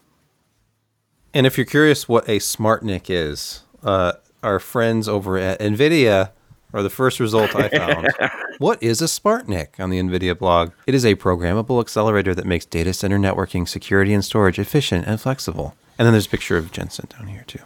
And 1.33 1.47
if 1.47 1.57
you're 1.57 1.65
curious 1.65 2.07
what 2.07 2.27
a 2.27 2.37
SmartNIC 2.37 3.05
is, 3.09 3.63
uh, 3.83 4.13
our 4.43 4.59
friends 4.59 5.07
over 5.07 5.37
at 5.37 5.59
NVIDIA 5.59 6.31
are 6.73 6.83
the 6.83 6.89
first 6.89 7.19
result 7.19 7.55
I 7.55 7.69
found. 7.69 8.09
what 8.59 8.81
is 8.81 9.01
a 9.01 9.05
SmartNIC 9.05 9.79
on 9.79 9.89
the 9.89 9.99
NVIDIA 9.99 10.37
blog? 10.37 10.71
It 10.85 10.93
is 10.93 11.05
a 11.05 11.15
programmable 11.15 11.81
accelerator 11.81 12.35
that 12.35 12.45
makes 12.45 12.65
data 12.65 12.93
center 12.93 13.17
networking, 13.17 13.67
security, 13.67 14.13
and 14.13 14.23
storage 14.23 14.59
efficient 14.59 15.07
and 15.07 15.19
flexible. 15.19 15.75
And 15.97 16.05
then 16.05 16.13
there's 16.13 16.27
a 16.27 16.29
picture 16.29 16.57
of 16.57 16.71
Jensen 16.71 17.07
down 17.09 17.27
here, 17.27 17.43
too. 17.47 17.59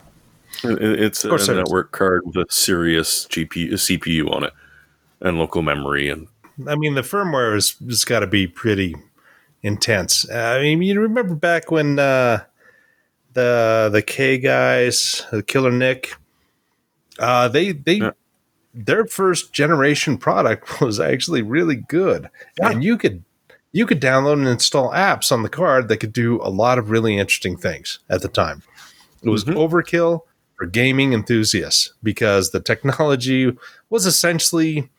It's 0.64 1.26
a 1.26 1.56
network 1.56 1.92
card 1.92 2.26
with 2.26 2.38
a 2.38 2.46
serious 2.50 3.26
GPU, 3.28 3.74
CPU 3.74 4.32
on 4.34 4.46
it, 4.46 4.54
and 5.20 5.38
local 5.38 5.62
memory. 5.62 6.10
And 6.10 6.28
I 6.68 6.76
mean, 6.76 6.96
the 6.96 7.02
firmware 7.02 7.56
is 7.56 7.76
has 7.86 8.06
got 8.06 8.22
to 8.22 8.28
be 8.28 8.48
pretty 8.48 8.96
intense. 9.62 10.30
I 10.30 10.62
mean, 10.62 10.82
you 10.82 11.02
remember 11.02 11.36
back 11.36 11.70
when 11.70 12.00
uh, 12.00 12.44
the 13.34 13.90
the 13.92 14.02
K 14.02 14.38
guys, 14.38 15.26
the 15.32 15.44
Killer 15.44 15.72
NIC, 15.72 16.16
uh, 17.20 17.50
they 17.50 17.74
they 17.74 17.96
yeah 17.96 18.12
their 18.74 19.06
first 19.06 19.54
generation 19.54 20.18
product 20.18 20.82
was 20.82 21.00
actually 21.00 21.42
really 21.42 21.76
good, 21.76 22.30
yeah. 22.60 22.70
and 22.70 22.84
you 22.84 22.98
could 22.98 23.24
you 23.72 23.86
could 23.86 24.02
download 24.02 24.34
and 24.34 24.48
install 24.48 24.92
apps 24.92 25.32
on 25.32 25.42
the 25.42 25.50
card 25.50 25.88
that 25.88 25.98
could 25.98 26.14
do 26.14 26.40
a 26.44 26.50
lot 26.50 26.78
of 26.78 26.92
really 26.92 27.18
interesting 27.18 27.58
things 27.58 28.00
at 28.10 28.22
the 28.22 28.28
time. 28.28 28.62
It 29.24 29.30
was 29.30 29.46
mm-hmm. 29.46 29.58
overkill 29.58 30.22
for 30.56 30.68
gaming 30.68 31.14
enthusiasts 31.14 31.92
because 32.04 32.52
the 32.52 32.60
technology 32.60 33.52
was 33.90 34.06
essentially 34.06 34.90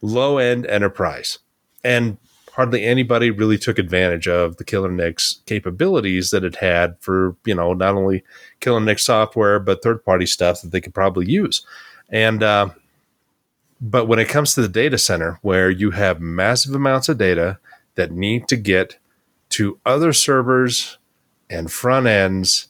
low 0.00 0.38
end 0.38 0.66
enterprise, 0.66 1.38
and 1.82 2.18
hardly 2.52 2.84
anybody 2.84 3.30
really 3.30 3.58
took 3.58 3.78
advantage 3.78 4.28
of 4.28 4.56
the 4.58 4.64
Killer 4.64 4.90
NIC's 4.90 5.42
capabilities 5.46 6.30
that 6.30 6.44
it 6.44 6.56
had 6.56 6.96
for 7.00 7.36
you 7.44 7.54
know 7.54 7.72
not 7.74 7.94
only 7.94 8.24
Killer 8.60 8.80
NIC 8.80 8.98
software 8.98 9.58
but 9.58 9.82
third 9.82 10.04
party 10.04 10.26
stuff 10.26 10.62
that 10.62 10.70
they 10.70 10.80
could 10.80 10.94
probably 10.94 11.30
use, 11.30 11.66
and 12.08 12.42
uh, 12.42 12.68
but 13.84 14.06
when 14.06 14.18
it 14.18 14.30
comes 14.30 14.54
to 14.54 14.62
the 14.62 14.68
data 14.68 14.96
center, 14.96 15.38
where 15.42 15.68
you 15.68 15.90
have 15.90 16.18
massive 16.18 16.74
amounts 16.74 17.10
of 17.10 17.18
data 17.18 17.58
that 17.96 18.10
need 18.10 18.48
to 18.48 18.56
get 18.56 18.96
to 19.50 19.78
other 19.84 20.14
servers 20.14 20.96
and 21.50 21.70
front 21.70 22.06
ends 22.06 22.68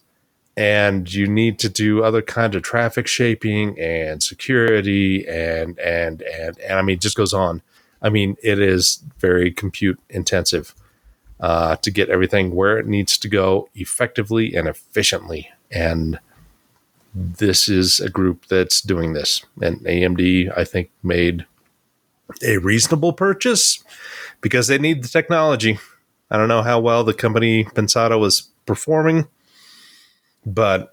and 0.57 1.15
you 1.15 1.29
need 1.29 1.61
to 1.61 1.69
do 1.69 2.03
other 2.03 2.21
kinds 2.21 2.57
of 2.57 2.63
traffic 2.63 3.07
shaping 3.07 3.79
and 3.79 4.25
security 4.25 5.25
and 5.29 5.79
and 5.79 6.23
and 6.23 6.59
and 6.59 6.79
I 6.81 6.83
mean 6.83 6.99
just 6.99 7.17
goes 7.17 7.33
on. 7.33 7.63
I 8.03 8.11
mean 8.11 8.37
it 8.43 8.59
is 8.59 9.01
very 9.19 9.53
compute 9.53 10.01
intensive 10.11 10.75
uh, 11.39 11.77
to 11.77 11.93
get 11.93 12.09
everything 12.09 12.57
where 12.57 12.77
it 12.77 12.89
needs 12.89 13.19
to 13.19 13.29
go 13.29 13.69
effectively 13.77 14.57
and 14.57 14.67
efficiently. 14.67 15.49
And 15.71 16.19
this 17.15 17.69
is 17.69 18.01
a 18.01 18.11
group 18.11 18.47
that's 18.47 18.81
doing 18.81 19.13
this. 19.13 19.45
And 19.63 19.81
AMD, 19.81 20.53
I 20.57 20.65
think, 20.65 20.91
made 21.03 21.47
a 22.43 22.59
reasonable 22.59 23.13
purchase 23.13 23.83
because 24.41 24.67
they 24.67 24.79
need 24.79 25.03
the 25.03 25.09
technology. 25.09 25.79
I 26.31 26.37
don't 26.37 26.49
know 26.49 26.63
how 26.63 26.81
well 26.81 27.05
the 27.05 27.15
company 27.15 27.65
Pensado 27.65 28.19
was 28.19 28.49
performing, 28.67 29.29
but 30.45 30.93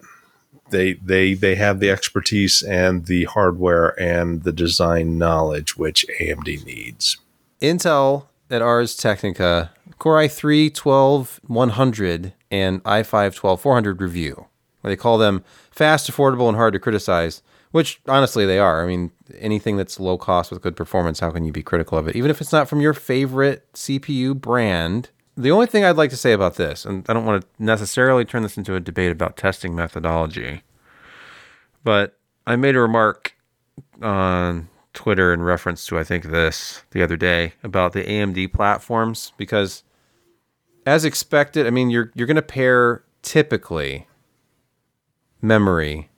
they 0.70 0.94
they 0.94 1.34
they 1.34 1.56
have 1.56 1.80
the 1.80 1.90
expertise 1.90 2.62
and 2.62 3.06
the 3.06 3.24
hardware 3.24 4.00
and 4.00 4.42
the 4.42 4.52
design 4.52 5.18
knowledge 5.18 5.76
which 5.76 6.06
AMD 6.20 6.64
needs. 6.64 7.18
Intel 7.60 8.26
at 8.50 8.62
Ars 8.62 8.96
Technica, 8.96 9.72
Core 9.98 10.18
i3 10.18 10.72
12100 10.72 12.32
and 12.50 12.82
i5 12.84 13.34
12400 13.34 14.00
review. 14.00 14.46
They 14.82 14.96
call 14.96 15.18
them 15.18 15.44
fast, 15.70 16.10
affordable, 16.10 16.48
and 16.48 16.56
hard 16.56 16.72
to 16.74 16.80
criticize, 16.80 17.42
which 17.70 18.00
honestly 18.08 18.44
they 18.46 18.58
are. 18.58 18.82
I 18.82 18.86
mean, 18.86 19.10
anything 19.38 19.76
that's 19.76 20.00
low 20.00 20.18
cost 20.18 20.50
with 20.50 20.62
good 20.62 20.76
performance, 20.76 21.20
how 21.20 21.30
can 21.30 21.44
you 21.44 21.52
be 21.52 21.62
critical 21.62 21.98
of 21.98 22.08
it? 22.08 22.16
Even 22.16 22.30
if 22.30 22.40
it's 22.40 22.52
not 22.52 22.68
from 22.68 22.80
your 22.80 22.94
favorite 22.94 23.70
CPU 23.72 24.34
brand. 24.34 25.10
The 25.36 25.50
only 25.50 25.66
thing 25.66 25.84
I'd 25.84 25.96
like 25.96 26.10
to 26.10 26.16
say 26.16 26.32
about 26.32 26.56
this, 26.56 26.84
and 26.84 27.06
I 27.08 27.14
don't 27.14 27.24
want 27.24 27.42
to 27.42 27.48
necessarily 27.58 28.24
turn 28.24 28.42
this 28.42 28.58
into 28.58 28.74
a 28.74 28.80
debate 28.80 29.12
about 29.12 29.36
testing 29.36 29.74
methodology, 29.74 30.62
but 31.84 32.18
I 32.46 32.56
made 32.56 32.76
a 32.76 32.80
remark 32.80 33.34
on 34.02 34.68
Twitter 34.92 35.32
in 35.32 35.42
reference 35.42 35.86
to 35.86 35.98
I 35.98 36.04
think 36.04 36.24
this 36.24 36.82
the 36.90 37.02
other 37.02 37.16
day 37.16 37.54
about 37.62 37.92
the 37.92 38.02
AMD 38.02 38.52
platforms 38.52 39.32
because 39.36 39.84
as 40.84 41.04
expected, 41.04 41.66
I 41.66 41.70
mean 41.70 41.90
you're 41.90 42.10
you're 42.14 42.26
going 42.26 42.36
to 42.36 42.42
pair 42.42 43.04
typically 43.22 44.06
memory 45.42 46.08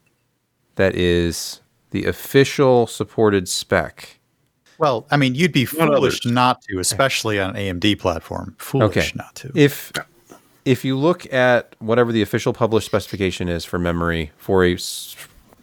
that 0.75 0.95
is 0.95 1.61
the 1.91 2.05
official 2.05 2.87
supported 2.87 3.47
spec. 3.49 4.19
Well, 4.77 5.07
I 5.09 5.17
mean, 5.17 5.35
you'd 5.35 5.53
be 5.53 5.63
Not 5.63 5.71
foolish 5.89 6.19
others. 6.21 6.25
not 6.33 6.61
to, 6.63 6.79
especially 6.79 7.39
on 7.39 7.55
an 7.55 7.79
AMD 7.79 7.95
platform. 7.99 8.55
Foolish 8.59 8.97
Okay. 8.97 9.11
not 9.15 9.33
to. 9.35 9.51
If 9.55 9.91
if 10.65 10.83
you 10.83 10.97
look 10.97 11.31
at 11.31 11.75
whatever 11.79 12.11
the 12.11 12.21
official 12.23 12.51
published 12.51 12.87
specification 12.87 13.47
is 13.47 13.63
for 13.65 13.77
memory 13.79 14.31
for 14.37 14.65
a 14.65 14.73
s- 14.73 15.15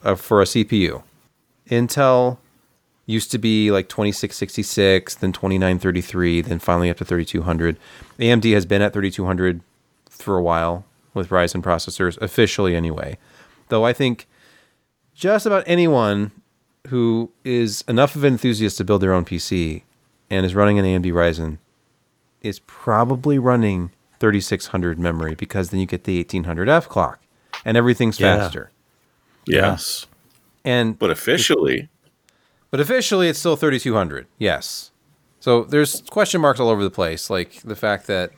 uh, 0.04 0.14
for 0.14 0.40
a 0.40 0.44
CPU, 0.44 1.02
Intel 1.68 2.38
used 3.04 3.30
to 3.32 3.38
be 3.38 3.70
like 3.72 3.88
2666, 3.88 5.16
then 5.16 5.32
2933, 5.32 6.40
then 6.40 6.58
finally 6.60 6.88
up 6.88 6.96
to 6.98 7.04
3200. 7.04 7.76
AMD 8.20 8.52
has 8.54 8.64
been 8.64 8.80
at 8.80 8.92
3200 8.92 9.60
for 10.08 10.36
a 10.38 10.42
while 10.42 10.84
with 11.12 11.28
Ryzen 11.30 11.62
processors, 11.62 12.16
officially 12.22 12.74
anyway. 12.76 13.18
Though 13.72 13.86
I 13.86 13.94
think 13.94 14.26
just 15.14 15.46
about 15.46 15.64
anyone 15.66 16.30
who 16.88 17.30
is 17.42 17.82
enough 17.88 18.14
of 18.16 18.22
an 18.22 18.34
enthusiast 18.34 18.76
to 18.76 18.84
build 18.84 19.00
their 19.00 19.14
own 19.14 19.24
PC 19.24 19.84
and 20.28 20.44
is 20.44 20.54
running 20.54 20.78
an 20.78 20.84
AMD 20.84 21.06
Ryzen 21.10 21.56
is 22.42 22.58
probably 22.66 23.38
running 23.38 23.90
3600 24.20 24.98
memory 24.98 25.34
because 25.34 25.70
then 25.70 25.80
you 25.80 25.86
get 25.86 26.04
the 26.04 26.22
1800F 26.22 26.86
clock 26.86 27.18
and 27.64 27.78
everything's 27.78 28.20
Yeah. 28.20 28.36
faster. 28.36 28.70
Yes. 29.46 30.06
And 30.66 30.98
But 30.98 31.08
officially, 31.08 31.88
but 32.70 32.78
officially, 32.78 33.30
it's 33.30 33.38
still 33.38 33.56
3200. 33.56 34.26
Yes. 34.36 34.90
So 35.40 35.64
there's 35.64 36.02
question 36.10 36.42
marks 36.42 36.60
all 36.60 36.68
over 36.68 36.84
the 36.84 36.90
place, 36.90 37.30
like 37.30 37.62
the 37.62 37.74
fact 37.74 38.06
that 38.08 38.32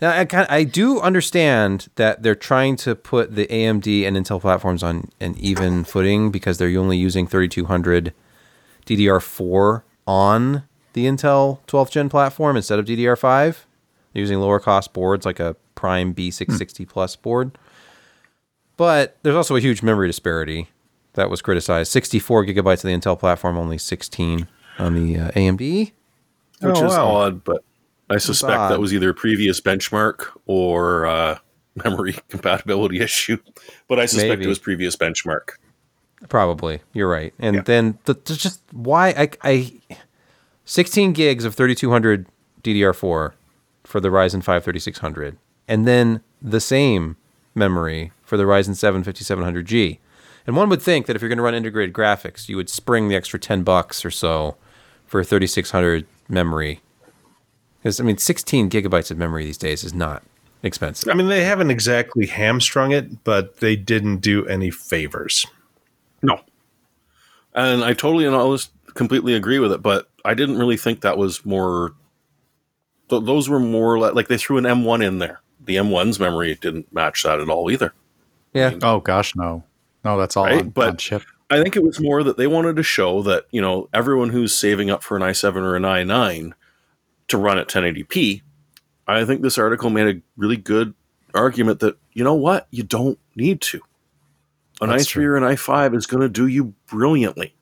now 0.00 0.10
I 0.10 0.24
kind 0.24 0.46
I 0.50 0.64
do 0.64 1.00
understand 1.00 1.88
that 1.96 2.22
they're 2.22 2.34
trying 2.34 2.76
to 2.76 2.94
put 2.94 3.34
the 3.34 3.46
AMD 3.46 4.06
and 4.06 4.16
Intel 4.16 4.40
platforms 4.40 4.82
on 4.82 5.08
an 5.20 5.34
even 5.38 5.84
footing 5.84 6.30
because 6.30 6.58
they're 6.58 6.78
only 6.78 6.96
using 6.98 7.26
3200 7.26 8.12
DDR4 8.86 9.82
on 10.06 10.64
the 10.92 11.06
Intel 11.06 11.60
12th 11.66 11.90
gen 11.90 12.08
platform 12.08 12.56
instead 12.56 12.78
of 12.78 12.84
DDR5. 12.84 13.56
They're 14.12 14.20
using 14.20 14.38
lower 14.40 14.60
cost 14.60 14.92
boards 14.92 15.24
like 15.26 15.40
a 15.40 15.56
Prime 15.74 16.14
B660 16.14 16.88
Plus 16.88 17.16
board. 17.16 17.58
But 18.76 19.16
there's 19.22 19.36
also 19.36 19.56
a 19.56 19.60
huge 19.60 19.82
memory 19.82 20.08
disparity 20.08 20.68
that 21.14 21.30
was 21.30 21.40
criticized. 21.42 21.90
64 21.92 22.46
gigabytes 22.46 22.74
of 22.74 22.82
the 22.82 22.88
Intel 22.88 23.18
platform, 23.18 23.56
only 23.56 23.78
16 23.78 24.48
on 24.78 24.94
the 24.94 25.18
uh, 25.18 25.30
AMD. 25.32 25.60
which 25.60 25.92
Oh, 26.62 26.70
is 26.84 26.92
wow. 26.92 27.06
odd, 27.08 27.44
but 27.44 27.64
I 28.10 28.18
suspect 28.18 28.70
that 28.70 28.80
was 28.80 28.92
either 28.92 29.10
a 29.10 29.14
previous 29.14 29.60
benchmark 29.60 30.26
or 30.46 31.06
uh, 31.06 31.38
memory 31.82 32.14
compatibility 32.28 33.00
issue. 33.00 33.38
But 33.88 33.98
I 33.98 34.06
suspect 34.06 34.30
Maybe. 34.30 34.44
it 34.44 34.48
was 34.48 34.58
previous 34.58 34.96
benchmark. 34.96 35.50
Probably, 36.28 36.80
you're 36.92 37.10
right. 37.10 37.34
And 37.38 37.64
then 37.64 37.98
the, 38.04 38.14
the 38.14 38.34
just 38.34 38.60
why 38.72 39.08
I, 39.10 39.30
I 39.42 39.80
16 40.64 41.12
gigs 41.12 41.44
of 41.44 41.54
3200 41.54 42.26
DDR4 42.62 43.32
for 43.84 44.00
the 44.00 44.08
Ryzen 44.08 44.42
5 44.42 44.64
3600, 44.64 45.36
and 45.68 45.86
then 45.86 46.22
the 46.40 46.60
same 46.60 47.16
memory 47.54 48.12
for 48.22 48.36
the 48.36 48.44
Ryzen 48.44 48.74
7 48.74 49.04
5700G. 49.04 49.98
And 50.46 50.56
one 50.56 50.68
would 50.68 50.82
think 50.82 51.06
that 51.06 51.16
if 51.16 51.22
you're 51.22 51.28
going 51.28 51.38
to 51.38 51.42
run 51.42 51.54
integrated 51.54 51.94
graphics, 51.94 52.48
you 52.48 52.56
would 52.56 52.68
spring 52.68 53.08
the 53.08 53.16
extra 53.16 53.38
10 53.38 53.62
bucks 53.62 54.04
or 54.04 54.10
so 54.10 54.56
for 55.06 55.24
3600 55.24 56.06
memory. 56.28 56.80
Because 57.84 58.00
I 58.00 58.02
mean, 58.04 58.16
16 58.16 58.70
gigabytes 58.70 59.10
of 59.10 59.18
memory 59.18 59.44
these 59.44 59.58
days 59.58 59.84
is 59.84 59.92
not 59.92 60.22
expensive. 60.62 61.10
I 61.10 61.14
mean, 61.14 61.28
they 61.28 61.44
haven't 61.44 61.70
exactly 61.70 62.24
hamstrung 62.24 62.92
it, 62.92 63.22
but 63.24 63.58
they 63.60 63.76
didn't 63.76 64.16
do 64.20 64.46
any 64.46 64.70
favors. 64.70 65.44
No. 66.22 66.40
And 67.54 67.84
I 67.84 67.92
totally 67.92 68.24
and 68.24 68.34
almost 68.34 68.70
completely 68.94 69.34
agree 69.34 69.58
with 69.58 69.70
it, 69.70 69.82
but 69.82 70.08
I 70.24 70.32
didn't 70.32 70.56
really 70.58 70.78
think 70.78 71.02
that 71.02 71.18
was 71.18 71.44
more. 71.44 71.92
Th- 73.10 73.22
those 73.22 73.50
were 73.50 73.60
more 73.60 73.98
like, 73.98 74.14
like 74.14 74.28
they 74.28 74.38
threw 74.38 74.56
an 74.56 74.64
M1 74.64 75.04
in 75.06 75.18
there. 75.18 75.42
The 75.62 75.76
M1's 75.76 76.18
memory 76.18 76.54
didn't 76.58 76.90
match 76.90 77.22
that 77.24 77.38
at 77.38 77.50
all 77.50 77.70
either. 77.70 77.92
Yeah, 78.54 78.78
oh 78.82 79.00
gosh, 79.00 79.36
no, 79.36 79.62
no, 80.06 80.16
that's 80.16 80.38
all 80.38 80.44
Right, 80.44 80.60
on, 80.60 80.70
but- 80.70 80.88
on 80.88 80.96
chip. 80.96 81.22
I 81.50 81.62
think 81.62 81.76
it 81.76 81.82
was 81.82 82.00
more 82.00 82.22
that 82.22 82.38
they 82.38 82.46
wanted 82.46 82.76
to 82.76 82.82
show 82.82 83.20
that, 83.24 83.44
you 83.50 83.60
know, 83.60 83.90
everyone 83.92 84.30
who's 84.30 84.54
saving 84.54 84.88
up 84.90 85.02
for 85.02 85.14
an 85.16 85.22
i7 85.22 85.56
or 85.56 85.76
an 85.76 85.82
i9 85.82 86.54
to 87.28 87.38
run 87.38 87.58
at 87.58 87.68
1080p, 87.68 88.42
I 89.06 89.24
think 89.24 89.42
this 89.42 89.58
article 89.58 89.90
made 89.90 90.16
a 90.16 90.20
really 90.36 90.56
good 90.56 90.94
argument 91.34 91.80
that, 91.80 91.96
you 92.12 92.24
know 92.24 92.34
what, 92.34 92.66
you 92.70 92.82
don't 92.82 93.18
need 93.36 93.60
to. 93.62 93.80
An 94.80 94.88
That's 94.90 95.06
i3 95.06 95.10
true. 95.10 95.26
or 95.26 95.36
an 95.36 95.42
i5 95.44 95.94
is 95.96 96.06
going 96.06 96.22
to 96.22 96.28
do 96.28 96.46
you 96.46 96.74
brilliantly. 96.86 97.54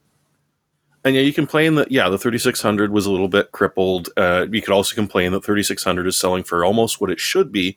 And 1.04 1.14
yeah, 1.16 1.22
you 1.22 1.32
complain 1.32 1.74
that, 1.76 1.90
yeah, 1.90 2.08
the 2.08 2.18
3600 2.18 2.92
was 2.92 3.06
a 3.06 3.10
little 3.10 3.28
bit 3.28 3.50
crippled. 3.52 4.08
Uh, 4.16 4.46
you 4.50 4.62
could 4.62 4.72
also 4.72 4.94
complain 4.94 5.32
that 5.32 5.44
3600 5.44 6.06
is 6.06 6.16
selling 6.16 6.44
for 6.44 6.64
almost 6.64 7.00
what 7.00 7.10
it 7.10 7.18
should 7.18 7.50
be. 7.50 7.76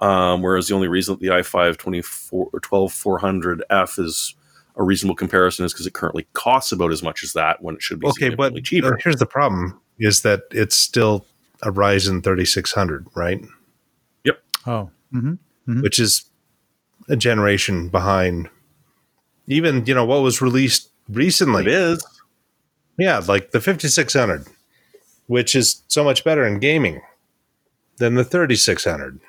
Um, 0.00 0.42
whereas 0.42 0.68
the 0.68 0.74
only 0.74 0.86
reason 0.86 1.14
that 1.14 1.20
the 1.20 1.32
i5 1.34 1.76
24 1.76 2.50
or 2.52 2.60
12400F 2.60 3.98
is 3.98 4.34
a 4.76 4.82
reasonable 4.84 5.16
comparison 5.16 5.64
is 5.64 5.72
because 5.72 5.86
it 5.86 5.94
currently 5.94 6.28
costs 6.34 6.70
about 6.70 6.92
as 6.92 7.02
much 7.02 7.24
as 7.24 7.32
that 7.32 7.62
when 7.62 7.74
it 7.74 7.82
should 7.82 7.98
be 7.98 8.06
Okay, 8.06 8.28
but 8.34 8.54
cheaper. 8.62 8.94
uh, 8.94 8.98
here's 9.02 9.16
the 9.16 9.26
problem: 9.26 9.80
is 9.98 10.22
that 10.22 10.42
it's 10.50 10.76
still 10.76 11.26
a 11.62 11.70
Ryzen 11.70 12.22
3600, 12.22 13.06
right? 13.14 13.40
Yep. 14.24 14.42
Oh, 14.66 14.90
hmm 15.12 15.34
Which 15.66 15.98
is 15.98 16.24
a 17.08 17.16
generation 17.16 17.88
behind. 17.88 18.48
Even 19.46 19.84
you 19.86 19.94
know 19.94 20.04
what 20.04 20.22
was 20.22 20.40
released 20.40 20.90
recently. 21.08 21.62
It 21.62 21.68
is. 21.68 22.06
Yeah, 22.98 23.20
like 23.26 23.50
the 23.52 23.60
5600, 23.60 24.46
which 25.26 25.54
is 25.54 25.82
so 25.88 26.02
much 26.04 26.24
better 26.24 26.44
in 26.46 26.58
gaming 26.58 27.00
than 27.98 28.14
the 28.14 28.24
3600. 28.24 29.20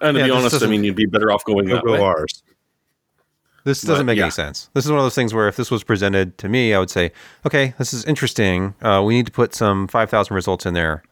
And 0.00 0.14
to 0.16 0.20
Yeah, 0.20 0.26
be 0.26 0.30
honest, 0.32 0.62
I 0.62 0.66
mean, 0.66 0.82
you'd 0.82 0.96
be 0.96 1.06
better 1.06 1.30
off 1.30 1.44
going 1.44 1.66
Go 1.68 1.76
that 1.76 1.84
go 1.84 1.92
way. 1.92 2.00
ours. 2.00 2.42
This 3.64 3.82
doesn't 3.82 4.06
But, 4.06 4.12
make 4.12 4.16
yeah. 4.18 4.24
any 4.24 4.30
sense. 4.32 4.68
This 4.74 4.84
is 4.84 4.90
one 4.90 4.98
of 4.98 5.04
those 5.04 5.14
things 5.14 5.32
where 5.32 5.46
if 5.48 5.56
this 5.56 5.70
was 5.70 5.84
presented 5.84 6.36
to 6.38 6.48
me, 6.48 6.74
I 6.74 6.78
would 6.80 6.90
say, 6.90 7.12
okay, 7.46 7.74
this 7.78 7.94
is 7.94 8.04
interesting. 8.04 8.74
Uh, 8.82 9.02
we 9.06 9.14
need 9.14 9.26
to 9.26 9.32
put 9.32 9.54
some 9.54 9.86
5,000 9.86 10.34
results 10.34 10.66
in 10.66 10.74
there 10.74 11.02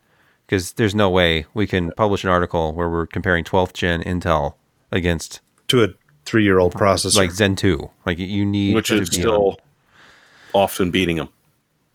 because 0.46 0.72
there's 0.72 0.94
no 0.94 1.08
way 1.08 1.46
we 1.54 1.66
can 1.68 1.92
publish 1.92 2.24
an 2.24 2.30
article 2.30 2.72
where 2.72 2.88
we're 2.90 3.06
comparing 3.06 3.44
12th 3.44 3.72
gen 3.72 4.02
Intel 4.02 4.54
against 4.90 5.40
To 5.68 5.84
a 5.84 5.88
three 6.24 6.42
year 6.42 6.58
old 6.58 6.74
processor. 6.74 7.16
like 7.16 7.30
Zen 7.30 7.54
2. 7.54 7.88
Like 8.04 8.18
you 8.18 8.44
need 8.44 8.74
which 8.74 8.90
is 8.90 9.08
be 9.10 9.16
on- 9.18 9.20
still 9.20 9.58
often 10.52 10.90
beating 10.90 11.16
them. 11.16 11.28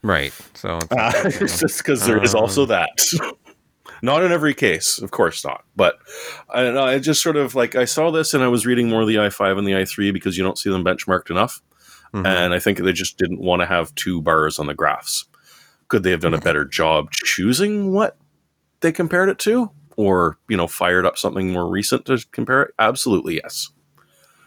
right. 0.03 0.31
So 0.53 0.77
it's- 0.77 1.35
it's 1.41 1.59
just 1.59 1.77
because 1.79 2.05
there 2.05 2.23
is 2.23 2.33
also 2.33 2.65
that. 2.67 2.89
Not 4.05 4.23
in 4.23 4.31
every 4.31 4.53
case, 4.53 4.99
of 4.99 5.09
course 5.11 5.43
not. 5.43 5.63
But 5.75 5.95
I. 6.49 6.67
I 6.77 6.99
just 6.99 7.21
sort 7.23 7.35
of 7.35 7.55
like 7.55 7.75
I 7.75 7.85
saw 7.85 8.11
this 8.11 8.33
and 8.33 8.43
I 8.43 8.47
was 8.47 8.65
reading 8.65 8.87
more 8.89 9.01
of 9.01 9.07
the 9.07 9.15
i5 9.15 9.57
and 9.57 9.67
the 9.67 9.71
i3 9.73 10.13
because 10.13 10.37
you 10.37 10.43
don't 10.43 10.57
see 10.57 10.69
them 10.69 10.83
benchmarked 10.85 11.29
enough, 11.31 11.61
Mhm. 12.13 12.25
and 12.27 12.53
I 12.53 12.59
think 12.59 12.77
they 12.77 12.93
just 12.93 13.17
didn't 13.17 13.39
want 13.41 13.61
to 13.61 13.65
have 13.65 13.93
two 13.95 14.21
bars 14.21 14.59
on 14.59 14.67
the 14.67 14.73
graphs. 14.75 15.25
Could 15.87 16.03
they 16.03 16.11
have 16.11 16.21
done 16.21 16.33
a 16.35 16.39
better 16.39 16.65
job 16.65 17.11
choosing 17.11 17.91
what 17.91 18.15
they 18.81 18.91
compared 18.91 19.29
it 19.29 19.39
to, 19.39 19.71
or 19.97 20.37
you 20.47 20.55
know, 20.57 20.67
fired 20.67 21.05
up 21.05 21.17
something 21.17 21.51
more 21.51 21.67
recent 21.69 22.05
to 22.05 22.23
compare 22.31 22.61
it? 22.63 22.73
Absolutely, 22.79 23.35
yes. 23.43 23.69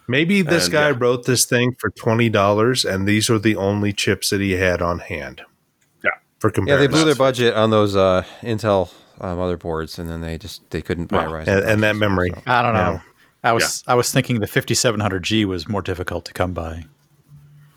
Maybe 0.07 0.41
this 0.43 0.65
And, 0.67 0.73
guy 0.73 0.89
yeah. 0.91 0.97
wrote 0.99 1.27
this 1.27 1.45
thing 1.45 1.75
for 1.79 1.91
twenty 1.91 2.29
dollars, 2.29 2.85
and 2.85 3.07
these 3.09 3.29
are 3.29 3.39
the 3.39 3.57
only 3.57 3.93
chips 3.93 4.31
that 4.31 4.41
he 4.41 4.53
had 4.53 4.81
on 4.81 5.01
hand. 5.01 5.43
Yeah. 6.05 6.11
for 6.39 6.51
comparison. 6.51 6.81
Yeah, 6.83 6.87
they 6.87 6.93
blew 6.93 7.05
their 7.05 7.15
budget 7.17 7.55
on 7.55 7.71
those 7.71 7.97
uh, 7.97 8.23
Intel 8.43 8.91
uh, 9.21 9.35
motherboards, 9.35 9.99
and 9.99 10.09
then 10.09 10.21
they 10.21 10.39
just 10.39 10.69
they 10.71 10.83
couldn't 10.83 11.07
buy 11.07 11.27
Well, 11.27 11.33
Ryzen. 11.45 11.49
and, 11.59 11.65
and 11.67 11.83
that 11.83 11.97
memory. 11.97 12.31
so. 12.35 12.43
I 12.47 12.63
don't 12.63 12.75
know. 12.75 12.93
Yeah. 12.93 13.01
I 13.45 13.53
was 13.53 13.85
I 13.87 13.95
was 13.95 14.11
thinking 14.13 14.41
the 14.41 14.47
5700G 14.47 15.45
was 15.45 15.69
more 15.69 15.83
difficult 15.83 16.25
to 16.27 16.33
come 16.33 16.53
by. 16.53 16.85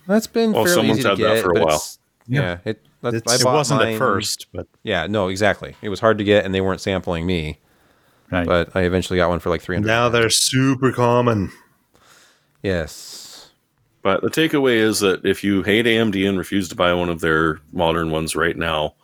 That's 0.08 0.28
been 0.28 0.52
Well, 0.54 0.66
fairly 0.66 0.80
someone's 0.82 1.00
easy 1.00 1.04
to 1.04 1.10
had 1.10 1.18
that 1.20 1.36
get 1.36 1.44
for 1.44 1.52
a 1.52 1.54
while. 1.56 1.68
it's- 1.68 2.00
Yeah, 2.28 2.58
it. 2.66 2.82
That's, 3.02 3.16
It's- 3.18 3.46
I 3.46 3.50
It 3.50 3.54
wasn't 3.54 3.82
mine- 3.82 3.94
at 3.94 3.98
first, 4.00 4.48
but 4.54 4.68
Yeah, 4.84 5.08
no, 5.08 5.28
exactly. 5.28 5.76
It 5.82 5.90
was 5.90 6.00
hard 6.00 6.18
to 6.20 6.24
get, 6.24 6.46
and 6.46 6.54
they 6.54 6.62
weren't 6.62 6.82
sampling 6.82 7.26
me. 7.26 7.60
right. 8.32 8.46
But 8.46 8.76
I 8.76 8.82
eventually 8.82 9.18
got 9.18 9.30
one 9.30 9.40
for 9.40 9.50
like 9.50 9.62
three 9.62 9.76
hundred. 9.76 9.88
Now 9.88 10.10
they're 10.10 10.30
super 10.30 10.92
common. 10.92 11.52
yes. 12.64 13.50
But 14.04 14.22
the 14.22 14.30
takeaway 14.30 14.78
is 14.78 15.00
that 15.02 15.24
if 15.26 15.44
you 15.44 15.62
hate 15.62 15.86
AMD 15.86 16.28
and 16.28 16.38
refuse 16.38 16.68
to 16.70 16.76
buy 16.76 16.92
one 16.94 17.10
of 17.10 17.22
their 17.22 17.60
modern 17.72 18.10
ones 18.10 18.36
right 18.36 18.58
now, 18.58 18.96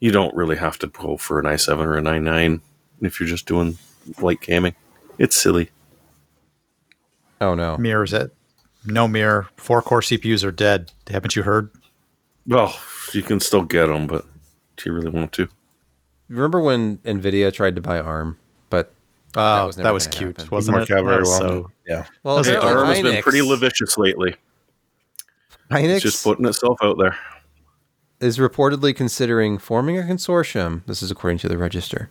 you 0.00 0.10
don't 0.12 0.34
really 0.34 0.56
have 0.56 0.78
to 0.80 0.86
go 0.88 1.16
for 1.16 1.38
an 1.38 1.46
i7 1.46 1.78
or 1.84 1.96
a 1.96 2.00
9.9 2.02 2.60
if 3.02 3.18
you're 3.20 3.28
just 3.28 3.46
doing 3.46 3.78
light 4.20 4.40
gaming. 4.40 4.74
It's 5.18 5.36
silly. 5.36 5.70
Oh 7.40 7.54
no. 7.54 7.76
mirrors 7.76 8.12
it. 8.12 8.34
No 8.84 9.08
mirror. 9.08 9.48
Four 9.56 9.82
core 9.82 10.00
CPUs 10.00 10.44
are 10.44 10.52
dead. 10.52 10.92
Haven't 11.08 11.34
you 11.36 11.42
heard? 11.42 11.70
Well, 12.46 12.74
you 13.12 13.22
can 13.22 13.40
still 13.40 13.62
get 13.62 13.86
them, 13.86 14.06
but 14.06 14.24
do 14.76 14.88
you 14.88 14.94
really 14.94 15.10
want 15.10 15.32
to? 15.32 15.48
Remember 16.28 16.60
when 16.60 16.98
Nvidia 16.98 17.52
tried 17.52 17.74
to 17.76 17.80
buy 17.82 17.98
ARM, 18.00 18.38
but 18.70 18.92
Oh, 19.34 19.66
was 19.66 19.76
that 19.76 19.92
was, 19.92 20.06
cute, 20.06 20.36
happen. 20.38 20.50
wasn't 20.50 20.76
Worked 20.78 20.90
it? 20.90 20.96
out 20.98 21.04
very 21.04 21.18
was 21.20 21.28
well. 21.28 21.38
So 21.40 21.70
Yeah. 21.86 22.06
well, 22.22 22.42
Hey, 22.42 22.52
it. 22.52 22.56
apparently 22.58 22.80
ARM 22.82 22.88
has 22.88 23.02
been 23.02 23.22
pretty 23.22 23.42
levitious 23.42 23.98
lately. 23.98 24.34
Hynix 25.70 25.94
It's 25.96 26.02
just 26.02 26.24
putting 26.24 26.46
itself 26.46 26.78
out 26.82 26.96
there. 26.98 27.18
Is 28.20 28.38
reportedly 28.38 28.94
considering 28.94 29.58
forming 29.58 29.98
a 29.98 30.02
consortium. 30.02 30.82
This 30.86 31.02
is 31.02 31.10
according 31.10 31.38
to 31.38 31.48
the 31.48 31.58
Register 31.58 32.08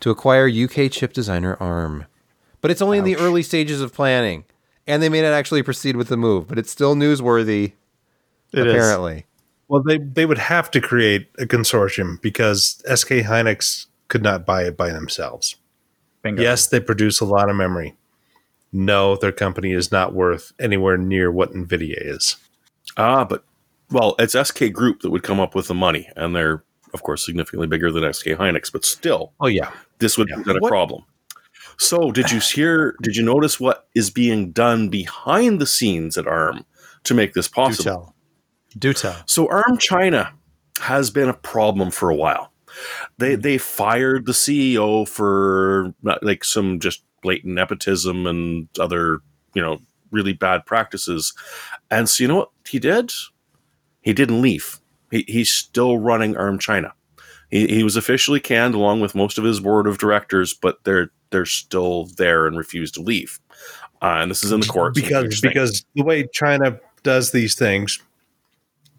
to 0.00 0.10
acquire 0.10 0.48
UK 0.48 0.90
chip 0.90 1.12
designer 1.12 1.56
ARM, 1.60 2.06
but 2.60 2.70
it's 2.70 2.82
only 2.82 2.98
in 2.98 3.04
the 3.04 3.16
early 3.16 3.42
stages 3.42 3.80
of 3.80 3.92
planning, 3.92 4.44
and 4.86 5.02
they 5.02 5.08
may 5.08 5.22
not 5.22 5.32
actually 5.32 5.62
proceed 5.62 5.96
with 5.96 6.08
the 6.08 6.16
move. 6.16 6.46
But 6.48 6.58
it's 6.58 6.70
still 6.70 6.94
newsworthy, 6.94 7.72
It 8.52 8.66
is. 8.66 8.72
apparently. 8.72 9.26
Well, 9.68 9.82
they 9.82 9.98
they 9.98 10.24
would 10.26 10.38
have 10.38 10.70
to 10.70 10.80
create 10.80 11.28
a 11.38 11.44
consortium 11.46 12.20
because 12.22 12.82
SK 12.92 13.08
Hynix 13.26 13.86
could 14.08 14.22
not 14.22 14.46
buy 14.46 14.62
it 14.64 14.76
by 14.76 14.90
themselves. 14.90 15.56
Bingo. 16.22 16.42
Yes, 16.42 16.66
they 16.68 16.80
produce 16.80 17.20
a 17.20 17.24
lot 17.24 17.50
of 17.50 17.56
memory. 17.56 17.94
No, 18.72 19.16
their 19.16 19.32
company 19.32 19.72
is 19.72 19.90
not 19.92 20.14
worth 20.14 20.52
anywhere 20.58 20.96
near 20.96 21.30
what 21.30 21.52
Nvidia 21.52 21.96
is. 21.98 22.36
Ah, 22.96 23.24
but 23.24 23.44
well, 23.90 24.14
it's 24.18 24.34
SK 24.34 24.72
Group 24.72 25.00
that 25.02 25.10
would 25.10 25.22
come 25.22 25.40
up 25.40 25.54
with 25.54 25.68
the 25.68 25.74
money, 25.74 26.08
and 26.16 26.34
they're 26.34 26.64
of 26.94 27.02
course 27.02 27.24
significantly 27.24 27.66
bigger 27.66 27.92
than 27.92 28.10
SK 28.12 28.28
Hynix, 28.28 28.72
but 28.72 28.84
still, 28.84 29.32
Oh 29.40 29.46
yeah, 29.46 29.70
this 29.98 30.16
would 30.16 30.28
Yeah. 30.28 30.36
present 30.36 30.58
a 30.58 30.60
What- 30.60 30.70
problem. 30.70 31.02
So, 31.80 32.10
did 32.10 32.32
you 32.32 32.40
hear? 32.40 32.96
Did 33.02 33.14
you 33.14 33.22
notice 33.22 33.60
what 33.60 33.86
is 33.94 34.10
being 34.10 34.50
done 34.50 34.88
behind 34.88 35.60
the 35.60 35.66
scenes 35.66 36.18
at 36.18 36.26
ARM 36.26 36.64
to 37.04 37.14
make 37.14 37.34
this 37.34 37.46
Do 37.46 37.52
possible? 37.54 37.84
tell. 37.84 38.14
Do 38.76 38.92
tell. 38.92 39.16
So 39.26 39.48
ARM 39.48 39.78
China 39.78 40.32
has 40.80 41.10
been 41.10 41.28
a 41.28 41.34
problem 41.34 41.90
for 41.92 42.10
a 42.10 42.16
while. 42.16 42.52
They 43.18 43.34
hmm. 43.36 43.40
they 43.42 43.58
fired 43.58 44.26
the 44.26 44.32
CEO 44.32 45.06
for 45.08 45.94
like 46.22 46.44
some 46.44 46.80
just 46.80 47.04
blatant 47.22 47.54
nepotism 47.54 48.26
and 48.26 48.68
other 48.80 49.20
you 49.54 49.62
know 49.62 49.78
really 50.10 50.32
bad 50.32 50.66
practices. 50.66 51.32
And 51.90 52.08
so 52.08 52.24
you 52.24 52.28
know 52.28 52.36
what 52.36 52.50
he 52.68 52.78
did? 52.78 53.12
He 54.08 54.14
didn't 54.14 54.40
leave. 54.40 54.80
He, 55.10 55.26
he's 55.28 55.52
still 55.52 55.98
running 55.98 56.34
ARM 56.34 56.58
China. 56.58 56.94
He, 57.50 57.66
he 57.66 57.82
was 57.82 57.94
officially 57.94 58.40
canned 58.40 58.74
along 58.74 59.02
with 59.02 59.14
most 59.14 59.36
of 59.36 59.44
his 59.44 59.60
board 59.60 59.86
of 59.86 59.98
directors, 59.98 60.54
but 60.54 60.82
they're 60.84 61.10
they're 61.28 61.44
still 61.44 62.06
there 62.16 62.46
and 62.46 62.56
refuse 62.56 62.90
to 62.92 63.02
leave. 63.02 63.38
Uh, 64.00 64.20
and 64.20 64.30
this 64.30 64.42
is 64.42 64.50
in 64.50 64.60
the 64.60 64.66
courts 64.66 64.98
because 64.98 65.42
because 65.42 65.84
the 65.94 66.02
way 66.02 66.26
China 66.32 66.80
does 67.02 67.32
these 67.32 67.54
things, 67.54 67.98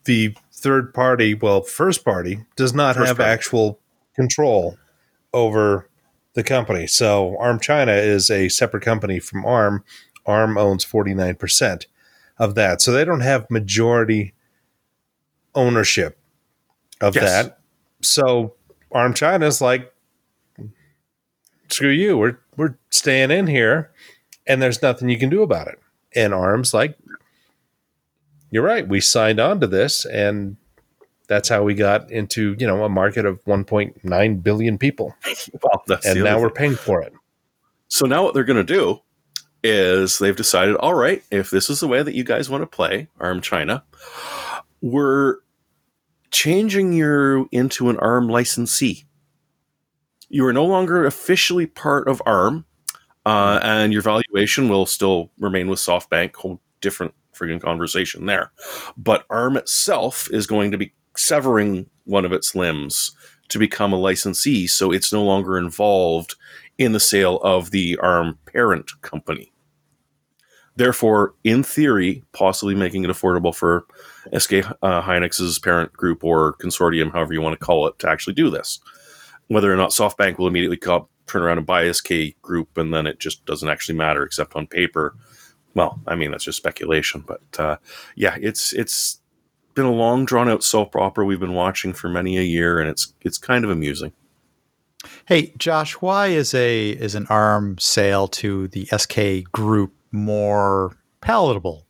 the 0.05 0.35
third 0.53 0.93
party, 0.93 1.33
well, 1.33 1.63
first 1.63 2.05
party, 2.05 2.45
does 2.55 2.75
not 2.75 2.95
First 2.95 3.07
have 3.07 3.17
party. 3.17 3.31
actual 3.31 3.79
control 4.13 4.77
over 5.33 5.89
the 6.33 6.43
company. 6.43 6.85
So 6.85 7.35
ARM 7.39 7.59
China 7.59 7.93
is 7.93 8.29
a 8.29 8.47
separate 8.47 8.83
company 8.83 9.17
from 9.17 9.43
ARM. 9.43 9.83
ARM 10.27 10.55
owns 10.55 10.83
forty 10.83 11.15
nine 11.15 11.33
percent 11.33 11.87
of 12.37 12.53
that, 12.53 12.79
so 12.79 12.91
they 12.91 13.05
don't 13.05 13.21
have 13.21 13.49
majority 13.49 14.35
ownership 15.59 16.17
of 17.01 17.15
Yes. 17.15 17.23
that. 17.25 17.59
So 18.01 18.55
ARM 18.91 19.13
China 19.13 19.45
is 19.45 19.61
like, 19.61 19.93
screw 21.69 21.89
you, 21.89 22.17
we're 22.17 22.37
we're 22.57 22.75
staying 22.89 23.31
in 23.31 23.47
here, 23.47 23.91
and 24.47 24.61
there's 24.61 24.81
nothing 24.81 25.09
you 25.09 25.17
can 25.19 25.29
do 25.29 25.41
about 25.43 25.67
it. 25.67 25.79
And 26.15 26.33
ARM's 26.33 26.73
like, 26.73 26.97
you're 28.51 28.63
right, 28.63 28.87
we 28.87 28.99
signed 28.99 29.39
on 29.39 29.59
to 29.59 29.67
this, 29.67 30.05
and 30.05 30.57
that's 31.27 31.47
how 31.49 31.63
we 31.63 31.75
got 31.75 32.09
into 32.11 32.55
you 32.59 32.65
know 32.65 32.83
a 32.83 32.89
market 32.89 33.25
of 33.25 33.43
1.9 33.45 34.43
billion 34.43 34.77
people, 34.77 35.15
well, 35.61 35.83
and 36.05 36.23
now 36.23 36.35
other 36.37 36.41
we're 36.43 36.49
paying 36.49 36.75
for 36.75 37.01
it. 37.01 37.13
So 37.87 38.05
now 38.05 38.23
what 38.23 38.33
they're 38.33 38.43
going 38.43 38.65
to 38.65 38.73
do 38.73 38.99
is 39.63 40.19
they've 40.19 40.35
decided, 40.35 40.75
all 40.77 40.93
right, 40.93 41.23
if 41.31 41.49
this 41.49 41.69
is 41.69 41.79
the 41.81 41.87
way 41.87 42.01
that 42.01 42.15
you 42.15 42.23
guys 42.23 42.49
want 42.49 42.61
to 42.61 42.67
play 42.67 43.07
ARM 43.19 43.41
China, 43.41 43.83
we're 44.81 45.37
changing 46.31 46.93
you 46.93 47.47
into 47.51 47.89
an 47.89 47.97
ARM 47.97 48.27
licensee. 48.27 49.05
You 50.29 50.45
are 50.45 50.53
no 50.53 50.65
longer 50.65 51.05
officially 51.05 51.65
part 51.65 52.07
of 52.07 52.21
ARM, 52.25 52.65
uh, 53.25 53.59
and 53.63 53.91
your 53.91 54.01
valuation 54.01 54.69
will 54.69 54.85
still 54.85 55.31
remain 55.39 55.67
with 55.67 55.79
SoftBank. 55.79 56.35
Whole 56.35 56.61
different 56.81 57.13
friggin' 57.33 57.61
conversation 57.61 58.25
there. 58.25 58.51
But 58.97 59.25
ARM 59.29 59.57
itself 59.57 60.27
is 60.31 60.47
going 60.47 60.71
to 60.71 60.77
be 60.77 60.93
severing 61.15 61.89
one 62.05 62.25
of 62.25 62.31
its 62.31 62.55
limbs 62.55 63.11
to 63.49 63.59
become 63.59 63.93
a 63.93 63.97
licensee, 63.97 64.67
so 64.67 64.91
it's 64.91 65.11
no 65.11 65.23
longer 65.23 65.57
involved 65.57 66.35
in 66.77 66.91
the 66.91 66.99
sale 66.99 67.37
of 67.37 67.71
the 67.71 67.97
ARM 67.97 68.37
parent 68.45 68.91
company. 69.01 69.51
Therefore, 70.75 71.33
in 71.43 71.63
theory, 71.63 72.23
possibly 72.31 72.75
making 72.75 73.03
it 73.03 73.09
affordable 73.09 73.53
for 73.53 73.85
SK 74.37 74.53
uh, 74.81 75.01
Hynix's 75.01 75.59
parent 75.59 75.93
group 75.93 76.23
or 76.23 76.53
consortium, 76.53 77.11
however 77.11 77.33
you 77.33 77.41
want 77.41 77.59
to 77.59 77.65
call 77.65 77.87
it, 77.87 77.97
to 77.99 78.09
actually 78.09 78.33
do 78.33 78.49
this. 78.49 78.79
Whether 79.47 79.71
or 79.71 79.75
not 79.75 79.91
SoftBank 79.91 80.37
will 80.37 80.47
immediately 80.47 80.77
co- 80.77 81.09
turn 81.27 81.41
around 81.41 81.57
and 81.57 81.67
buy 81.67 81.89
SK 81.91 82.39
Group, 82.41 82.77
and 82.77 82.93
then 82.93 83.07
it 83.07 83.19
just 83.19 83.45
doesn't 83.45 83.69
actually 83.69 83.97
matter, 83.97 84.23
except 84.23 84.55
on 84.55 84.67
paper. 84.67 85.15
Well, 85.73 85.99
I 86.07 86.15
mean 86.15 86.31
that's 86.31 86.43
just 86.43 86.57
speculation, 86.57 87.23
but 87.25 87.59
uh, 87.59 87.77
yeah, 88.15 88.35
it's 88.39 88.73
it's 88.73 89.21
been 89.75 89.85
a 89.85 89.91
long, 89.91 90.25
drawn 90.25 90.49
out 90.49 90.63
soap 90.63 90.95
opera 90.95 91.25
we've 91.25 91.39
been 91.39 91.53
watching 91.53 91.93
for 91.93 92.09
many 92.09 92.37
a 92.37 92.41
year, 92.43 92.79
and 92.79 92.89
it's 92.89 93.13
it's 93.21 93.37
kind 93.37 93.63
of 93.63 93.71
amusing. 93.71 94.11
Hey, 95.25 95.53
Josh, 95.57 95.93
why 95.93 96.27
is 96.27 96.53
a 96.53 96.89
is 96.89 97.15
an 97.15 97.27
ARM 97.27 97.77
sale 97.77 98.27
to 98.29 98.67
the 98.69 98.85
SK 98.85 99.49
group 99.51 99.93
more 100.11 100.97
palatable 101.21 101.85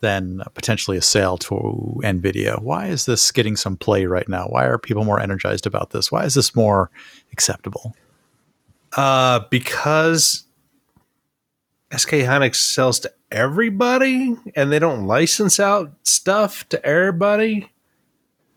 than 0.00 0.42
potentially 0.54 0.96
a 0.96 1.02
sale 1.02 1.38
to 1.38 2.00
Nvidia? 2.02 2.60
Why 2.60 2.86
is 2.86 3.06
this 3.06 3.30
getting 3.32 3.56
some 3.56 3.76
play 3.76 4.06
right 4.06 4.28
now? 4.28 4.46
Why 4.46 4.66
are 4.66 4.78
people 4.78 5.04
more 5.04 5.20
energized 5.20 5.66
about 5.66 5.90
this? 5.90 6.12
Why 6.12 6.24
is 6.24 6.34
this 6.34 6.54
more 6.54 6.90
acceptable? 7.32 7.94
Uh, 8.96 9.40
because 9.50 10.44
SK 11.94 12.10
Hynix 12.10 12.56
sells 12.56 13.00
to 13.00 13.12
everybody, 13.30 14.36
and 14.54 14.72
they 14.72 14.78
don't 14.78 15.06
license 15.06 15.60
out 15.60 15.92
stuff 16.02 16.68
to 16.70 16.84
everybody. 16.84 17.70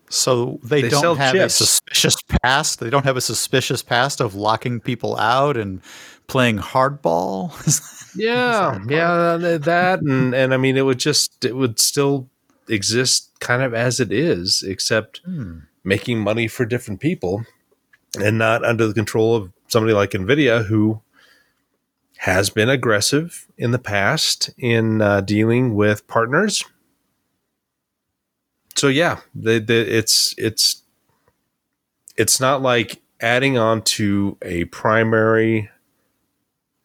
So 0.10 0.60
they, 0.64 0.82
They 0.82 0.90
don't 0.90 1.18
have 1.18 1.36
a 1.36 1.50
suspicious 1.50 2.16
past. 2.42 2.80
They 2.80 2.90
don't 2.90 3.06
have 3.06 3.18
a 3.18 3.22
suspicious 3.22 3.84
past 3.84 4.20
of 4.20 4.34
locking 4.34 4.80
people 4.80 5.16
out 5.18 5.56
and 5.56 5.82
playing 6.28 6.58
hardball. 6.58 7.52
Yeah, 8.16 8.80
yeah, 8.88 9.38
that 9.58 10.02
and 10.02 10.34
and 10.34 10.54
I 10.54 10.58
mean, 10.58 10.78
it 10.78 10.82
would 10.86 11.00
just 11.00 11.46
it 11.46 11.56
would 11.56 11.80
still 11.80 12.28
exist 12.68 13.32
kind 13.40 13.62
of 13.64 13.74
as 13.74 14.00
it 14.00 14.12
is, 14.12 14.64
except 14.66 15.22
Hmm. 15.26 15.60
making 15.84 16.20
money 16.20 16.48
for 16.48 16.66
different 16.66 17.00
people. 17.00 17.46
and 18.20 18.40
not 18.40 18.66
under 18.66 18.88
the 18.88 18.94
control 18.94 19.36
of 19.36 19.52
somebody 19.68 19.94
like 19.94 20.12
NVIDIA, 20.12 20.66
who 20.66 21.00
has 22.18 22.50
been 22.50 22.68
aggressive 22.70 23.46
in 23.56 23.70
the 23.70 23.78
past 23.78 24.50
in 24.58 25.00
uh, 25.00 25.22
dealing 25.22 25.76
with 25.76 26.08
partners. 26.08 26.66
So 28.76 28.88
yeah, 28.88 29.20
the, 29.36 29.60
the, 29.60 29.98
it's 29.98 30.34
it's 30.38 30.82
it's 32.18 32.40
not 32.40 32.62
like 32.64 33.00
adding 33.22 33.58
on 33.60 33.84
to 33.84 34.38
a 34.42 34.66
primary 34.66 35.70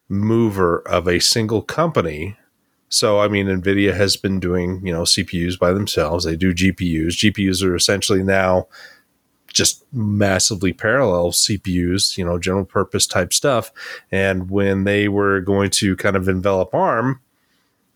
mover 0.09 0.79
of 0.87 1.07
a 1.07 1.19
single 1.19 1.61
company. 1.61 2.37
So 2.89 3.19
I 3.19 3.27
mean, 3.27 3.47
Nvidia 3.47 3.93
has 3.95 4.17
been 4.17 4.39
doing 4.39 4.85
you 4.85 4.93
know 4.93 5.03
CPUs 5.03 5.57
by 5.59 5.71
themselves. 5.71 6.25
They 6.25 6.35
do 6.35 6.53
GPUs. 6.53 7.09
GPUs 7.09 7.63
are 7.63 7.75
essentially 7.75 8.23
now 8.23 8.67
just 9.55 9.85
massively 9.93 10.73
parallel 10.73 11.31
CPUs, 11.31 12.17
you 12.17 12.25
know, 12.25 12.37
general 12.37 12.65
purpose 12.65 13.07
type 13.07 13.31
stuff. 13.31 13.71
And 14.11 14.49
when 14.49 14.83
they 14.83 15.07
were 15.07 15.39
going 15.39 15.69
to 15.71 15.95
kind 15.95 16.17
of 16.17 16.27
envelop 16.27 16.73
ARM, 16.75 17.21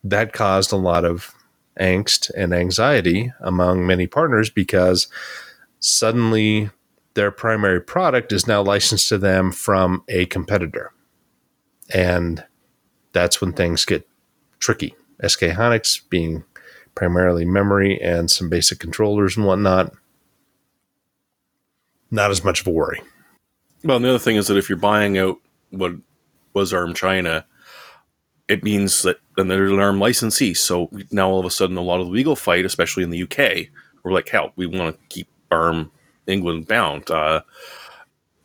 that 0.03 0.31
caused 0.31 0.71
a 0.71 0.77
lot 0.77 1.03
of 1.03 1.35
angst 1.79 2.31
and 2.35 2.53
anxiety 2.53 3.31
among 3.41 3.85
many 3.85 4.07
partners 4.07 4.49
because 4.49 5.07
suddenly 5.79 6.69
their 7.13 7.31
primary 7.31 7.81
product 7.81 8.31
is 8.31 8.47
now 8.47 8.61
licensed 8.61 9.09
to 9.09 9.17
them 9.17 9.51
from 9.51 10.03
a 10.07 10.25
competitor. 10.27 10.93
And 11.93 12.43
that's 13.13 13.41
when 13.41 13.53
things 13.53 13.85
get 13.85 14.07
tricky. 14.59 14.95
SK 15.25 15.41
Hynix 15.41 16.01
being 16.09 16.43
primarily 16.95 17.45
memory 17.45 17.99
and 18.01 18.29
some 18.29 18.49
basic 18.49 18.79
controllers 18.79 19.37
and 19.37 19.45
whatnot 19.45 19.93
not 22.11 22.31
as 22.31 22.43
much 22.43 22.61
of 22.61 22.67
a 22.67 22.71
worry. 22.71 23.01
Well, 23.83 23.97
and 23.97 24.05
the 24.05 24.09
other 24.09 24.19
thing 24.19 24.35
is 24.35 24.47
that 24.47 24.57
if 24.57 24.69
you're 24.69 24.77
buying 24.77 25.17
out 25.17 25.37
what 25.69 25.93
was 26.53 26.73
ARM 26.73 26.93
China, 26.93 27.45
it 28.47 28.63
means 28.63 29.03
that 29.03 29.19
then 29.37 29.47
they're 29.47 29.67
an 29.67 29.79
ARM 29.79 29.99
licensee. 29.99 30.53
So 30.53 30.89
now 31.11 31.29
all 31.29 31.39
of 31.39 31.45
a 31.45 31.51
sudden, 31.51 31.77
a 31.77 31.81
lot 31.81 31.99
of 31.99 32.07
the 32.07 32.11
legal 32.11 32.35
fight, 32.35 32.65
especially 32.65 33.03
in 33.03 33.09
the 33.09 33.23
UK, 33.23 33.69
we're 34.03 34.11
like, 34.11 34.29
hell, 34.29 34.51
we 34.55 34.65
want 34.65 34.95
to 34.95 35.07
keep 35.07 35.27
ARM 35.51 35.91
England 36.27 36.67
bound. 36.67 37.09
Uh, 37.09 37.41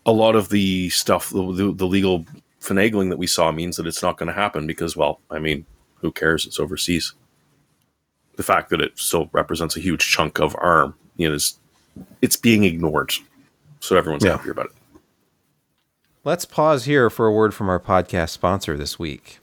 a 0.07 0.13
lot 0.13 0.37
of 0.37 0.51
the 0.51 0.91
stuff, 0.91 1.31
the, 1.31 1.73
the 1.75 1.87
legal 1.87 2.27
finagling 2.65 3.11
that 3.11 3.19
we 3.19 3.27
saw 3.27 3.53
means 3.53 3.77
that 3.77 3.87
it's 3.87 4.03
not 4.03 4.17
going 4.17 4.27
to 4.29 4.33
happen 4.33 4.67
because, 4.67 4.97
well, 4.97 5.21
I 5.31 5.39
mean, 5.39 5.67
who 5.97 6.11
cares? 6.11 6.47
It's 6.47 6.59
overseas. 6.59 7.13
The 8.37 8.43
fact 8.43 8.71
that 8.71 8.81
it 8.81 8.99
still 8.99 9.29
represents 9.33 9.77
a 9.77 9.81
huge 9.81 10.01
chunk 10.11 10.41
of 10.41 10.57
ARM, 10.59 10.95
you 11.17 11.29
know, 11.29 11.35
is 11.35 11.59
it's 12.23 12.37
being 12.37 12.65
ignored 12.65 13.13
so 13.81 13.97
everyone's 13.97 14.25
Yeah. 14.25 14.33
happy 14.37 14.51
about 14.51 14.67
it. 14.67 14.73
Let's 16.25 16.45
pause 16.47 16.87
here 16.87 17.11
for 17.11 17.27
a 17.27 17.33
word 17.33 17.53
from 17.55 17.69
our 17.69 17.79
podcast 17.79 18.31
sponsor 18.31 18.77
this 18.79 18.99
week. 18.99 19.39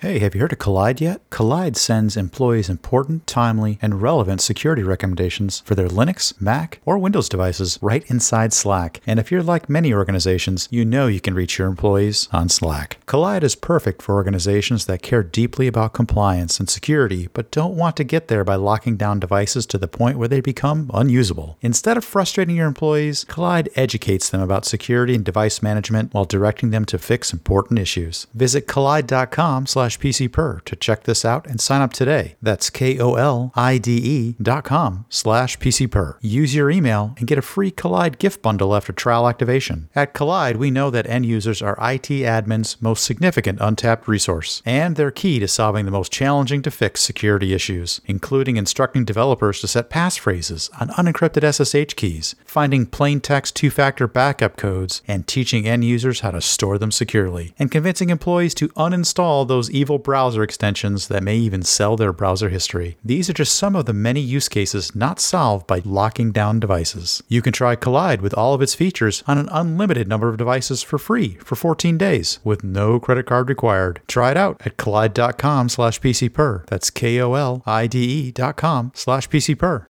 Hey, 0.00 0.20
have 0.20 0.32
you 0.32 0.40
heard 0.40 0.52
of 0.52 0.60
Kolide 0.60 1.00
yet? 1.00 1.28
Kolide 1.28 1.74
sends 1.74 2.16
employees 2.16 2.68
important, 2.68 3.26
timely, 3.26 3.80
and 3.82 4.00
relevant 4.00 4.40
security 4.40 4.84
recommendations 4.84 5.58
for 5.58 5.74
their 5.74 5.88
Linux, 5.88 6.40
Mac, 6.40 6.80
or 6.84 6.98
Windows 6.98 7.28
devices 7.28 7.80
right 7.82 8.08
inside 8.08 8.52
Slack. 8.52 9.00
And 9.08 9.18
if 9.18 9.32
you're 9.32 9.42
like 9.42 9.68
many 9.68 9.92
organizations, 9.92 10.68
you 10.70 10.84
know 10.84 11.08
you 11.08 11.20
can 11.20 11.34
reach 11.34 11.58
your 11.58 11.66
employees 11.66 12.28
on 12.30 12.48
Slack. 12.48 13.04
Kolide 13.06 13.42
is 13.42 13.56
perfect 13.56 14.00
for 14.00 14.14
organizations 14.14 14.86
that 14.86 15.02
care 15.02 15.24
deeply 15.24 15.66
about 15.66 15.94
compliance 15.94 16.60
and 16.60 16.70
security, 16.70 17.26
but 17.32 17.50
don't 17.50 17.74
want 17.74 17.96
to 17.96 18.04
get 18.04 18.28
there 18.28 18.44
by 18.44 18.54
locking 18.54 18.96
down 18.96 19.18
devices 19.18 19.66
to 19.66 19.78
the 19.78 19.88
point 19.88 20.16
where 20.16 20.28
they 20.28 20.40
become 20.40 20.92
unusable. 20.94 21.58
Instead 21.60 21.96
of 21.96 22.04
frustrating 22.04 22.54
your 22.54 22.68
employees, 22.68 23.24
Kolide 23.24 23.66
educates 23.74 24.30
them 24.30 24.42
about 24.42 24.64
security 24.64 25.16
and 25.16 25.24
device 25.24 25.60
management 25.60 26.14
while 26.14 26.24
directing 26.24 26.70
them 26.70 26.84
to 26.84 26.98
fix 26.98 27.32
important 27.32 27.80
issues. 27.80 28.28
Visit 28.32 28.68
kolide.com 28.68 29.66
slash 29.66 29.87
PCPer 29.96 30.64
to 30.64 30.76
check 30.76 31.04
this 31.04 31.24
out 31.24 31.46
and 31.46 31.60
sign 31.60 31.80
up 31.80 31.92
today. 31.92 32.36
That's 32.42 32.70
K-O-L-I-D-E 32.70 34.36
dot 34.42 34.64
com 34.64 35.06
slash 35.08 35.58
PCPer. 35.58 36.18
Use 36.20 36.54
your 36.54 36.70
email 36.70 37.14
and 37.18 37.26
get 37.26 37.38
a 37.38 37.42
free 37.42 37.70
Kolide 37.70 38.18
gift 38.18 38.42
bundle 38.42 38.74
after 38.74 38.92
trial 38.92 39.28
activation. 39.28 39.88
At 39.94 40.14
Kolide, 40.14 40.56
we 40.56 40.70
know 40.70 40.90
that 40.90 41.06
end 41.06 41.26
users 41.26 41.62
are 41.62 41.78
IT 41.80 42.08
admins' 42.08 42.80
most 42.82 43.04
significant 43.04 43.60
untapped 43.60 44.06
resource, 44.08 44.62
and 44.66 44.96
they're 44.96 45.10
key 45.10 45.38
to 45.38 45.48
solving 45.48 45.84
the 45.84 45.90
most 45.90 46.12
challenging 46.12 46.62
to 46.62 46.70
fix 46.70 47.00
security 47.00 47.54
issues, 47.54 48.00
including 48.06 48.56
instructing 48.56 49.04
developers 49.04 49.60
to 49.60 49.68
set 49.68 49.90
passphrases 49.90 50.70
on 50.80 50.88
unencrypted 50.90 51.44
SSH 51.44 51.94
keys, 51.94 52.34
finding 52.44 52.86
plain 52.86 53.20
text 53.20 53.56
two 53.56 53.70
factor 53.70 54.06
backup 54.06 54.56
codes, 54.56 55.02
and 55.06 55.26
teaching 55.26 55.66
end 55.66 55.84
users 55.84 56.20
how 56.20 56.30
to 56.30 56.40
store 56.40 56.78
them 56.78 56.90
securely, 56.90 57.54
and 57.58 57.70
convincing 57.70 58.10
employees 58.10 58.54
to 58.54 58.68
uninstall 58.70 59.46
those 59.46 59.70
evil 59.78 59.98
browser 59.98 60.42
extensions 60.42 61.08
that 61.08 61.22
may 61.22 61.36
even 61.36 61.62
sell 61.62 61.96
their 61.96 62.12
browser 62.12 62.48
history. 62.48 62.96
These 63.04 63.30
are 63.30 63.34
just 63.34 63.54
some 63.56 63.76
of 63.76 63.86
the 63.86 63.92
many 63.92 64.20
use 64.20 64.48
cases 64.48 64.94
not 64.94 65.20
solved 65.20 65.66
by 65.66 65.80
locking 65.84 66.32
down 66.32 66.60
devices. 66.60 67.22
You 67.28 67.42
can 67.42 67.52
try 67.52 67.76
Kolide 67.76 68.20
with 68.20 68.34
all 68.34 68.54
of 68.54 68.62
its 68.62 68.74
features 68.74 69.22
on 69.26 69.38
an 69.38 69.48
unlimited 69.50 70.08
number 70.08 70.28
of 70.28 70.36
devices 70.36 70.82
for 70.82 70.98
free 70.98 71.38
for 71.44 71.54
14 71.56 71.96
days 71.96 72.40
with 72.44 72.64
no 72.64 72.98
credit 72.98 73.26
card 73.26 73.48
required. 73.48 74.00
Try 74.08 74.32
it 74.32 74.36
out 74.36 74.60
at 74.64 74.76
kolide.com 74.76 75.68
slash 75.68 76.00
PCPer. 76.00 76.66
That's 76.66 76.90
K-O-L-I-D-E 76.90 78.32
dot 78.32 78.56
com 78.56 78.92
slash 78.94 79.28
PCPer. 79.28 79.86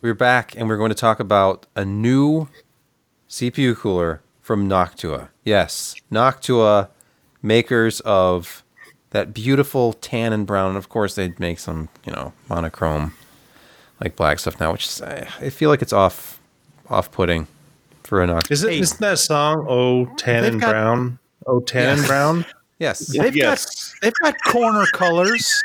We're 0.00 0.14
back 0.14 0.54
and 0.56 0.68
we're 0.68 0.76
going 0.76 0.90
to 0.90 0.94
talk 0.94 1.18
about 1.18 1.66
a 1.74 1.84
new 1.84 2.48
CPU 3.28 3.76
cooler 3.76 4.22
from 4.40 4.68
Noctua. 4.68 5.28
Yes, 5.44 5.94
Noctua, 6.12 6.88
makers 7.42 8.00
of 8.00 8.62
that 9.10 9.32
beautiful 9.32 9.92
tan 9.94 10.32
and 10.32 10.46
brown. 10.46 10.68
And 10.70 10.78
of 10.78 10.88
course, 10.88 11.14
they 11.14 11.32
make 11.38 11.58
some, 11.58 11.88
you 12.04 12.12
know, 12.12 12.32
monochrome 12.48 13.14
like 14.02 14.16
black 14.16 14.38
stuff 14.38 14.60
now, 14.60 14.72
which 14.72 14.86
is, 14.86 15.02
I 15.02 15.28
I 15.40 15.50
feel 15.50 15.70
like 15.70 15.82
it's 15.82 15.92
off 15.92 16.40
off 16.88 17.10
putting 17.10 17.46
for 18.04 18.22
a 18.22 18.26
Noctua. 18.26 18.50
Is 18.50 18.64
it? 18.64 18.72
Hey. 18.72 18.80
not 18.80 18.98
that 18.98 19.18
song? 19.18 19.66
Oh, 19.68 20.06
tan 20.16 20.44
and 20.44 20.60
got- 20.60 20.70
brown. 20.70 21.18
Oh, 21.46 21.60
tan 21.60 21.98
and 21.98 22.06
brown. 22.06 22.44
Yes. 22.78 22.98
They've 23.06 23.34
Yes. 23.34 23.64
got 23.94 24.02
they've 24.02 24.12
got 24.22 24.36
corner 24.52 24.84
colors. 24.92 25.62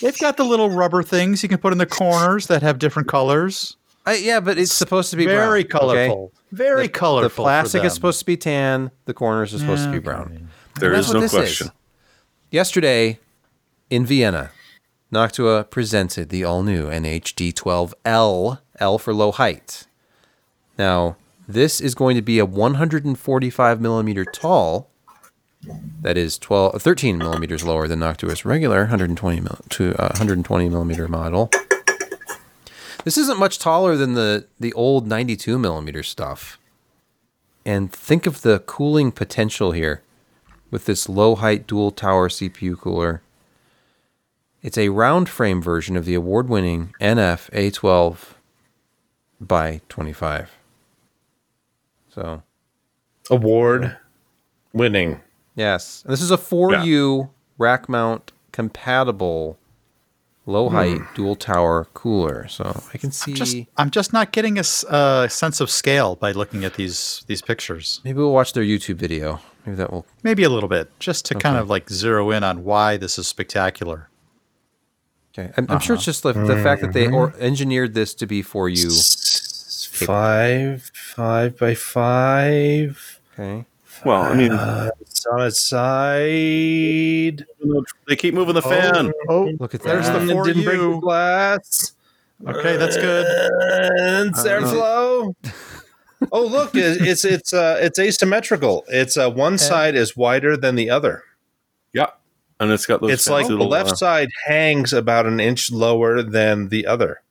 They've 0.00 0.18
got 0.18 0.36
the 0.36 0.44
little 0.44 0.70
rubber 0.70 1.02
things 1.02 1.42
you 1.42 1.48
can 1.48 1.58
put 1.58 1.72
in 1.72 1.78
the 1.78 1.86
corners 1.86 2.46
that 2.46 2.62
have 2.62 2.78
different 2.78 3.08
colors. 3.08 3.76
I, 4.06 4.14
yeah, 4.16 4.40
but 4.40 4.58
it's 4.58 4.72
supposed 4.72 5.10
to 5.10 5.16
be 5.16 5.26
Very 5.26 5.64
brown, 5.64 5.84
okay? 5.90 6.06
colorful. 6.08 6.32
Very 6.50 6.82
The- 6.84 6.88
colorful. 6.92 7.22
The 7.22 7.28
for 7.30 7.42
plastic 7.42 7.84
is 7.84 7.92
supposed 7.92 8.18
to 8.20 8.24
be 8.26 8.36
tan. 8.36 8.90
The 9.04 9.14
corners 9.14 9.54
are 9.54 9.58
supposed 9.58 9.84
to 9.84 9.90
be 9.90 9.96
Okay. 9.98 10.04
brown. 10.04 10.48
There 10.78 10.92
is 10.92 11.12
no 11.12 11.28
question. 11.28 11.70
Yesterday 12.50 13.18
in 13.90 14.06
Vienna, 14.06 14.50
Noctua 15.12 15.68
presented 15.70 16.30
the 16.30 16.44
all 16.44 16.62
new 16.62 16.86
NH-D12L, 16.86 18.58
L 18.78 18.98
for 18.98 19.14
low 19.14 19.32
height. 19.32 19.86
Now, 20.78 21.16
this 21.46 21.80
is 21.80 21.94
going 21.94 22.16
to 22.16 22.22
be 22.22 22.38
a 22.38 22.46
145 22.46 23.80
millimeter 23.80 24.24
tall. 24.24 24.88
That 26.00 26.16
is 26.16 26.38
12, 26.38 26.82
13 26.82 27.18
millimeters 27.18 27.62
lower 27.62 27.86
than 27.86 28.00
Noctua's 28.00 28.44
regular 28.44 28.80
120 28.80 29.40
mil, 29.40 29.58
to 29.70 29.94
uh, 29.94 30.08
120 30.08 30.68
millimeter 30.68 31.06
model. 31.06 31.50
This 33.04 33.18
isn't 33.18 33.38
much 33.38 33.58
taller 33.58 33.96
than 33.96 34.14
the 34.14 34.46
the 34.58 34.72
old 34.74 35.06
92 35.06 35.58
millimeter 35.58 36.02
stuff. 36.02 36.58
And 37.64 37.92
think 37.92 38.26
of 38.26 38.42
the 38.42 38.60
cooling 38.60 39.12
potential 39.12 39.72
here 39.72 40.02
with 40.72 40.86
this 40.86 41.08
low 41.08 41.36
height 41.36 41.68
dual 41.68 41.92
tower 41.92 42.28
CPU 42.28 42.76
cooler. 42.76 43.22
It's 44.62 44.78
a 44.78 44.88
round 44.88 45.28
frame 45.28 45.62
version 45.62 45.96
of 45.96 46.04
the 46.04 46.14
award 46.14 46.48
winning 46.48 46.94
NF 47.00 47.50
A12 47.50 48.34
by 49.40 49.80
25. 49.88 50.50
So, 52.12 52.42
Award 53.30 53.96
winning. 54.72 55.20
yes. 55.54 56.02
And 56.04 56.12
this 56.12 56.22
is 56.22 56.30
a 56.30 56.36
4U 56.36 57.30
rack 57.58 57.88
mount 57.88 58.32
compatible 58.50 59.58
low 60.44 60.68
height 60.68 61.00
dual 61.14 61.36
tower 61.36 61.86
cooler. 61.94 62.46
So, 62.48 62.82
I 62.94 62.98
can 62.98 63.10
see. 63.12 63.32
Just, 63.34 63.56
I'm 63.76 63.90
just 63.90 64.12
not 64.12 64.32
getting 64.32 64.58
a 64.58 64.64
uh, 64.88 65.28
sense 65.28 65.60
of 65.60 65.70
scale 65.70 66.16
by 66.16 66.32
looking 66.32 66.64
at 66.64 66.74
these 66.74 67.24
these 67.26 67.42
pictures. 67.42 68.00
maybe 68.04 68.18
we'll 68.18 68.32
watch 68.32 68.52
their 68.52 68.64
YouTube 68.64 68.96
video. 68.96 69.40
Maybe 69.64 69.76
that 69.76 69.92
will. 69.92 70.04
Maybe 70.22 70.42
a 70.44 70.48
little 70.50 70.68
bit, 70.68 70.90
just 70.98 71.24
to 71.26 71.34
kind 71.34 71.56
of 71.56 71.70
like 71.70 71.88
zero 71.88 72.30
in 72.30 72.42
on 72.44 72.64
why 72.64 72.96
this 72.96 73.18
is 73.18 73.26
spectacular. 73.28 74.08
Okay. 75.38 75.52
I'm, 75.56 75.66
I'm 75.70 75.78
sure 75.80 75.96
it's 75.96 76.04
just 76.04 76.22
the, 76.24 76.32
the 76.32 76.56
fact 76.62 76.82
that 76.82 76.92
they 76.92 77.08
or 77.08 77.32
engineered 77.38 77.94
this 77.94 78.12
to 78.16 78.26
be 78.26 78.42
4U. 78.42 78.90
Five, 79.92 80.90
five 80.94 81.56
by 81.58 81.74
five. 81.74 83.20
Okay. 83.34 83.64
Well, 84.04 84.22
I 84.22 84.34
mean, 84.34 84.50
Uh, 84.52 84.90
it's 85.00 85.24
on 85.26 85.42
its 85.46 85.60
side. 85.62 87.46
they 88.08 88.16
keep 88.16 88.34
moving 88.34 88.54
the 88.54 88.62
fan. 88.62 89.12
Oh, 89.28 89.50
Look 89.60 89.74
at 89.74 89.82
that! 89.82 89.88
There's 89.88 90.06
the 90.08 90.18
And 90.18 90.30
it 90.30 90.34
for 90.34 90.44
didn't 90.44 90.64
break 90.64 90.80
the 90.80 90.98
glass. 90.98 91.92
okay, 92.46 92.76
that's 92.76 92.96
good. 92.96 93.24
And 94.00 94.30
it's 94.30 94.40
Uh, 94.44 94.48
airflow. 94.48 95.34
Oh, 96.30 96.46
look, 96.46 96.74
it- 96.74 97.00
it's 97.00 97.24
it's 97.24 97.52
uh, 97.52 97.78
it's 97.80 97.98
asymmetrical. 97.98 98.84
It's 98.88 99.16
uh, 99.16 99.30
one 99.30 99.58
side 99.58 99.94
is 99.96 100.16
wider 100.16 100.56
than 100.56 100.74
the 100.76 100.90
other. 100.90 101.24
Yeah, 101.92 102.10
and 102.60 102.70
it's 102.70 102.86
got 102.86 103.00
those. 103.00 103.10
It's 103.10 103.28
like 103.28 103.46
fancy 103.46 103.56
the 103.58 103.64
left 103.64 103.92
uh, 103.92 103.96
side 103.96 104.28
hangs 104.46 104.92
about 104.92 105.26
an 105.26 105.40
inch 105.40 105.70
lower 105.72 106.22
than 106.22 106.68
the 106.68 106.86
other. 106.86 107.22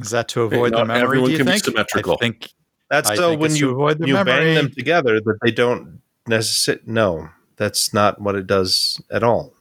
Is 0.00 0.10
that 0.10 0.28
to 0.28 0.42
avoid 0.42 0.72
the 0.72 0.78
not 0.78 0.86
memory? 0.88 1.02
everyone 1.02 1.26
do 1.26 1.32
you 1.32 1.38
can 1.44 1.46
be 1.52 1.58
symmetrical. 1.58 2.14
I 2.14 2.16
think 2.16 2.52
That's 2.88 3.10
I 3.10 3.14
so 3.16 3.28
think 3.30 3.40
when 3.42 3.54
you 3.56 3.70
avoid 3.70 3.98
the 3.98 4.06
you 4.08 4.14
bang 4.24 4.54
them 4.54 4.70
together 4.70 5.20
that 5.20 5.38
they 5.42 5.50
don't 5.50 6.00
necessarily. 6.26 6.82
No, 6.86 7.28
that's 7.56 7.92
not 7.94 8.20
what 8.20 8.34
it 8.34 8.46
does 8.46 9.00
at 9.10 9.22
all. 9.22 9.52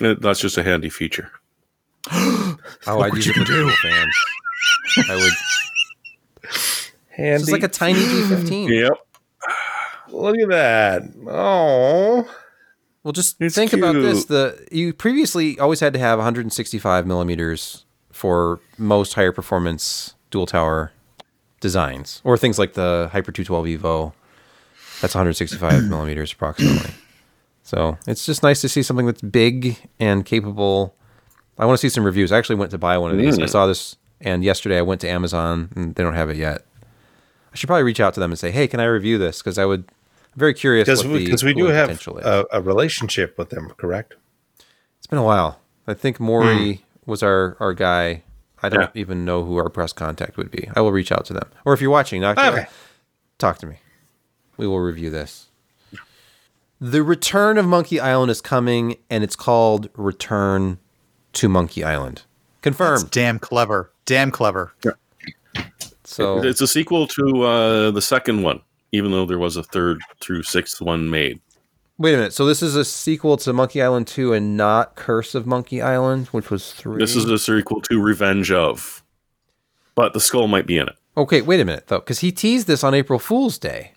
uh, 0.00 0.14
That's 0.20 0.40
just 0.40 0.58
a 0.58 0.62
handy 0.62 0.90
feature. 0.90 1.30
Oh, 2.86 3.00
I'd 3.00 3.14
use 3.14 3.26
you 3.26 3.32
it 3.32 3.36
for 3.38 3.44
do. 3.44 3.52
Google 3.54 3.76
fans. 3.82 4.14
I 5.08 5.16
would. 5.16 5.32
Handy. 7.16 7.42
It's 7.42 7.50
like 7.52 7.62
a 7.62 7.68
tiny 7.68 8.00
G15. 8.00 8.68
Yep. 8.68 8.92
Look 10.10 10.36
at 10.38 10.48
that. 10.48 11.02
Oh, 11.28 12.28
Well, 13.02 13.12
just 13.12 13.36
It's 13.40 13.54
think 13.54 13.72
about 13.72 13.94
this: 13.94 14.24
the 14.26 14.66
you 14.70 14.92
previously 14.92 15.58
always 15.58 15.80
had 15.80 15.92
to 15.92 15.98
have 15.98 16.18
165 16.18 17.06
millimeters 17.06 17.84
for 18.12 18.60
most 18.78 19.14
higher 19.14 19.32
performance 19.32 20.14
dual 20.30 20.46
tower 20.46 20.92
designs, 21.60 22.20
or 22.24 22.36
things 22.36 22.58
like 22.58 22.74
the 22.74 23.08
Hyper 23.12 23.32
212 23.32 23.80
Evo. 23.80 24.12
That's 25.00 25.14
165 25.14 25.84
millimeters 25.88 26.32
approximately. 26.32 26.90
So 27.62 27.98
it's 28.06 28.24
just 28.26 28.42
nice 28.42 28.60
to 28.60 28.68
see 28.68 28.82
something 28.82 29.06
that's 29.06 29.22
big 29.22 29.78
and 29.98 30.24
capable. 30.24 30.94
I 31.58 31.66
want 31.66 31.78
to 31.78 31.80
see 31.80 31.88
some 31.88 32.04
reviews. 32.04 32.30
I 32.32 32.38
actually 32.38 32.56
went 32.56 32.70
to 32.72 32.78
buy 32.78 32.98
one 32.98 33.10
of 33.10 33.16
these. 33.18 33.38
I 33.38 33.42
Mm. 33.42 33.48
saw 33.50 33.66
this, 33.66 33.96
and 34.20 34.42
yesterday 34.44 34.78
I 34.78 34.82
went 34.82 35.00
to 35.02 35.08
Amazon, 35.08 35.70
and 35.76 35.94
they 35.94 36.02
don't 36.02 36.14
have 36.14 36.30
it 36.30 36.36
yet. 36.36 36.64
I 37.54 37.56
should 37.56 37.68
probably 37.68 37.84
reach 37.84 38.00
out 38.00 38.14
to 38.14 38.20
them 38.20 38.32
and 38.32 38.38
say, 38.38 38.50
"Hey, 38.50 38.66
can 38.66 38.80
I 38.80 38.84
review 38.84 39.16
this?" 39.16 39.38
Because 39.38 39.58
I 39.58 39.64
would. 39.64 39.84
I'm 39.88 40.38
very 40.38 40.54
curious 40.54 40.86
because 40.86 41.06
we, 41.06 41.26
the 41.30 41.42
we 41.44 41.54
do 41.54 41.66
have 41.66 41.88
a, 42.08 42.44
a 42.50 42.60
relationship 42.60 43.38
with 43.38 43.50
them, 43.50 43.70
correct? 43.76 44.14
It's 44.98 45.06
been 45.06 45.20
a 45.20 45.24
while. 45.24 45.60
I 45.86 45.94
think 45.94 46.18
Maury 46.18 46.74
hmm. 46.74 47.10
was 47.10 47.22
our, 47.22 47.56
our 47.60 47.72
guy. 47.72 48.22
I 48.62 48.68
don't 48.70 48.80
Yeah. 48.94 49.00
even 49.00 49.24
know 49.24 49.44
who 49.44 49.58
our 49.58 49.68
press 49.68 49.92
contact 49.92 50.36
would 50.36 50.50
be. 50.50 50.68
I 50.74 50.80
will 50.80 50.90
reach 50.90 51.12
out 51.12 51.26
to 51.26 51.34
them. 51.34 51.48
Or 51.64 51.74
if 51.74 51.80
you're 51.80 51.90
watching, 51.90 52.22
knock 52.22 52.38
Okay. 52.38 52.66
talk 53.38 53.58
to 53.58 53.66
me. 53.66 53.76
We 54.56 54.66
will 54.66 54.80
review 54.80 55.10
this. 55.10 55.48
The 56.80 57.02
Return 57.02 57.58
of 57.58 57.66
Monkey 57.66 58.00
Island 58.00 58.30
is 58.30 58.40
coming, 58.40 58.96
and 59.08 59.22
it's 59.22 59.36
called 59.36 59.88
Return 59.94 60.78
to 61.34 61.48
Monkey 61.48 61.84
Island. 61.84 62.22
it's 62.22 62.62
Confirmed. 62.62 63.10
damn 63.10 63.38
clever. 63.38 63.92
Damn 64.06 64.30
clever. 64.30 64.72
So 66.14 66.42
It's 66.44 66.60
a 66.60 66.66
sequel 66.68 67.06
to 67.08 67.42
uh, 67.42 67.90
the 67.90 68.02
second 68.02 68.42
one, 68.42 68.60
even 68.92 69.10
though 69.10 69.26
there 69.26 69.38
was 69.38 69.56
a 69.56 69.62
third 69.62 69.98
through 70.20 70.42
sixth 70.44 70.80
one 70.80 71.10
made. 71.10 71.40
wait 71.98 72.14
a 72.14 72.16
minute. 72.16 72.32
So 72.32 72.46
this 72.46 72.62
is 72.62 72.76
a 72.76 72.84
sequel 72.84 73.36
to 73.38 73.52
Monkey 73.52 73.82
Island 73.82 74.06
2 74.06 74.32
and 74.32 74.56
not 74.56 74.94
Curse 74.94 75.34
of 75.34 75.46
Monkey 75.46 75.82
Island, 75.82 76.28
which 76.28 76.50
was 76.50 76.72
3. 76.72 76.98
This 76.98 77.16
is 77.16 77.24
a 77.28 77.38
sequel 77.38 77.80
to 77.82 78.00
Revenge 78.00 78.50
of, 78.52 79.02
but 79.94 80.12
the 80.12 80.20
skull 80.20 80.46
might 80.48 80.66
be 80.66 80.78
in 80.78 80.88
it. 80.88 80.96
Okay, 81.16 81.42
wait 81.42 81.60
a 81.60 81.64
minute 81.64 81.86
though, 81.88 82.00
because 82.00 82.20
he 82.20 82.32
teased 82.32 82.66
this 82.66 82.82
on 82.84 82.94
April 82.94 83.18
Fool's 83.18 83.58
Day, 83.58 83.92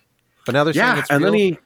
but 0.46 0.54
now 0.54 0.64
they're 0.64 0.74
saying 0.74 0.86
Yeah, 0.86 1.00
it's 1.00 1.10
and 1.10 1.24
then 1.24 1.34
he 1.34 1.58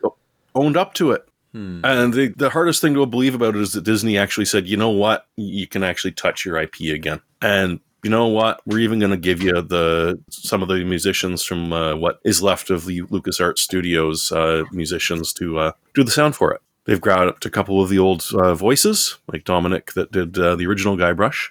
owned 0.55 0.77
up 0.77 0.93
to 0.95 1.11
it. 1.11 1.27
And 1.53 2.13
the, 2.13 2.33
the 2.37 2.49
hardest 2.49 2.79
thing 2.81 2.93
to 2.93 3.05
believe 3.05 3.35
about 3.35 3.57
it 3.57 3.61
is 3.61 3.73
that 3.73 3.83
Disney 3.83 4.17
actually 4.17 4.45
said, 4.45 4.67
you 4.67 4.77
know 4.77 4.89
what, 4.89 5.27
you 5.35 5.67
can 5.67 5.83
actually 5.83 6.13
touch 6.13 6.45
your 6.45 6.57
IP 6.57 6.79
again. 6.93 7.19
And 7.41 7.81
you 8.03 8.09
know 8.09 8.27
what, 8.27 8.61
we're 8.65 8.79
even 8.79 8.99
going 8.99 9.11
to 9.11 9.17
give 9.17 9.41
you 9.41 9.61
the 9.61 10.19
some 10.29 10.61
of 10.61 10.67
the 10.67 10.83
musicians 10.83 11.43
from 11.43 11.71
uh, 11.71 11.95
what 11.95 12.19
is 12.23 12.41
left 12.41 12.69
of 12.69 12.85
the 12.85 13.01
LucasArts 13.03 13.59
Studios 13.59 14.31
uh, 14.31 14.63
musicians 14.71 15.33
to 15.33 15.59
uh, 15.59 15.71
do 15.93 16.03
the 16.03 16.11
sound 16.11 16.35
for 16.35 16.53
it. 16.53 16.61
They've 16.85 17.01
grabbed 17.01 17.45
a 17.45 17.49
couple 17.49 17.81
of 17.81 17.89
the 17.89 17.99
old 17.99 18.25
uh, 18.33 18.55
voices, 18.55 19.17
like 19.31 19.43
Dominic 19.43 19.93
that 19.93 20.11
did 20.11 20.37
uh, 20.37 20.55
the 20.55 20.65
original 20.65 20.97
Guybrush. 20.97 21.49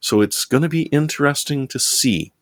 So 0.00 0.22
it's 0.22 0.46
going 0.46 0.62
to 0.62 0.68
be 0.68 0.84
interesting 0.84 1.68
to 1.68 1.78
see. 1.78 2.32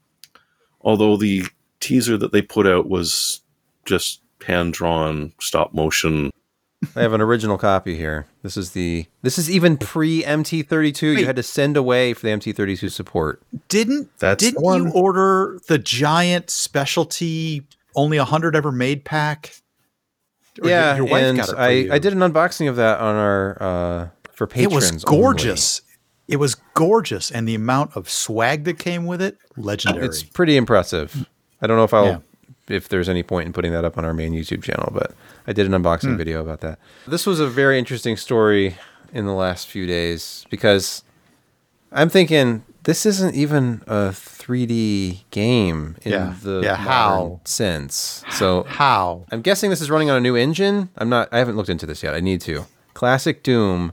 Although 0.81 1.17
the 1.17 1.45
teaser 1.81 2.17
that 2.17 2.31
they 2.31 2.43
put 2.43 2.67
out 2.67 2.89
was 2.89 3.41
just 3.85 4.21
hand 4.47 4.75
drawn, 4.75 5.33
stop 5.41 5.75
motion. 5.75 6.31
I 6.95 7.01
have 7.03 7.13
an 7.13 7.21
original 7.21 7.59
copy 7.59 7.97
here. 7.97 8.27
This 8.43 8.57
is 8.57 8.71
the 8.71 9.07
this 9.23 9.37
is 9.37 9.51
even 9.51 9.77
pre 9.77 10.23
MT32. 10.23 11.19
You 11.19 11.27
had 11.27 11.37
to 11.37 11.43
send 11.43 11.77
away 11.77 12.15
for 12.15 12.23
the 12.23 12.29
MT32 12.33 12.91
support. 12.91 13.43
Didn't 13.69 14.11
That's 14.19 14.45
the 14.45 14.51
didn't 14.53 14.63
one. 14.63 14.87
you 14.87 14.93
order 14.93 15.59
the 15.67 15.79
giant 15.79 16.51
specialty 16.51 17.67
only 17.97 18.17
a 18.17 18.25
hundred 18.25 18.55
ever 18.55 18.71
made 18.71 19.05
pack? 19.05 19.55
Or 20.63 20.69
yeah, 20.69 20.97
your, 20.97 21.05
your 21.07 21.13
wife 21.13 21.23
and 21.25 21.39
got 21.39 21.49
it 21.49 21.53
for 21.53 21.59
I 21.59 21.69
you. 21.71 21.93
I 21.93 21.99
did 21.99 22.13
an 22.13 22.21
unboxing 22.21 22.69
of 22.69 22.77
that 22.77 23.01
on 23.01 23.17
our 23.17 23.63
uh 23.63 24.09
for 24.33 24.47
patrons. 24.47 24.75
It 24.75 24.77
patrons. 24.77 24.95
was 24.95 25.05
only. 25.05 25.21
gorgeous. 25.23 25.83
It 26.29 26.37
was 26.37 26.55
gorgeous, 26.75 27.31
and 27.31 27.49
the 27.49 27.55
amount 27.55 27.97
of 27.97 28.09
swag 28.11 28.65
that 28.65 28.79
came 28.79 29.07
with 29.07 29.23
it, 29.23 29.39
legendary. 29.57 30.05
It's 30.07 30.23
pretty 30.23 30.57
impressive. 30.59 31.27
I 31.63 31.67
don't 31.67 31.77
know 31.79 31.85
if 31.85 31.95
I'll 31.95 32.05
Yeah. 32.05 32.19
If 32.71 32.89
there's 32.89 33.09
any 33.09 33.23
point 33.23 33.47
in 33.47 33.53
putting 33.53 33.73
that 33.73 33.85
up 33.85 33.97
on 33.99 34.05
our 34.05 34.15
main 34.15 34.33
YouTube 34.33 34.63
channel, 34.63 34.91
but 34.93 35.13
I 35.47 35.53
did 35.53 35.67
an 35.67 35.73
unboxing 35.73 36.13
Hmm. 36.13 36.17
video 36.17 36.41
about 36.41 36.61
that. 36.61 36.79
This 37.07 37.27
was 37.27 37.41
a 37.41 37.47
very 37.47 37.79
interesting 37.79 38.17
story 38.17 38.77
in 39.13 39.27
the 39.27 39.33
last 39.33 39.69
few 39.69 39.87
days 39.87 40.45
because 40.51 41.03
I'm 41.93 42.09
thinking 42.11 42.65
this 42.85 43.05
isn't 43.07 43.35
even 43.35 43.83
a 43.87 44.13
3D 44.13 45.25
game 45.31 45.97
in 46.03 46.13
Yeah. 46.13 46.35
the 46.43 46.61
Yeah, 46.65 46.77
how? 46.77 47.41
sense. 47.45 48.25
So 48.31 48.65
How? 48.69 49.25
I'm 49.33 49.43
guessing 49.43 49.71
this 49.71 49.81
is 49.81 49.91
running 49.91 50.11
on 50.11 50.17
a 50.17 50.21
new 50.21 50.37
engine. 50.37 50.89
I'm 50.97 51.09
not. 51.09 51.29
I 51.33 51.39
haven't 51.39 51.57
looked 51.57 51.69
into 51.71 51.87
this 51.87 52.03
yet. 52.03 52.15
I 52.15 52.21
need 52.21 52.41
to. 52.43 52.67
Classic 52.95 53.43
Doom, 53.43 53.93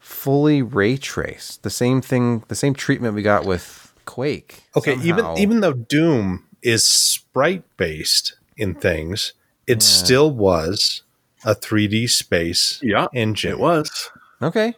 fully 0.00 0.62
ray 0.62 0.96
traced. 0.96 1.62
The 1.62 1.70
same 1.70 2.00
thing. 2.00 2.42
The 2.48 2.54
same 2.54 2.74
treatment 2.74 3.14
we 3.14 3.22
got 3.22 3.44
with 3.44 3.92
Quake. 4.04 4.64
Okay, 4.76 4.96
even 5.02 5.26
even 5.38 5.60
though 5.60 5.72
Doom 5.74 6.44
is 6.62 6.84
sprite 6.84 7.64
based 7.76 8.36
in 8.56 8.74
hmm. 8.74 8.80
things, 8.80 9.32
it 9.66 9.76
hmm. 9.76 9.80
still 9.80 10.30
was 10.30 11.02
a 11.44 11.54
3D 11.54 12.08
space 12.08 12.78
Yeah, 12.82 13.08
engine. 13.12 13.52
It 13.52 13.58
was. 13.58 14.10
okay. 14.40 14.74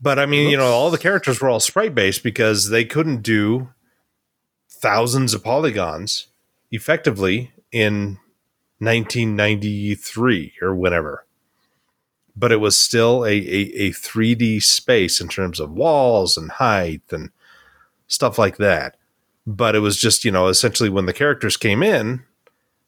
But 0.00 0.18
I 0.18 0.26
mean, 0.26 0.50
you 0.50 0.56
know, 0.56 0.66
all 0.66 0.90
the 0.90 0.98
characters 0.98 1.40
were 1.40 1.48
all 1.48 1.60
sprite 1.60 1.94
based 1.94 2.22
because 2.22 2.68
they 2.68 2.84
couldn't 2.84 3.22
do 3.22 3.70
thousands 4.68 5.32
of 5.32 5.42
polygons 5.42 6.26
effectively 6.70 7.52
in 7.72 8.18
1993 8.80 10.54
or 10.60 10.74
whenever. 10.74 11.24
But 12.36 12.52
it 12.52 12.56
was 12.56 12.78
still 12.78 13.24
a, 13.24 13.30
a, 13.30 13.86
a 13.86 13.90
3D 13.90 14.62
space 14.62 15.20
in 15.20 15.28
terms 15.28 15.58
of 15.58 15.70
walls 15.70 16.36
and 16.36 16.50
height 16.50 17.02
and 17.10 17.30
stuff 18.06 18.38
like 18.38 18.58
that. 18.58 18.96
But 19.46 19.74
it 19.74 19.80
was 19.80 19.96
just, 19.98 20.24
you 20.24 20.30
know, 20.30 20.48
essentially 20.48 20.88
when 20.88 21.06
the 21.06 21.12
characters 21.12 21.56
came 21.56 21.82
in, 21.82 22.22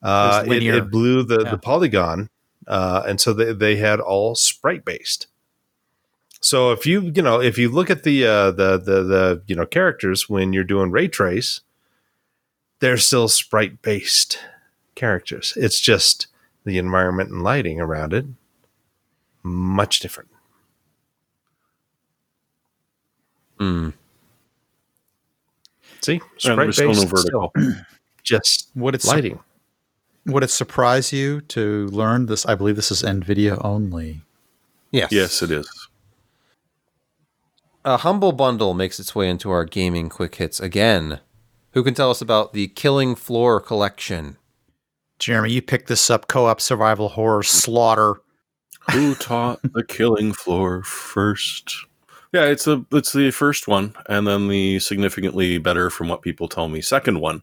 uh, 0.03 0.43
It 0.47 0.63
it, 0.63 0.75
it 0.75 0.91
blew 0.91 1.23
the, 1.23 1.43
Yeah. 1.45 1.51
the 1.51 1.59
polygon. 1.59 2.31
Uh, 2.67 3.03
and 3.07 3.21
so 3.21 3.33
they, 3.33 3.53
they 3.53 3.77
had 3.77 4.01
all 4.01 4.35
sprite 4.35 4.85
based. 4.85 5.27
So 6.41 6.71
if 6.73 6.87
you 6.87 7.13
you 7.15 7.23
know 7.23 7.41
if 7.41 7.59
you 7.59 7.69
look 7.69 7.91
at 7.91 8.03
the 8.03 8.25
uh, 8.27 8.51
the 8.51 8.77
the 8.79 9.03
the 9.03 9.43
you 9.47 9.57
know 9.57 9.67
characters 9.67 10.29
when 10.29 10.53
you're 10.53 10.65
doing 10.65 10.91
ray 10.91 11.09
trace, 11.09 11.61
they're 12.81 12.99
still 12.99 13.29
sprite 13.29 13.83
based 13.83 14.39
characters. 14.95 15.55
It's 15.57 15.81
just 15.81 16.27
the 16.65 16.79
environment 16.79 17.31
and 17.31 17.43
lighting 17.43 17.81
around 17.81 18.13
it 18.13 18.27
much 19.43 20.01
different. 20.01 20.31
Mm. 23.59 23.93
See, 26.07 26.21
And 26.45 26.59
there's 26.61 26.77
still 26.77 26.93
no 26.93 27.01
based, 27.01 27.09
vertical. 27.09 27.53
just 28.23 28.71
Would 28.77 28.95
it 28.95 29.05
lighting. 29.05 29.41
would 30.25 30.45
it 30.45 30.51
surprise 30.51 31.13
you 31.13 31.41
to 31.43 31.87
learn 31.89 32.27
this? 32.27 32.47
I 32.47 32.55
believe 32.55 32.77
this 32.77 32.93
is 32.93 33.03
Nvidia 33.03 33.61
only. 33.65 34.21
Yes. 34.93 35.11
Yes, 35.11 35.43
it 35.43 35.51
is. 35.51 35.69
A 37.85 37.97
humble 37.99 38.31
bundle 38.33 38.73
makes 38.73 39.01
its 39.01 39.15
way 39.17 39.29
into 39.29 39.51
our 39.51 39.65
gaming 39.65 40.09
quick 40.09 40.37
hits 40.37 40.61
again. 40.61 41.19
Who 41.73 41.83
can 41.83 41.95
tell 41.95 42.11
us 42.11 42.21
about 42.21 42.53
the 42.53 42.69
Killing 42.69 43.15
Floor 43.17 43.61
collection? 43.61 44.37
Jeremy, 45.19 45.51
you 45.51 45.61
picked 45.63 45.89
this 45.89 46.09
up 46.09 46.29
co-op 46.29 46.61
survival 46.61 47.09
horror 47.11 47.43
slaughter. 47.43 48.15
Who 48.93 49.15
taught 49.17 49.61
the 49.63 49.83
killing 49.83 50.33
floor 50.33 50.83
first? 50.85 51.75
Yeah, 52.33 52.45
it's 52.45 52.67
a 52.67 52.85
it's 52.93 53.13
the 53.13 53.31
first 53.31 53.69
one, 53.69 53.95
and 54.09 54.27
then 54.27 54.49
the 54.49 54.79
significantly 54.81 55.59
better, 55.59 55.91
from 55.91 56.09
what 56.09 56.23
people 56.23 56.49
tell 56.49 56.69
me, 56.69 56.81
second 56.81 57.21
one, 57.21 57.43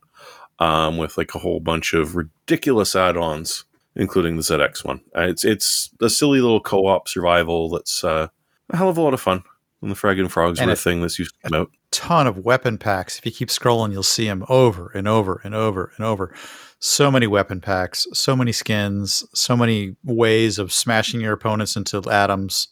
um, 0.59 0.97
with 0.97 1.17
like 1.17 1.33
a 1.35 1.39
whole 1.39 1.59
bunch 1.59 1.93
of 1.93 2.15
ridiculous 2.15 2.95
add-ons, 2.95 3.65
including 3.95 4.35
the 4.35 4.43
ZX 4.43 4.83
one. 4.85 5.01
Uh, 5.15 5.21
It's 5.21 5.43
it's 5.45 5.89
a 6.01 6.09
silly 6.09 6.41
little 6.41 6.61
co-op 6.61 7.07
survival 7.07 7.69
that's 7.69 8.03
uh, 8.03 8.27
a 8.69 8.77
hell 8.77 8.89
of 8.89 8.97
a 8.97 9.01
lot 9.01 9.13
of 9.13 9.21
fun. 9.21 9.43
And 9.81 9.91
the 9.91 9.95
Frag 9.95 10.17
and 10.17 10.31
Frogs 10.31 10.59
And 10.59 10.67
were 10.67 10.73
a 10.73 10.77
thing 10.77 11.01
that's 11.01 11.19
used 11.19 11.35
to 11.35 11.49
come 11.49 11.59
out. 11.59 11.69
Ton 11.91 12.25
of 12.25 12.37
weapon 12.37 12.77
packs. 12.77 13.17
If 13.17 13.25
you 13.25 13.33
keep 13.33 13.49
scrolling, 13.49 13.91
you'll 13.91 14.01
see 14.01 14.25
them 14.25 14.45
over 14.47 14.89
and 14.95 15.09
over 15.09 15.41
and 15.43 15.53
over 15.53 15.91
and 15.97 16.05
over. 16.05 16.33
so 16.79 17.11
many 17.11 17.27
weapon 17.27 17.59
packs, 17.59 18.07
so 18.13 18.33
many 18.33 18.53
skins, 18.53 19.25
so 19.33 19.57
many 19.57 19.97
ways 20.05 20.57
of 20.57 20.71
smashing 20.71 21.19
your 21.19 21.33
opponents 21.33 21.75
into 21.75 22.01
atoms. 22.09 22.69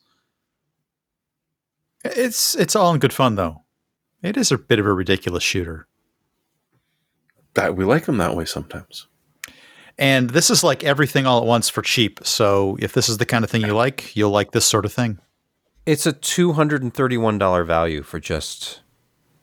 It's 2.04 2.56
it's 2.56 2.76
all 2.76 2.94
in 2.94 3.00
good 3.00 3.14
fun 3.14 3.36
though. 3.36 3.64
It 4.24 4.38
is 4.38 4.52
a 4.52 4.58
bit 4.58 4.80
of 4.80 4.86
a 4.86 4.94
ridiculous 4.94 5.44
shooter. 5.44 5.88
That 7.54 7.76
we 7.76 7.86
like 7.86 8.06
them 8.06 8.18
that 8.18 8.36
way 8.36 8.46
sometimes. 8.46 9.08
And 9.98 10.30
this 10.30 10.50
is 10.50 10.64
like 10.64 10.84
everything 10.84 11.26
all 11.26 11.40
at 11.42 11.46
once 11.46 11.70
for 11.70 11.82
cheap. 11.82 12.20
So 12.24 12.78
if 12.80 12.94
this 12.94 13.10
is 13.10 13.18
the 13.18 13.26
kind 13.26 13.44
of 13.44 13.52
thing 13.52 13.62
you 13.62 13.76
like, 13.76 14.16
you'll 14.16 14.32
like 14.32 14.52
this 14.52 14.66
sort 14.66 14.86
of 14.86 14.94
thing. 14.94 15.20
It's 15.86 16.06
a 16.06 16.14
two 16.14 16.54
hundred 16.54 16.82
and 16.82 16.94
thirty-one 16.94 17.38
dollar 17.38 17.64
value 17.64 18.04
for 18.04 18.20
just. 18.20 18.82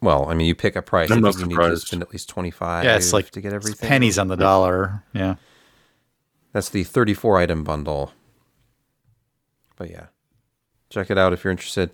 Well, 0.01 0.29
I 0.29 0.35
mean, 0.35 0.47
you 0.47 0.55
pick 0.55 0.77
a 0.77 0.83
price. 0.83 1.11
I'm 1.11 1.19
I 1.19 1.21
not 1.21 1.35
think 1.35 1.41
you 1.41 1.47
need 1.49 1.57
to 1.57 1.63
surprised. 1.63 1.87
spend 1.89 2.03
at 2.03 2.13
least 2.13 2.29
twenty-five. 2.29 2.85
Yeah, 2.85 2.97
it's 2.97 3.13
like 3.13 3.31
to 3.31 3.41
get 3.41 3.53
everything. 3.53 3.89
pennies 3.89 4.19
on 4.19 4.29
the 4.29 4.37
dollar. 4.37 5.03
Yeah. 5.13 5.35
That's 6.53 6.71
the 6.71 6.85
thirty-four 6.85 7.37
item 7.39 7.63
bundle. 7.65 8.13
But 9.77 9.91
yeah, 9.91 10.07
check 10.91 11.11
it 11.11 11.19
out 11.19 11.33
if 11.33 11.45
you're 11.45 11.51
interested. 11.51 11.91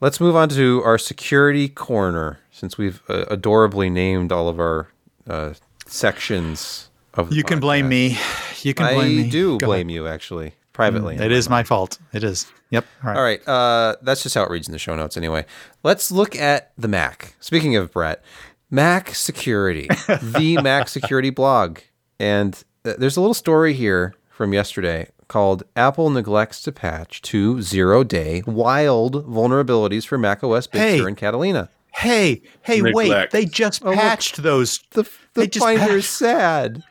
Let's 0.00 0.20
move 0.20 0.36
on 0.36 0.48
to 0.50 0.80
our 0.84 0.96
security 0.96 1.68
corner, 1.68 2.38
since 2.52 2.78
we've 2.78 3.02
uh, 3.08 3.24
adorably 3.28 3.90
named 3.90 4.30
all 4.30 4.48
of 4.48 4.60
our 4.60 4.88
uh, 5.28 5.54
sections 5.86 6.88
of. 7.14 7.30
The 7.30 7.36
You 7.36 7.42
can 7.42 7.58
blame 7.58 7.88
me. 7.88 8.16
You 8.62 8.74
can 8.74 8.86
I 8.86 8.94
blame 8.94 9.16
me. 9.16 9.26
I 9.26 9.30
do 9.30 9.58
Go 9.58 9.66
blame 9.66 9.88
you, 9.88 10.06
actually, 10.06 10.54
privately. 10.72 11.14
ahead. 11.16 11.26
It 11.26 11.32
is 11.32 11.48
my 11.50 11.64
fault. 11.64 11.98
It 12.12 12.22
is. 12.22 12.46
Yep. 12.70 12.86
All 13.02 13.10
right. 13.10 13.16
All 13.16 13.22
right. 13.22 13.48
Uh, 13.48 13.96
that's 14.02 14.22
just 14.22 14.34
how 14.36 14.44
it 14.44 14.50
reads 14.50 14.68
in 14.68 14.72
the 14.72 14.78
show 14.78 14.94
notes, 14.94 15.16
anyway. 15.16 15.44
Let's 15.82 16.12
look 16.12 16.36
at 16.36 16.70
the 16.78 16.88
Mac. 16.88 17.34
Speaking 17.40 17.74
of 17.74 17.92
Brett, 17.92 18.22
Mac 18.70 19.14
Security, 19.14 19.88
the 20.22 20.58
Mac 20.62 20.88
Security 20.88 21.30
blog, 21.30 21.78
and 22.20 22.62
uh, 22.84 22.94
there's 22.98 23.16
a 23.16 23.20
little 23.20 23.34
story 23.34 23.72
here 23.74 24.14
from 24.30 24.52
yesterday 24.52 25.08
called 25.28 25.62
"Apple 25.76 26.10
neglects 26.10 26.62
to 26.62 26.72
patch 26.72 27.22
two 27.22 27.62
zero-day 27.62 28.42
wild 28.46 29.26
vulnerabilities 29.28 30.06
for 30.06 30.18
macOS 30.18 30.66
Big 30.66 30.80
Hey. 30.80 30.98
Sur 30.98 31.08
and 31.08 31.16
Catalina." 31.16 31.70
Hey, 31.94 32.42
hey, 32.62 32.80
wait! 32.82 33.30
They 33.30 33.44
just 33.44 33.84
oh, 33.84 33.90
look. 33.90 33.98
patched 33.98 34.42
those. 34.42 34.80
The 34.92 35.02
They 35.34 35.42
the 35.42 35.46
just 35.48 35.64
binder 35.64 35.96
is 35.96 36.04
patched- 36.06 36.12
sad. 36.12 36.82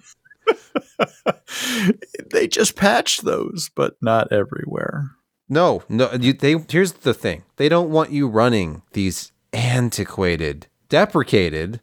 they 2.32 2.48
just 2.48 2.76
patched 2.76 3.24
those, 3.24 3.70
but 3.76 3.96
not 4.02 4.32
everywhere. 4.32 5.12
No, 5.50 5.84
no. 5.88 6.12
You, 6.14 6.34
they 6.34 6.56
here's 6.70 6.92
the 6.94 7.14
thing: 7.14 7.44
they 7.58 7.70
don't 7.70 7.90
want 7.90 8.12
you 8.12 8.28
running 8.28 8.82
these 8.94 9.32
antiquated, 9.54 10.68
deprecated 10.90 11.80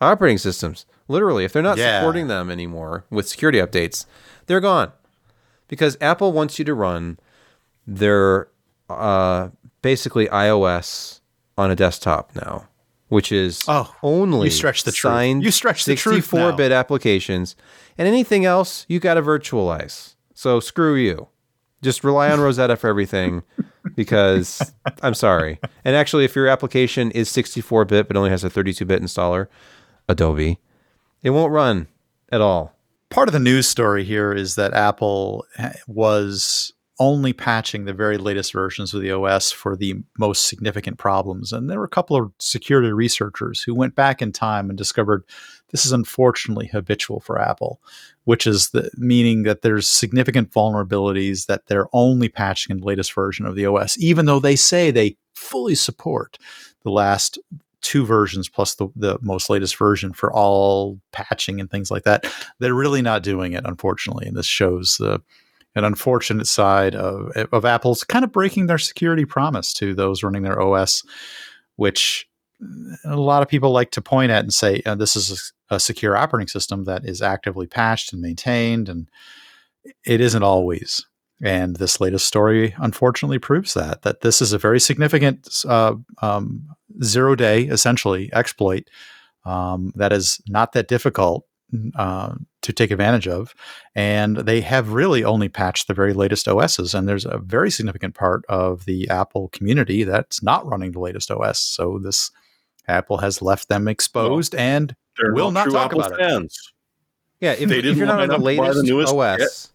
operating 0.00 0.38
systems. 0.38 0.86
Literally, 1.08 1.44
if 1.44 1.52
they're 1.52 1.62
not 1.62 1.76
Yeah. 1.78 2.00
supporting 2.00 2.28
them 2.28 2.50
anymore 2.50 3.04
with 3.10 3.28
security 3.28 3.58
updates, 3.58 4.06
they're 4.46 4.60
gone. 4.60 4.92
Because 5.72 5.96
Apple 6.02 6.32
wants 6.32 6.58
you 6.58 6.66
to 6.66 6.74
run 6.74 7.18
their 7.86 8.48
uh, 8.90 9.48
basically 9.80 10.26
iOS 10.26 11.20
on 11.56 11.70
a 11.70 11.74
desktop 11.74 12.36
now, 12.36 12.68
which 13.08 13.32
is 13.32 13.64
Oh, 13.66 13.90
only 14.02 14.48
you 14.48 14.50
stretch 14.50 14.84
the 14.84 14.92
truth. 14.92 15.42
You 15.42 15.50
stretch 15.50 15.86
the 15.86 15.96
64 15.96 16.52
bit 16.52 16.72
applications, 16.72 17.56
and 17.96 18.06
anything 18.06 18.44
else 18.44 18.84
you 18.86 19.00
got 19.00 19.14
to 19.14 19.22
virtualize. 19.22 20.14
So 20.34 20.60
screw 20.60 20.94
you. 20.94 21.28
Just 21.80 22.04
rely 22.04 22.30
on 22.30 22.38
Rosetta 22.38 22.76
for 22.76 22.88
everything 22.90 23.42
because 23.96 24.74
I'm 25.02 25.14
sorry. 25.14 25.58
And 25.86 25.96
actually, 25.96 26.26
if 26.26 26.36
your 26.36 26.48
application 26.48 27.10
is 27.12 27.30
64 27.30 27.86
bit 27.86 28.08
but 28.08 28.16
only 28.18 28.28
has 28.28 28.44
a 28.44 28.50
32 28.50 28.84
bit 28.84 29.00
installer, 29.00 29.46
Adobe, 30.06 30.58
it 31.22 31.30
won't 31.30 31.50
run 31.50 31.88
at 32.30 32.42
all. 32.42 32.76
Part 33.12 33.28
of 33.28 33.34
the 33.34 33.40
news 33.40 33.68
story 33.68 34.04
here 34.04 34.32
is 34.32 34.54
that 34.54 34.72
Apple 34.72 35.44
eh, 35.58 35.74
was 35.86 36.72
only 36.98 37.34
patching 37.34 37.84
the 37.84 37.92
very 37.92 38.16
latest 38.16 38.54
versions 38.54 38.94
of 38.94 39.02
the 39.02 39.12
OS 39.12 39.52
for 39.52 39.76
the 39.76 39.96
most 40.18 40.48
significant 40.48 40.96
problems. 40.96 41.52
And 41.52 41.68
there 41.68 41.78
were 41.78 41.84
a 41.84 41.88
couple 41.88 42.16
of 42.16 42.32
security 42.38 42.90
researchers 42.90 43.60
who 43.60 43.74
went 43.74 43.94
back 43.94 44.22
in 44.22 44.32
time 44.32 44.70
and 44.70 44.78
discovered 44.78 45.24
this 45.72 45.84
is 45.84 45.92
unfortunately 45.92 46.68
habitual 46.68 47.20
for 47.20 47.38
Apple, 47.38 47.82
which 48.24 48.46
is 48.46 48.70
the 48.70 48.90
meaning 48.96 49.42
that 49.42 49.60
there's 49.60 49.90
significant 49.90 50.50
vulnerabilities 50.50 51.46
that 51.46 51.66
they're 51.66 51.88
only 51.92 52.30
patching 52.30 52.74
in 52.74 52.80
the 52.80 52.86
latest 52.86 53.12
version 53.14 53.44
of 53.44 53.56
the 53.56 53.66
OS, 53.66 53.98
even 53.98 54.24
though 54.24 54.40
they 54.40 54.56
say 54.56 54.90
they 54.90 55.18
fully 55.34 55.74
support 55.74 56.38
the 56.82 56.90
last 56.90 57.38
two 57.82 58.06
versions 58.06 58.48
plus 58.48 58.76
the, 58.76 58.88
the 58.96 59.18
most 59.20 59.50
latest 59.50 59.76
version 59.76 60.12
for 60.12 60.32
all 60.32 61.00
patching 61.12 61.60
and 61.60 61.70
things 61.70 61.90
like 61.90 62.04
that. 62.04 62.32
They're 62.58 62.74
really 62.74 63.02
not 63.02 63.22
doing 63.22 63.52
it, 63.52 63.64
unfortunately. 63.64 64.26
And 64.26 64.36
this 64.36 64.46
shows 64.46 64.96
the 64.96 65.20
an 65.74 65.84
unfortunate 65.84 66.46
side 66.46 66.94
of, 66.94 67.30
of 67.52 67.64
Apple's 67.64 68.04
kind 68.04 68.24
of 68.24 68.32
breaking 68.32 68.66
their 68.66 68.78
security 68.78 69.24
promise 69.24 69.72
to 69.74 69.94
those 69.94 70.22
running 70.22 70.42
their 70.42 70.60
OS, 70.60 71.02
which 71.76 72.28
a 73.04 73.16
lot 73.16 73.42
of 73.42 73.48
people 73.48 73.70
like 73.70 73.90
to 73.92 74.02
point 74.02 74.30
at 74.30 74.44
and 74.44 74.52
say 74.52 74.82
uh, 74.86 74.94
this 74.94 75.16
is 75.16 75.52
a, 75.70 75.76
a 75.76 75.80
secure 75.80 76.16
operating 76.16 76.48
system 76.48 76.84
that 76.84 77.04
is 77.04 77.22
actively 77.22 77.66
patched 77.66 78.12
and 78.12 78.20
maintained, 78.20 78.88
and 78.88 79.08
it 80.06 80.20
isn't 80.20 80.42
always. 80.42 81.06
And 81.42 81.76
this 81.76 82.00
latest 82.00 82.26
story, 82.26 82.74
unfortunately, 82.78 83.38
proves 83.38 83.74
that 83.74 84.02
that 84.02 84.20
this 84.20 84.40
is 84.40 84.52
a 84.52 84.58
very 84.58 84.78
significant 84.78 85.64
uh, 85.68 85.96
um, 86.20 86.68
zero 87.02 87.34
day, 87.34 87.62
essentially 87.64 88.30
exploit 88.32 88.88
um, 89.44 89.92
that 89.96 90.12
is 90.12 90.40
not 90.46 90.72
that 90.72 90.88
difficult 90.88 91.44
uh, 91.96 92.34
to 92.60 92.72
take 92.72 92.90
advantage 92.90 93.26
of. 93.26 93.54
And 93.94 94.36
they 94.36 94.60
have 94.60 94.92
really 94.92 95.24
only 95.24 95.48
patched 95.48 95.88
the 95.88 95.94
very 95.94 96.12
latest 96.12 96.46
OSs. 96.46 96.94
And 96.94 97.08
there's 97.08 97.24
a 97.24 97.38
very 97.38 97.70
significant 97.70 98.14
part 98.14 98.44
of 98.48 98.84
the 98.84 99.08
Apple 99.08 99.48
community 99.48 100.04
that's 100.04 100.42
not 100.42 100.66
running 100.66 100.92
the 100.92 101.00
latest 101.00 101.30
OS. 101.30 101.58
So 101.58 101.98
this 101.98 102.30
Apple 102.88 103.18
has 103.18 103.42
left 103.42 103.68
them 103.68 103.88
exposed 103.88 104.54
and 104.54 104.94
They're 105.18 105.32
Will 105.32 105.50
not 105.50 105.64
true 105.64 105.72
talk 105.72 105.86
Apple 105.86 106.02
about 106.02 106.20
it. 106.20 106.52
Yeah, 107.40 107.52
if, 107.52 107.68
They 107.68 107.78
if 107.78 107.82
didn't 107.82 107.98
you're 107.98 108.06
not 108.06 108.20
on 108.20 108.28
the 108.28 108.34
up 108.34 108.40
to 108.40 108.44
buy 108.44 108.52
the 108.52 108.62
latest 108.62 108.84
newest 108.84 109.14
OS. 109.14 109.72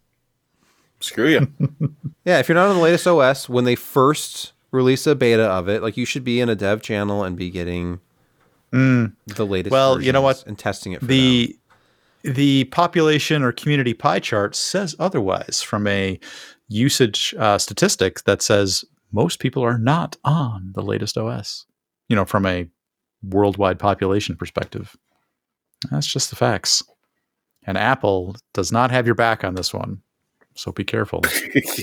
Screw 1.00 1.28
you. 1.28 1.48
yeah, 2.26 2.40
if 2.40 2.50
you're 2.50 2.56
not 2.56 2.70
on 2.70 2.76
the 2.76 2.82
latest 2.82 3.08
OS, 3.08 3.48
when 3.48 3.66
they 3.66 3.76
first 3.76 4.54
release 4.72 5.06
a 5.08 5.16
beta 5.16 5.44
of 5.44 5.70
it, 5.70 5.82
like 5.82 5.98
you 5.98 6.06
should 6.06 6.24
be 6.24 6.40
in 6.42 6.50
a 6.50 6.56
dev 6.56 6.82
channel 6.82 7.24
and 7.24 7.38
be 7.38 7.50
getting 7.50 8.00
the 8.72 9.46
latest. 9.46 9.72
Mm. 9.72 9.72
Well, 9.72 10.02
you 10.02 10.12
know 10.12 10.22
what? 10.22 10.46
and 10.46 10.58
testing 10.58 10.94
it. 10.94 11.00
For 11.00 11.06
them. 11.06 11.16
the 11.16 11.60
the 12.24 12.64
population 12.66 13.44
or 13.44 13.52
community 13.52 13.94
pie 13.94 14.20
chart 14.20 14.56
says 14.56 14.96
otherwise 15.00 15.62
from 15.62 15.88
a 15.88 16.20
usage 16.68 17.34
uh, 17.38 17.58
statistic 17.58 18.24
that 18.24 18.42
says 18.42 18.84
most 19.12 19.40
people 19.40 19.64
are 19.64 19.78
not 19.78 20.18
on 20.26 20.72
the 20.74 20.82
latest 20.82 21.18
OS. 21.18 21.66
You 22.10 22.16
know, 22.16 22.26
from 22.26 22.46
a 22.46 22.68
worldwide 23.24 23.80
population 23.80 24.36
perspective, 24.36 24.96
that's 25.90 26.08
just 26.08 26.30
the 26.30 26.36
facts. 26.36 26.84
And 27.64 27.78
Apple 27.78 28.36
does 28.54 28.72
not 28.72 28.92
have 28.92 29.06
your 29.06 29.16
back 29.16 29.44
on 29.44 29.56
this 29.56 29.74
one, 29.74 30.02
so 30.58 30.72
be 30.72 30.84
careful. 30.84 31.24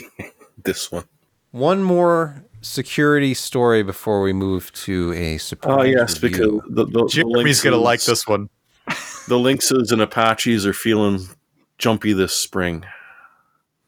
this 0.65 0.91
one. 0.93 1.05
One 1.53 1.83
more 1.83 2.45
security 2.61 3.33
story 3.35 3.83
before 3.83 4.21
we 4.23 4.33
move 4.33 4.73
to 4.73 5.13
a 5.15 5.39
surprise. 5.39 5.77
Oh 5.79 5.83
yes, 5.83 6.23
review. 6.23 6.63
because 6.65 6.75
the, 6.75 6.87
the, 6.87 7.07
Jeremy's 7.09 7.63
the 7.63 7.71
gonna 7.71 7.83
like 7.83 8.03
this 8.03 8.27
one. 8.27 8.49
The 9.27 9.37
Lynxes 9.39 9.91
and 9.91 10.03
Apaches 10.03 10.67
are 10.67 10.75
feeling 10.75 11.21
jumpy 11.79 12.13
this 12.13 12.35
spring. 12.35 12.85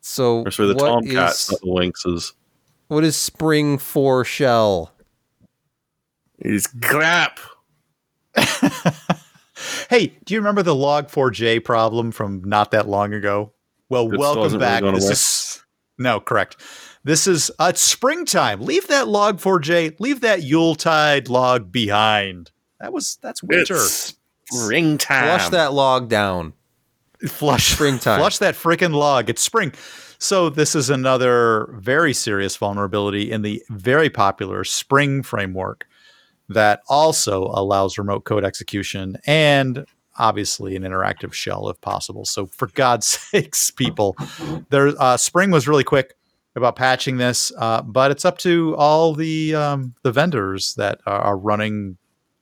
so 0.01 0.39
Or 0.47 0.51
sorry, 0.51 0.69
the 0.69 0.77
what 0.77 0.89
Tomcats, 0.89 1.45
is- 1.45 1.51
not 1.51 1.61
the 1.61 1.67
Lynxes. 1.67 2.33
what 2.89 3.05
is 3.05 3.17
Spring4Shell? 3.17 4.93
It's 6.39 6.67
crap. 6.81 7.39
Hey, 9.89 10.09
do 10.25 10.35
you 10.35 10.41
remember 10.41 10.63
the 10.63 10.75
Log4j 10.75 11.65
problem 11.65 12.11
from 12.13 12.43
not 12.45 12.73
that 12.73 12.89
long 12.89 13.15
ago? 13.15 13.53
Well, 13.89 14.13
It 14.13 14.19
welcome 14.19 14.43
hasn't 14.45 14.61
really 14.63 14.81
back. 14.81 14.95
This 14.95 15.05
away. 15.05 15.13
is 15.13 15.65
no 15.99 16.21
correct. 16.21 16.57
This 17.05 17.27
is 17.27 17.51
uh, 17.59 17.69
it's 17.71 17.81
springtime. 17.81 18.61
Leave 18.61 18.89
that 18.89 19.07
Log4j, 19.07 20.01
leave 20.01 20.21
that 20.23 20.43
Yuletide 20.43 21.29
log 21.29 21.71
behind. 21.71 22.51
That 22.81 22.93
was 22.93 23.19
that's 23.23 23.43
winter. 23.43 23.75
It's 23.77 24.15
springtime. 24.51 25.25
Flush 25.39 25.49
that 25.51 25.73
log 25.73 26.09
down. 26.09 26.53
flush 27.29 27.73
Springtime. 27.75 28.19
Flush 28.19 28.39
that 28.39 28.55
freaking 28.55 28.93
log. 28.93 29.31
It's 29.31 29.41
spring. 29.43 29.73
So 30.19 30.49
this 30.51 30.75
is 30.75 30.91
another 30.91 31.69
very 31.75 32.13
serious 32.13 32.57
vulnerability 32.57 33.31
in 33.31 33.43
the 33.43 33.63
very 33.71 34.09
popular 34.11 34.65
Spring 34.65 35.23
framework 35.23 35.87
that 36.49 36.81
also 36.89 37.45
allows 37.55 37.99
remote 37.99 38.25
code 38.25 38.45
execution 38.45 39.17
and 39.27 39.87
obviously 40.19 40.77
an 40.77 40.83
interactive 40.83 41.33
shell 41.33 41.69
if 41.69 41.81
possible. 41.81 42.25
So 42.25 42.47
for 42.47 42.69
God's 42.69 43.07
sakes, 43.07 43.71
people, 43.71 44.17
there 44.71 44.93
uh, 45.01 45.17
Spring 45.17 45.51
was 45.51 45.69
really 45.69 45.85
quick 45.85 46.15
about 46.55 46.77
patching 46.77 47.19
this, 47.19 47.53
uh, 47.59 47.83
but 47.83 48.11
it's 48.11 48.25
up 48.25 48.39
to 48.39 48.75
all 48.77 49.13
the 49.13 49.55
um, 49.55 49.95
the 50.03 50.13
vendors 50.13 50.75
that 50.77 51.01
are, 51.07 51.37
running 51.37 51.99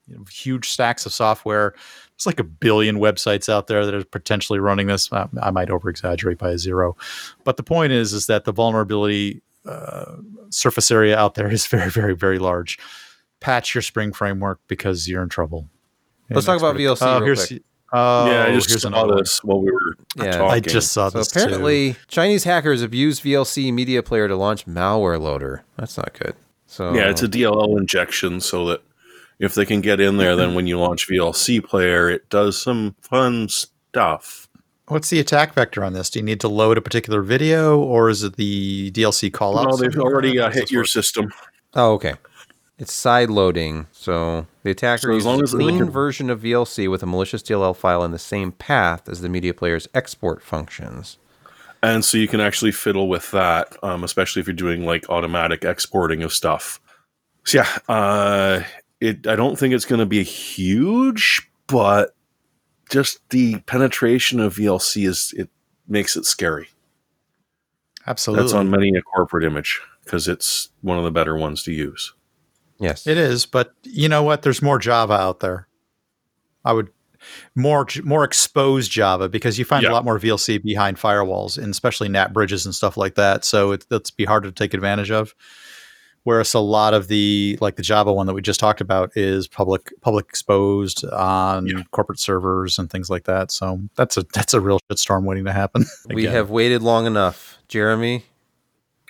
you 0.07 0.17
know, 0.17 0.25
huge 0.31 0.69
stacks 0.69 1.05
of 1.05 1.13
software 1.13 1.75
There's 2.17 2.27
like 2.27 2.39
a 2.39 2.45
billion 2.45 2.99
websites 2.99 3.49
out 3.49 3.67
there 3.67 3.85
that 3.85 3.95
are 3.95 4.05
potentially 4.05 4.61
running 4.61 4.87
this. 4.87 5.13
I, 5.13 5.29
I 5.43 5.51
might 5.51 5.71
over 5.71 5.89
exaggerate 5.89 6.39
by 6.39 6.51
a 6.51 6.59
zero, 6.59 6.97
but 7.43 7.57
the 7.57 7.63
point 7.63 7.93
is, 7.93 8.13
is 8.13 8.27
that 8.27 8.45
the 8.45 8.53
vulnerability 8.53 9.43
uh, 9.67 10.17
surface 10.51 10.91
area 10.91 11.17
out 11.17 11.35
there 11.35 11.51
is 11.51 11.67
very, 11.69 11.91
very, 11.91 12.15
very 12.15 12.39
large. 12.39 12.79
Patch 13.41 13.75
your 13.75 13.83
Spring 13.83 14.13
framework 14.13 14.61
because 14.69 15.09
you're 15.09 15.23
in 15.23 15.29
trouble. 15.29 15.69
Let's 16.31 16.47
talk 16.47 16.59
about 16.59 16.77
VLC 16.77 16.99
Oh, 17.03 17.17
real 17.19 17.25
here's 17.27 17.47
quick. 17.47 17.63
oh, 17.93 18.31
yeah, 18.31 18.45
I 18.45 18.53
just 18.55 18.69
here's 18.69 18.83
saw 18.83 18.89
another 18.89 19.17
this 19.17 19.43
while 19.45 19.61
we 19.61 19.71
were 19.71 19.95
Yeah. 20.17 20.39
talking. 20.39 20.51
I 20.51 20.61
just 20.61 20.93
saw 20.93 21.09
So 21.11 21.19
this 21.19 21.29
too. 21.29 21.41
apparently, 21.41 21.97
Chinese 22.09 22.45
hackers 22.45 22.81
have 22.83 22.95
used 22.95 23.23
VLC 23.23 23.73
Media 23.73 24.03
Player 24.03 24.27
to 24.29 24.37
launch 24.37 24.67
malware 24.67 25.21
loader. 25.21 25.65
That's 25.77 25.97
not 25.97 26.13
good. 26.19 26.35
So 26.67 26.95
Yeah, 26.95 27.11
it's 27.11 27.23
a 27.23 27.29
DLL 27.29 27.77
injection 27.79 28.41
so 28.41 28.67
that 28.67 28.83
if 29.39 29.55
they 29.55 29.65
can 29.65 29.81
get 29.81 30.01
in 30.01 30.17
there, 30.17 30.35
then 30.37 30.55
when 30.55 30.67
you 30.67 30.79
launch 30.79 31.09
VLC 31.09 31.61
player, 31.61 32.09
it 32.09 32.29
does 32.31 32.61
some 32.61 32.95
fun 33.01 33.49
stuff. 33.49 34.49
What's 34.89 35.09
the 35.11 35.19
attack 35.19 35.55
vector 35.55 35.83
on 35.83 35.93
this? 35.95 36.11
Do 36.11 36.19
you 36.19 36.25
need 36.25 36.41
to 36.41 36.49
load 36.49 36.77
a 36.77 36.81
particular 36.83 37.23
video, 37.23 37.79
or 37.79 38.11
is 38.11 38.23
it 38.23 38.37
the 38.37 38.91
DLC 38.91 39.33
call 39.33 39.59
out? 39.59 39.71
No, 39.71 39.77
they've 39.77 39.97
already 39.99 40.39
uh, 40.39 40.51
hit 40.51 40.71
your 40.71 40.85
system. 40.85 41.33
Oh, 41.75 41.93
okay. 41.95 42.15
It's 42.79 42.93
side 42.93 43.31
loading, 43.31 43.87
so 43.93 44.47
the 44.65 44.71
attacker 44.73 45.03
So 45.03 45.11
as 45.11 45.25
uses 45.25 45.27
long 45.27 45.41
a 45.41 45.43
as 45.45 45.53
they 45.53 45.59
clean 45.59 45.79
can- 45.79 45.91
version 45.91 46.29
of 46.29 46.41
VLC 46.41 46.89
with 46.89 47.03
a 47.03 47.07
malicious 47.07 47.43
DLL 47.43 47.77
file 47.77 48.03
in 48.03 48.11
the 48.11 48.19
same 48.19 48.51
path 48.51 49.09
as 49.09 49.21
the 49.21 49.29
media 49.29 49.55
player's 49.55 49.87
export 49.95 50.43
functions. 50.43 51.19
And 51.85 52.05
so 52.05 52.17
you 52.19 52.27
can 52.27 52.41
actually 52.41 52.73
fiddle 52.73 53.09
with 53.09 53.31
that, 53.31 53.77
um, 53.85 54.03
especially 54.03 54.41
if 54.41 54.47
you're 54.49 54.55
doing 54.55 54.85
like 54.85 55.09
automatic 55.09 55.65
exporting 55.65 56.23
of 56.23 56.33
stuff. 56.33 56.81
So 57.45 57.59
yeah, 57.59 57.79
uh, 57.89 58.63
it. 59.01 59.27
I 59.27 59.37
don't 59.37 59.57
think 59.59 59.75
it's 59.75 59.85
going 59.85 59.99
to 60.01 60.07
be 60.07 60.23
huge, 60.23 61.49
but 61.67 62.15
just 62.91 63.21
the 63.31 63.61
penetration 63.67 64.41
of 64.41 64.57
VLC 64.57 65.07
is 65.07 65.33
it 65.37 65.49
makes 65.87 66.17
it 66.17 66.25
scary. 66.25 66.69
Absolutely. 68.07 68.45
That's 68.45 68.55
on 68.55 68.71
many 68.71 68.91
a 68.97 69.03
corporate 69.03 69.45
image 69.45 69.81
because 70.05 70.27
it's 70.27 70.71
one 70.81 70.99
of 70.99 71.05
the 71.05 71.11
better 71.11 71.37
ones 71.37 71.63
to 71.65 71.73
use. 71.73 72.13
Yes. 72.79 73.07
It 73.07 73.17
is, 73.19 73.47
but 73.47 73.73
you 73.85 74.09
know 74.09 74.23
what? 74.23 74.43
There's 74.43 74.61
more 74.63 74.79
Java 74.79 75.15
out 75.15 75.41
there. 75.41 75.69
I 76.65 76.73
would 76.73 76.91
more 77.55 77.87
more 78.03 78.25
exposed 78.25 78.91
Java 78.91 79.29
because 79.29 79.59
you 79.59 79.65
find 79.65 79.83
Yeah. 79.83 79.91
a 79.91 79.93
lot 79.93 80.05
more 80.05 80.19
VLC 80.19 80.63
behind 80.63 80.99
firewalls 80.99 81.57
and 81.57 81.69
especially 81.71 82.09
NAT 82.09 82.33
bridges 82.33 82.67
and 82.67 82.75
stuff 82.75 82.97
like 82.97 83.15
that. 83.15 83.45
So 83.45 83.73
it, 83.73 83.87
that's 83.89 84.11
be 84.11 84.25
harder 84.25 84.49
to 84.49 84.55
take 84.55 84.75
advantage 84.75 85.11
of. 85.11 85.35
Whereas 86.25 86.55
a 86.55 86.59
lot 86.59 86.95
of 86.95 87.09
the 87.09 87.59
like 87.61 87.77
the 87.77 87.83
Java 87.83 88.11
one 88.13 88.27
that 88.27 88.33
we 88.35 88.41
just 88.43 88.59
talked 88.59 88.81
about 88.81 89.15
is 89.15 89.47
public 89.47 89.93
public 90.01 90.25
exposed 90.27 91.05
on 91.07 91.67
Yeah. 91.67 91.83
corporate 91.93 92.19
servers 92.19 92.79
and 92.79 92.91
things 92.91 93.09
like 93.11 93.25
that. 93.25 93.53
So 93.53 93.81
that's 93.95 94.17
a 94.17 94.25
that's 94.35 94.53
a 94.55 94.61
real 94.61 94.81
shitstorm 94.91 95.25
waiting 95.25 95.45
to 95.45 95.53
happen. 95.53 95.85
we 96.15 96.25
have 96.25 96.49
waited 96.51 96.83
long 96.83 97.07
enough. 97.07 97.59
Jeremy 97.69 98.25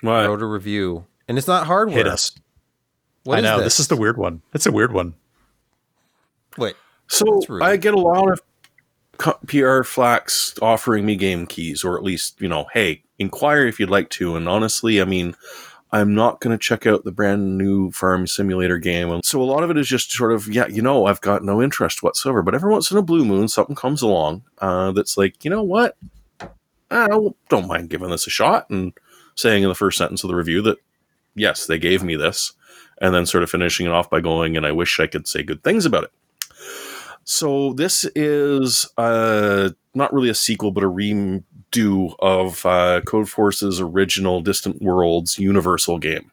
What? 0.02 0.26
wrote 0.26 0.42
a 0.42 0.46
review, 0.46 1.06
and 1.28 1.38
it's 1.38 1.46
not 1.48 1.66
hardware. 1.66 1.96
hit 1.98 2.06
us. 2.08 2.32
What 3.24 3.38
I 3.38 3.40
know 3.40 3.56
this? 3.58 3.64
this 3.64 3.80
is 3.80 3.88
the 3.88 3.96
weird 3.96 4.16
one. 4.16 4.42
It's 4.52 4.66
a 4.66 4.72
weird 4.72 4.92
one. 4.92 5.14
Wait. 6.56 6.76
So 7.08 7.42
I 7.60 7.76
get 7.76 7.94
a 7.94 7.98
lot 7.98 8.30
of 8.30 8.40
PR 9.46 9.82
flacks 9.82 10.60
offering 10.62 11.04
me 11.04 11.16
game 11.16 11.46
keys, 11.46 11.84
or 11.84 11.96
at 11.96 12.02
least 12.02 12.40
you 12.40 12.48
know, 12.48 12.66
hey, 12.72 13.02
inquire 13.18 13.66
if 13.66 13.80
you'd 13.80 13.90
like 13.90 14.10
to. 14.10 14.36
And 14.36 14.48
honestly, 14.48 15.00
I 15.00 15.04
mean, 15.04 15.34
I'm 15.92 16.14
not 16.14 16.40
going 16.40 16.56
to 16.56 16.62
check 16.62 16.86
out 16.86 17.04
the 17.04 17.12
brand 17.12 17.56
new 17.56 17.90
Farm 17.92 18.26
Simulator 18.26 18.78
game. 18.78 19.10
And 19.10 19.24
so 19.24 19.40
a 19.40 19.44
lot 19.44 19.62
of 19.62 19.70
it 19.70 19.78
is 19.78 19.86
just 19.86 20.10
sort 20.10 20.32
of, 20.32 20.48
yeah, 20.48 20.66
you 20.66 20.82
know, 20.82 21.06
I've 21.06 21.20
got 21.20 21.44
no 21.44 21.62
interest 21.62 22.02
whatsoever. 22.02 22.42
But 22.42 22.54
every 22.54 22.72
once 22.72 22.90
in 22.90 22.96
a 22.96 23.02
blue 23.02 23.24
moon, 23.24 23.48
something 23.48 23.76
comes 23.76 24.02
along 24.02 24.42
uh, 24.58 24.92
that's 24.92 25.16
like, 25.16 25.44
you 25.44 25.50
know 25.50 25.62
what, 25.62 25.96
I 26.90 27.06
don't 27.48 27.68
mind 27.68 27.90
giving 27.90 28.10
this 28.10 28.26
a 28.26 28.30
shot, 28.30 28.68
and 28.70 28.92
saying 29.34 29.62
in 29.62 29.68
the 29.68 29.74
first 29.74 29.98
sentence 29.98 30.22
of 30.24 30.28
the 30.28 30.36
review 30.36 30.62
that 30.62 30.78
yes, 31.34 31.66
they 31.66 31.78
gave 31.78 32.02
me 32.02 32.16
this, 32.16 32.52
and 33.00 33.14
then 33.14 33.26
sort 33.26 33.42
of 33.42 33.50
finishing 33.50 33.86
it 33.86 33.92
off 33.92 34.10
by 34.10 34.20
going, 34.20 34.56
and 34.56 34.66
I 34.66 34.72
wish 34.72 35.00
I 35.00 35.06
could 35.06 35.26
say 35.26 35.42
good 35.42 35.62
things 35.62 35.86
about 35.86 36.04
it. 36.04 36.12
So 37.24 37.72
this 37.72 38.04
is 38.14 38.86
uh, 38.98 39.70
not 39.94 40.12
really 40.12 40.28
a 40.28 40.34
sequel, 40.34 40.70
but 40.70 40.84
a 40.84 40.90
redo 40.90 42.14
of 42.18 42.64
uh, 42.66 43.00
Code 43.02 43.28
Force's 43.28 43.80
original 43.80 44.42
Distant 44.42 44.82
Worlds 44.82 45.38
Universal 45.38 45.98
game, 46.00 46.30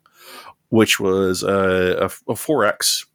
which 0.69 0.99
was 0.99 1.43
a, 1.43 1.97
a, 2.01 2.05
a 2.05 2.35
4X 2.35 3.05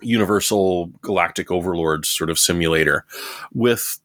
Universal 0.00 0.86
Galactic 1.02 1.50
Overlord 1.50 2.06
sort 2.06 2.30
of 2.30 2.38
simulator 2.38 3.04
with 3.52 3.98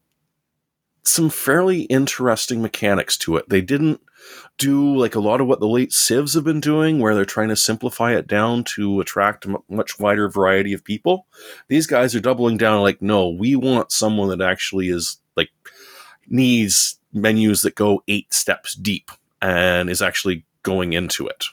some 1.04 1.30
fairly 1.30 1.84
interesting 1.84 2.62
mechanics 2.62 3.18
to 3.18 3.38
it. 3.38 3.48
They 3.50 3.62
didn't 3.62 4.02
do 4.58 4.96
like 4.96 5.16
a 5.16 5.20
lot 5.20 5.40
of 5.40 5.48
what 5.48 5.60
the 5.60 5.68
late 5.68 5.94
civs 5.94 6.34
have 6.34 6.44
been 6.44 6.60
doing 6.60 7.00
where 7.00 7.14
they're 7.14 7.26
trying 7.26 7.50
to 7.50 7.56
simplify 7.56 8.16
it 8.16 8.28
down 8.28 8.64
to 8.64 9.00
attract 9.00 9.46
a 9.46 9.58
much 9.70 10.00
wider 10.00 10.30
variety 10.30 10.74
of 10.74 10.84
people. 10.84 11.28
These 11.68 11.88
guys 11.88 12.16
are 12.16 12.20
doubling 12.20 12.58
down 12.58 12.82
like 12.82 13.02
no 13.02 13.30
we 13.30 13.56
want 13.56 13.92
someone 13.92 14.30
that 14.30 14.42
actually 14.42 14.90
is 14.90 15.20
like 15.36 15.50
needs 16.28 17.00
menus 17.14 17.62
that 17.62 17.76
go 17.76 18.04
eight 18.08 18.34
steps 18.34 18.76
deep 18.76 19.12
and 19.42 19.90
is 19.90 20.02
actually 20.02 20.46
going 20.64 20.94
into 20.94 21.28
it. 21.28 21.46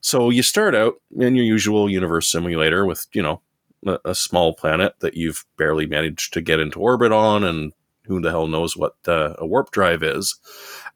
So 0.00 0.30
you 0.30 0.42
start 0.42 0.74
out 0.74 0.94
in 1.18 1.34
your 1.34 1.44
usual 1.44 1.90
universe 1.90 2.30
simulator 2.30 2.86
with 2.86 3.06
you 3.12 3.22
know 3.22 3.42
a, 3.86 3.98
a 4.06 4.14
small 4.14 4.54
planet 4.54 4.94
that 5.00 5.14
you've 5.14 5.44
barely 5.56 5.86
managed 5.86 6.32
to 6.34 6.40
get 6.40 6.60
into 6.60 6.80
orbit 6.80 7.12
on 7.12 7.44
and 7.44 7.72
who 8.04 8.20
the 8.20 8.30
hell 8.30 8.46
knows 8.46 8.76
what 8.76 8.96
uh, 9.06 9.34
a 9.38 9.46
warp 9.46 9.70
drive 9.70 10.02
is 10.02 10.36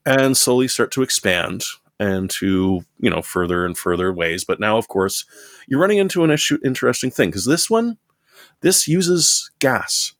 and 0.06 0.36
slowly 0.36 0.68
start 0.68 0.90
to 0.92 1.02
expand 1.02 1.64
and 2.00 2.28
to 2.28 2.84
you 2.98 3.10
know 3.10 3.22
further 3.22 3.64
and 3.64 3.78
further 3.78 4.12
ways. 4.12 4.44
But 4.44 4.60
now 4.60 4.76
of 4.76 4.88
course 4.88 5.24
you're 5.66 5.80
running 5.80 5.98
into 5.98 6.24
an 6.24 6.30
issue 6.30 6.58
interesting 6.64 7.10
thing 7.10 7.30
because 7.30 7.46
this 7.46 7.70
one 7.70 7.98
this 8.60 8.88
uses 8.88 9.50
gas. 9.58 10.14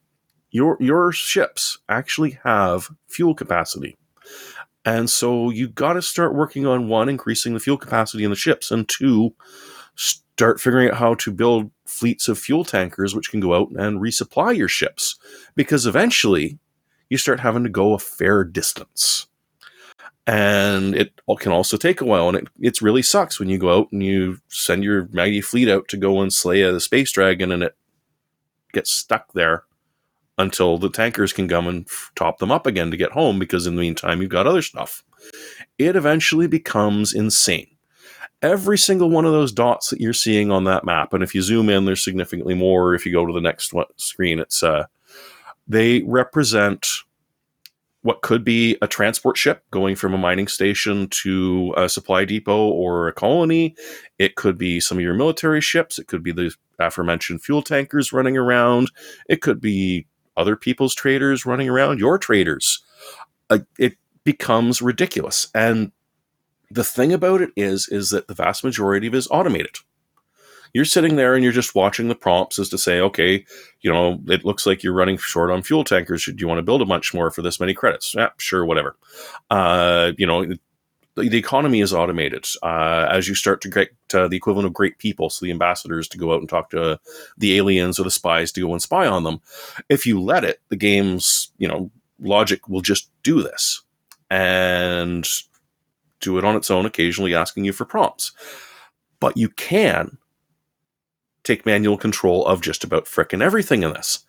Your 0.51 0.76
your 0.80 1.12
ships 1.12 1.78
actually 1.89 2.39
have 2.45 2.91
fuel 3.09 3.35
capacity. 3.35 3.97
And 4.85 5.09
so 5.09 5.49
you 5.51 5.68
got 5.68 5.95
to 5.95 6.03
start 6.03 6.35
working 6.35 6.66
on 6.66 6.89
one 6.89 7.09
increasing 7.09 7.55
the 7.55 7.61
fuel 7.61 7.78
capacity 7.78 8.22
in 8.22 8.30
the 8.30 8.37
ships 8.37 8.70
and 8.70 8.89
two 8.89 9.35
start 9.97 10.61
figuring 10.61 10.91
out 10.91 10.99
how 10.99 11.14
to 11.14 11.30
build 11.30 11.70
fleets 11.87 12.28
of 12.28 12.39
fuel 12.39 12.64
tankers 12.64 13.14
which 13.14 13.30
can 13.30 13.41
go 13.41 13.55
out 13.55 13.70
and 13.70 14.01
resupply 14.01 14.57
your 14.57 14.68
ships 14.68 15.16
because 15.55 15.87
eventually 15.87 16.59
you 17.09 17.16
start 17.16 17.41
having 17.41 17.62
to 17.62 17.68
go 17.68 17.95
a 17.95 17.99
fair 17.99 18.43
distance 18.43 19.26
and 20.27 20.95
it 20.95 21.12
can 21.39 21.53
also 21.53 21.77
take 21.77 22.01
a 22.01 22.05
while 22.05 22.29
and 22.29 22.39
it 22.39 22.49
it's 22.61 22.81
really 22.81 23.03
sucks 23.03 23.39
when 23.39 23.49
you 23.49 23.59
go 23.59 23.79
out 23.79 23.93
and 23.93 24.03
you 24.03 24.39
send 24.49 24.83
your 24.83 25.09
mighty 25.12 25.41
fleet 25.41 25.68
out 25.68 25.87
to 25.89 25.97
go 25.97 26.20
and 26.20 26.33
slay 26.33 26.62
a 26.62 26.81
space 26.81 27.12
dragon 27.12 27.53
and 27.53 27.62
it 27.62 27.77
gets 28.72 28.91
stuck 28.91 29.33
there 29.35 29.64
until 30.39 30.79
the 30.79 30.89
tankers 30.89 31.33
can 31.33 31.47
come 31.47 31.68
and 31.68 31.87
top 32.16 32.39
them 32.39 32.51
up 32.51 32.66
again 32.66 32.91
to 32.91 32.97
get 32.97 33.12
home 33.12 33.39
because 33.39 33.66
in 33.66 33.77
the 33.77 33.81
meantime 33.81 34.20
you've 34.20 34.31
got 34.31 34.47
other 34.47 34.62
stuff. 34.62 35.05
It 35.79 35.95
eventually 35.95 36.47
becomes 36.47 37.14
insane. 37.14 37.68
Every 38.43 38.77
single 38.77 39.11
one 39.11 39.25
of 39.25 39.33
those 39.33 39.53
dots 39.53 39.91
that 39.91 40.01
you're 40.01 40.12
seeing 40.12 40.51
on 40.51 40.64
that 40.64 40.85
map 40.85 41.12
and 41.12 41.22
if 41.22 41.35
you 41.35 41.43
zoom 41.43 41.68
in 41.68 41.85
there's 41.85 42.03
significantly 42.03 42.55
more. 42.55 42.95
If 42.95 43.07
you 43.07 43.12
go 43.12 43.27
to 43.27 43.33
the 43.33 43.41
next 43.41 43.72
one, 43.72 43.87
screen 43.97 44.39
it's 44.39 44.62
uh 44.62 44.87
they 45.68 46.03
represent 46.03 46.87
what 48.05 48.20
could 48.20 48.44
be 48.44 48.76
a 48.82 48.86
transport 48.86 49.34
ship 49.38 49.64
going 49.70 49.96
from 49.96 50.12
a 50.12 50.18
mining 50.18 50.46
station 50.46 51.09
to 51.09 51.72
a 51.74 51.88
supply 51.88 52.26
depot 52.26 52.68
or 52.68 53.09
a 53.09 53.14
colony. 53.14 53.74
It 54.18 54.34
could 54.34 54.59
be 54.59 54.78
some 54.78 54.98
of 54.98 55.02
your 55.02 55.14
military 55.14 55.62
ships. 55.62 55.98
It 55.98 56.07
could 56.07 56.22
be 56.22 56.30
the 56.30 56.55
aforementioned 56.78 57.42
fuel 57.42 57.62
tankers 57.62 58.12
running 58.12 58.36
around. 58.36 58.90
It 59.26 59.40
could 59.40 59.59
be 59.59 60.07
other 60.36 60.55
people's 60.55 60.94
traders 60.94 61.46
running 61.46 61.70
around, 61.70 61.98
your 61.98 62.18
traders. 62.18 62.84
Uh, 63.48 63.61
it 63.78 63.96
becomes 64.22 64.82
ridiculous. 64.82 65.48
And 65.55 65.90
the 66.70 66.84
thing 66.84 67.11
about 67.11 67.40
it 67.40 67.52
is, 67.57 67.88
is 67.88 68.11
that 68.11 68.28
the 68.28 68.34
vast 68.34 68.64
majority 68.64 69.07
of 69.07 69.14
it 69.14 69.16
is 69.16 69.28
automated. 69.30 69.76
You're 70.75 70.85
sitting 70.85 71.14
there 71.14 71.35
and 71.35 71.45
you're 71.45 71.53
just 71.53 71.77
watching 71.77 72.09
the 72.09 72.16
prompts 72.16 72.59
as 72.59 72.68
to 72.70 72.79
say, 72.79 73.01
okay, 73.01 73.47
you 73.81 73.93
know, 73.93 74.20
it 74.27 74.45
looks 74.45 74.66
like 74.66 74.83
you're 74.83 74.93
running 74.93 75.16
short 75.16 75.51
on 75.51 75.62
fuel 75.62 75.85
tankers. 75.85 76.25
Do 76.25 76.35
you 76.37 76.49
want 76.49 76.59
to 76.59 76.62
build 76.62 76.83
a 76.83 76.87
bunch 76.87 77.14
more 77.14 77.31
for 77.31 77.43
this 77.43 77.61
many 77.61 77.72
credits? 77.72 78.12
Yeah, 78.14 78.31
sure, 78.39 78.66
whatever. 78.66 78.97
Uh, 79.51 80.12
you 80.18 80.27
know, 80.27 80.45
the, 81.14 81.39
economy 81.39 81.81
is 81.81 81.95
automated 81.95 82.45
uh, 82.64 83.07
as 83.09 83.29
you 83.29 83.37
start 83.37 83.61
to 83.61 83.68
get 83.68 83.91
uh, 84.12 84.27
the 84.27 84.37
equivalent 84.37 84.66
of 84.66 84.72
great 84.72 84.99
people, 84.99 85.31
so 85.31 85.47
the 85.47 85.53
ambassadors 85.53 86.09
to 86.09 86.18
go 86.18 86.35
out 86.35 86.41
and 86.41 86.49
talk 86.49 86.70
to 86.70 86.99
the 87.39 87.57
aliens 87.57 88.01
or 88.01 88.03
the 88.03 88.11
spies 88.11 88.51
to 88.53 88.61
go 88.61 88.72
and 88.72 88.83
spy 88.83 89.07
on 89.07 89.22
them. 89.22 89.41
If 89.89 90.07
you 90.07 90.20
let 90.20 90.43
it, 90.43 90.61
the 90.70 90.77
game's 90.77 91.53
you 91.57 91.68
know 91.68 91.93
logic 92.18 92.68
will 92.68 92.81
just 92.81 93.11
do 93.22 93.43
this 93.43 93.83
and 94.29 95.29
do 96.18 96.37
it 96.39 96.45
on 96.45 96.57
its 96.57 96.70
own, 96.70 96.85
occasionally 96.85 97.35
asking 97.35 97.64
you 97.64 97.72
for 97.72 97.85
prompts. 97.85 98.33
But 99.20 99.37
you 99.37 99.51
can 99.51 100.18
take 101.45 101.66
manual 101.66 101.97
control 101.97 102.45
of 102.47 102.61
just 102.61 102.84
about 102.84 103.05
frickin' 103.07 103.42
everything 103.42 103.82
in 103.82 103.92
this. 103.92 104.24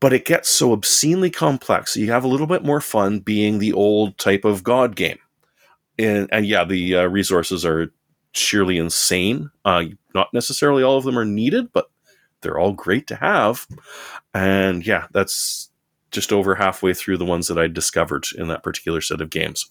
but 0.00 0.12
it 0.12 0.24
gets 0.24 0.48
so 0.48 0.72
obscenely 0.72 1.30
complex. 1.30 1.96
You 1.96 2.10
have 2.10 2.24
a 2.24 2.28
little 2.28 2.48
bit 2.48 2.64
more 2.64 2.80
fun 2.80 3.20
being 3.20 3.60
the 3.60 3.72
old 3.72 4.18
type 4.18 4.44
of 4.44 4.64
God 4.64 4.96
game. 4.96 5.18
And, 5.96 6.28
and 6.32 6.44
yeah, 6.44 6.64
the 6.64 6.96
uh, 6.96 7.04
resources 7.06 7.64
are 7.64 7.92
sheerly 8.32 8.78
insane. 8.78 9.52
Uh, 9.64 9.84
not 10.12 10.34
necessarily 10.34 10.82
all 10.82 10.98
of 10.98 11.04
them 11.04 11.16
are 11.16 11.24
needed, 11.24 11.72
but 11.72 11.88
they're 12.40 12.58
all 12.58 12.72
great 12.72 13.06
to 13.06 13.14
have. 13.14 13.68
And 14.34 14.84
yeah, 14.84 15.06
that's 15.12 15.70
just 16.10 16.32
over 16.32 16.56
halfway 16.56 16.94
through 16.94 17.18
the 17.18 17.24
ones 17.24 17.46
that 17.46 17.58
I 17.58 17.68
discovered 17.68 18.24
in 18.36 18.48
that 18.48 18.64
particular 18.64 19.00
set 19.00 19.20
of 19.20 19.30
games. 19.30 19.70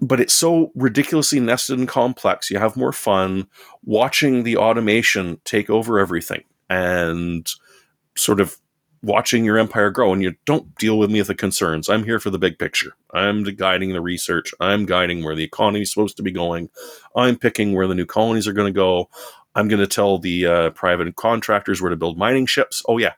But 0.00 0.20
it's 0.20 0.34
so 0.34 0.72
ridiculously 0.74 1.40
nested 1.40 1.78
and 1.78 1.88
complex. 1.88 2.50
You 2.50 2.58
have 2.58 2.76
more 2.76 2.92
fun 2.92 3.46
watching 3.84 4.44
the 4.44 4.56
automation 4.56 5.40
take 5.44 5.68
over 5.68 5.98
everything 5.98 6.44
and 6.70 7.46
sort 8.16 8.40
of 8.40 8.56
watching 9.02 9.44
your 9.44 9.58
empire 9.58 9.90
grow 9.90 10.12
and 10.12 10.22
you 10.22 10.34
don't 10.44 10.74
deal 10.76 10.98
with 10.98 11.10
me 11.10 11.20
with 11.20 11.28
the 11.28 11.34
concerns. 11.34 11.88
I'm 11.88 12.04
here 12.04 12.20
for 12.20 12.30
the 12.30 12.38
big 12.38 12.58
picture. 12.58 12.92
I'm 13.14 13.44
guiding 13.44 13.92
the 13.92 14.00
research. 14.00 14.52
I'm 14.60 14.84
guiding 14.84 15.24
where 15.24 15.34
the 15.34 15.44
economy 15.44 15.82
is 15.82 15.90
supposed 15.90 16.16
to 16.18 16.22
be 16.22 16.30
going. 16.30 16.68
I'm 17.16 17.36
picking 17.36 17.72
where 17.72 17.86
the 17.86 17.94
new 17.94 18.06
colonies 18.06 18.46
are 18.46 18.52
going 18.52 18.72
to 18.72 18.76
go. 18.76 19.08
I'm 19.54 19.68
going 19.68 19.80
to 19.80 19.86
tell 19.86 20.18
the 20.18 20.46
uh, 20.46 20.70
private 20.70 21.14
contractors 21.16 21.80
where 21.80 21.90
to 21.90 21.96
build 21.96 22.18
mining 22.18 22.46
ships. 22.46 22.82
Oh 22.86 22.98
yeah, 22.98 23.14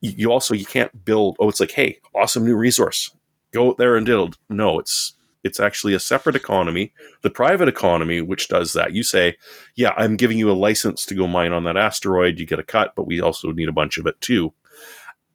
you, 0.00 0.30
also 0.30 0.54
you 0.54 0.64
can't 0.64 1.04
build. 1.04 1.36
Oh, 1.38 1.48
it's 1.48 1.60
like 1.60 1.72
hey, 1.72 1.98
awesome 2.14 2.44
new 2.44 2.56
resource. 2.56 3.14
Go 3.52 3.70
out 3.70 3.78
there 3.78 3.96
and 3.96 4.06
build. 4.06 4.38
No, 4.48 4.78
it's 4.78 5.14
it's 5.42 5.60
actually 5.60 5.94
a 5.94 6.00
separate 6.00 6.36
economy, 6.36 6.92
the 7.22 7.30
private 7.30 7.68
economy, 7.68 8.20
which 8.20 8.48
does 8.48 8.72
that. 8.74 8.92
You 8.92 9.02
say, 9.02 9.36
yeah, 9.74 9.92
I'm 9.96 10.16
giving 10.16 10.38
you 10.38 10.50
a 10.50 10.52
license 10.52 11.06
to 11.06 11.14
go 11.14 11.26
mine 11.26 11.52
on 11.52 11.64
that 11.64 11.76
asteroid. 11.76 12.38
You 12.38 12.46
get 12.46 12.58
a 12.58 12.64
cut, 12.64 12.94
but 12.94 13.06
we 13.06 13.20
also 13.20 13.52
need 13.52 13.68
a 13.68 13.72
bunch 13.72 13.98
of 13.98 14.06
it 14.06 14.20
too. 14.20 14.52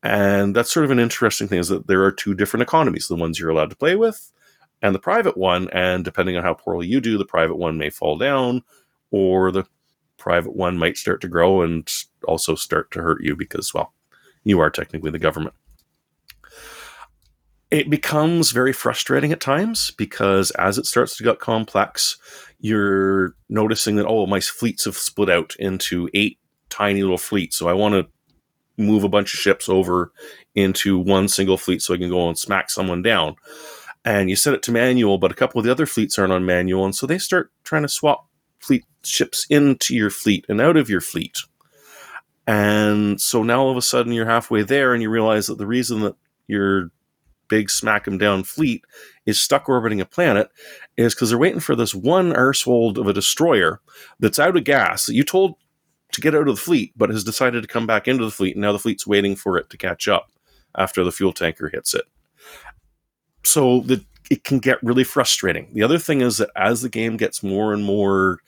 And 0.03 0.55
that's 0.55 0.71
sort 0.71 0.85
of 0.85 0.91
an 0.91 0.99
interesting 0.99 1.47
thing 1.47 1.59
is 1.59 1.69
that 1.69 1.87
there 1.87 2.03
are 2.03 2.11
two 2.11 2.35
different 2.35 2.61
economies 2.61 3.07
the 3.07 3.15
ones 3.15 3.39
you're 3.39 3.49
allowed 3.49 3.71
to 3.71 3.75
play 3.75 3.95
with 3.95 4.31
and 4.81 4.93
the 4.93 4.99
private 4.99 5.35
one. 5.35 5.67
And 5.71 6.05
depending 6.05 6.37
on 6.37 6.43
how 6.43 6.53
poorly 6.53 6.85
you 6.87 7.01
do, 7.01 7.17
the 7.17 7.25
private 7.25 7.55
one 7.55 7.77
may 7.77 7.89
fall 7.89 8.17
down 8.17 8.61
or 9.09 9.51
the 9.51 9.65
private 10.17 10.55
one 10.55 10.77
might 10.77 10.97
start 10.97 11.21
to 11.21 11.27
grow 11.27 11.63
and 11.63 11.91
also 12.27 12.53
start 12.53 12.91
to 12.91 13.01
hurt 13.01 13.23
you 13.23 13.35
because, 13.35 13.73
well, 13.73 13.93
you 14.43 14.59
are 14.59 14.69
technically 14.69 15.09
the 15.09 15.19
government. 15.19 15.55
It 17.75 17.89
becomes 17.89 18.51
very 18.51 18.71
frustrating 18.71 19.33
at 19.33 19.41
times 19.41 19.91
because 19.91 20.49
as 20.51 20.77
it 20.77 20.85
starts 20.85 21.17
to 21.17 21.25
get 21.25 21.39
complex, 21.39 22.15
you're 22.57 23.35
noticing 23.49 23.97
that, 23.97 24.07
oh, 24.07 24.25
my 24.27 24.39
fleets 24.39 24.85
have 24.85 24.95
split 24.95 25.29
out 25.29 25.57
into 25.59 26.09
eight 26.13 26.39
tiny 26.69 27.01
little 27.01 27.17
fleets. 27.17 27.57
So 27.57 27.67
I 27.67 27.73
want 27.73 27.95
to 27.95 28.07
move 28.81 29.03
a 29.03 29.09
bunch 29.09 29.33
of 29.33 29.41
ships 29.41 29.67
over 29.67 30.13
into 30.55 30.97
one 30.97 31.27
single 31.27 31.57
fleet 31.57 31.81
so 31.81 31.93
I 31.93 31.97
can 31.97 32.07
go 32.07 32.29
and 32.29 32.39
smack 32.39 32.69
someone 32.69 33.01
down. 33.01 33.35
And 34.05 34.29
you 34.29 34.37
set 34.37 34.53
it 34.53 34.63
to 34.63 34.71
manual, 34.71 35.17
but 35.17 35.33
a 35.33 35.35
couple 35.35 35.59
of 35.59 35.65
the 35.65 35.71
other 35.71 35.85
fleets 35.85 36.17
aren't 36.17 36.31
on 36.31 36.45
manual, 36.45 36.85
and 36.85 36.95
so 36.95 37.05
they 37.05 37.17
start 37.17 37.51
trying 37.65 37.81
to 37.81 37.89
swap 37.89 38.29
fleet 38.61 38.85
ships 39.03 39.45
into 39.49 39.93
your 39.93 40.09
fleet 40.09 40.45
and 40.47 40.61
out 40.61 40.77
of 40.77 40.89
your 40.89 41.01
fleet. 41.01 41.39
And 42.47 43.19
so 43.19 43.43
now 43.43 43.63
all 43.63 43.71
of 43.71 43.75
a 43.75 43.81
sudden 43.81 44.13
you're 44.13 44.27
halfway 44.27 44.61
there 44.61 44.93
and 44.93 45.03
you 45.03 45.09
realize 45.09 45.47
that 45.47 45.57
the 45.57 45.67
reason 45.67 45.99
that 46.03 46.15
your 46.47 46.91
big 47.47 47.69
smack 47.69 48.07
'em 48.07 48.17
down 48.17 48.43
fleet 48.43 48.83
is 49.25 49.41
stuck 49.41 49.67
orbiting 49.69 50.01
a 50.01 50.05
planet 50.05 50.49
is 50.97 51.13
because 51.13 51.29
they're 51.29 51.37
waiting 51.37 51.59
for 51.59 51.75
this 51.75 51.93
one 51.95 52.33
arsehole 52.33 52.97
of 52.97 53.07
a 53.07 53.13
destroyer 53.13 53.81
that's 54.19 54.39
out 54.39 54.55
of 54.57 54.63
gas 54.63 55.05
that 55.05 55.15
you 55.15 55.23
told 55.23 55.55
to 56.11 56.21
get 56.21 56.35
out 56.35 56.47
of 56.47 56.55
the 56.55 56.61
fleet, 56.61 56.93
but 56.95 57.09
has 57.09 57.23
decided 57.23 57.61
to 57.61 57.67
come 57.67 57.85
back 57.85 58.07
into 58.07 58.23
the 58.23 58.31
fleet, 58.31 58.55
and 58.55 58.61
now 58.61 58.71
the 58.71 58.79
fleet's 58.79 59.07
waiting 59.07 59.35
for 59.35 59.57
it 59.57 59.69
to 59.69 59.77
catch 59.77 60.07
up 60.07 60.31
after 60.77 61.03
the 61.03 61.11
fuel 61.11 61.33
tanker 61.33 61.69
hits 61.69 61.93
it. 61.93 62.05
So 63.43 63.81
the, 63.81 64.03
it 64.31 64.43
can 64.43 64.59
get 64.59 64.81
really 64.81 65.03
frustrating. 65.03 65.69
The 65.73 65.83
other 65.83 65.99
thing 65.99 66.21
is 66.21 66.37
that 66.37 66.51
as 66.55 66.81
the 66.81 66.89
game 66.89 67.17
gets 67.17 67.43
more 67.43 67.73
and 67.73 67.83
more 67.83 68.39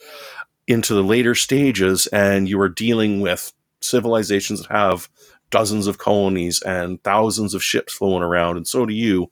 into 0.68 0.94
the 0.94 1.04
later 1.04 1.36
stages, 1.36 2.08
and 2.08 2.48
you 2.48 2.60
are 2.62 2.70
dealing 2.70 3.22
with 3.22 3.54
civilizations 3.82 4.62
that 4.62 4.72
have 4.72 5.10
dozens 5.50 5.88
of 5.88 5.98
colonies 5.98 6.62
and 6.62 7.02
thousands 7.04 7.54
of 7.54 7.64
ships 7.64 7.94
flowing 7.94 8.24
around, 8.24 8.58
and 8.58 8.68
so 8.68 8.86
do 8.86 8.94
you. 8.94 9.32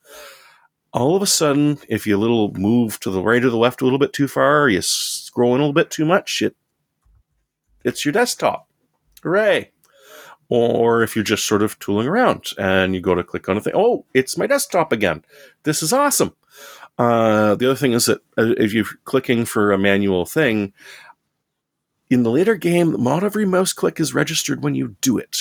All 0.94 1.16
of 1.16 1.22
a 1.22 1.28
sudden, 1.28 1.78
if 1.90 2.08
you 2.08 2.18
little 2.18 2.54
move 2.54 3.00
to 3.02 3.10
the 3.10 3.22
right 3.22 3.44
or 3.44 3.50
the 3.50 3.58
left 3.58 3.82
a 3.82 3.84
little 3.84 4.00
bit 4.00 4.14
too 4.14 4.28
far, 4.30 4.70
you 4.70 4.82
scroll 4.82 5.54
in 5.54 5.60
a 5.60 5.64
little 5.64 5.74
bit 5.74 5.92
too 5.92 6.06
much, 6.06 6.42
it 6.42 6.56
it's 7.84 8.04
your 8.04 8.12
desktop. 8.12 8.68
Hooray. 9.24 9.72
Or 10.50 11.02
if 11.04 11.16
you're 11.16 11.24
just 11.24 11.48
sort 11.48 11.62
of 11.62 11.80
tooling 11.80 12.08
around 12.08 12.50
and 12.58 12.94
you 12.94 13.02
go 13.02 13.16
to 13.16 13.24
click 13.24 13.50
on 13.50 13.58
a 13.58 13.62
thing, 13.62 13.74
oh, 13.76 14.06
it's 14.14 14.38
my 14.38 14.48
desktop 14.48 14.92
again. 14.92 15.24
This 15.64 15.82
is 15.82 15.94
awesome. 15.94 16.36
Uh, 16.98 17.56
the 17.56 17.66
other 17.66 17.76
thing 17.76 17.94
is 17.94 18.06
that 18.06 18.20
uh, 18.38 18.54
if 18.58 18.74
you're 18.74 18.86
clicking 19.06 19.46
for 19.46 19.72
a 19.72 19.78
manual 19.78 20.26
thing, 20.26 20.74
in 22.10 22.24
the 22.24 22.32
later 22.32 22.56
game, 22.56 23.04
not 23.04 23.24
every 23.24 23.46
mouse 23.46 23.74
click 23.74 24.00
is 24.00 24.14
registered 24.14 24.64
when 24.64 24.76
you 24.76 24.96
do 25.02 25.18
it. 25.18 25.38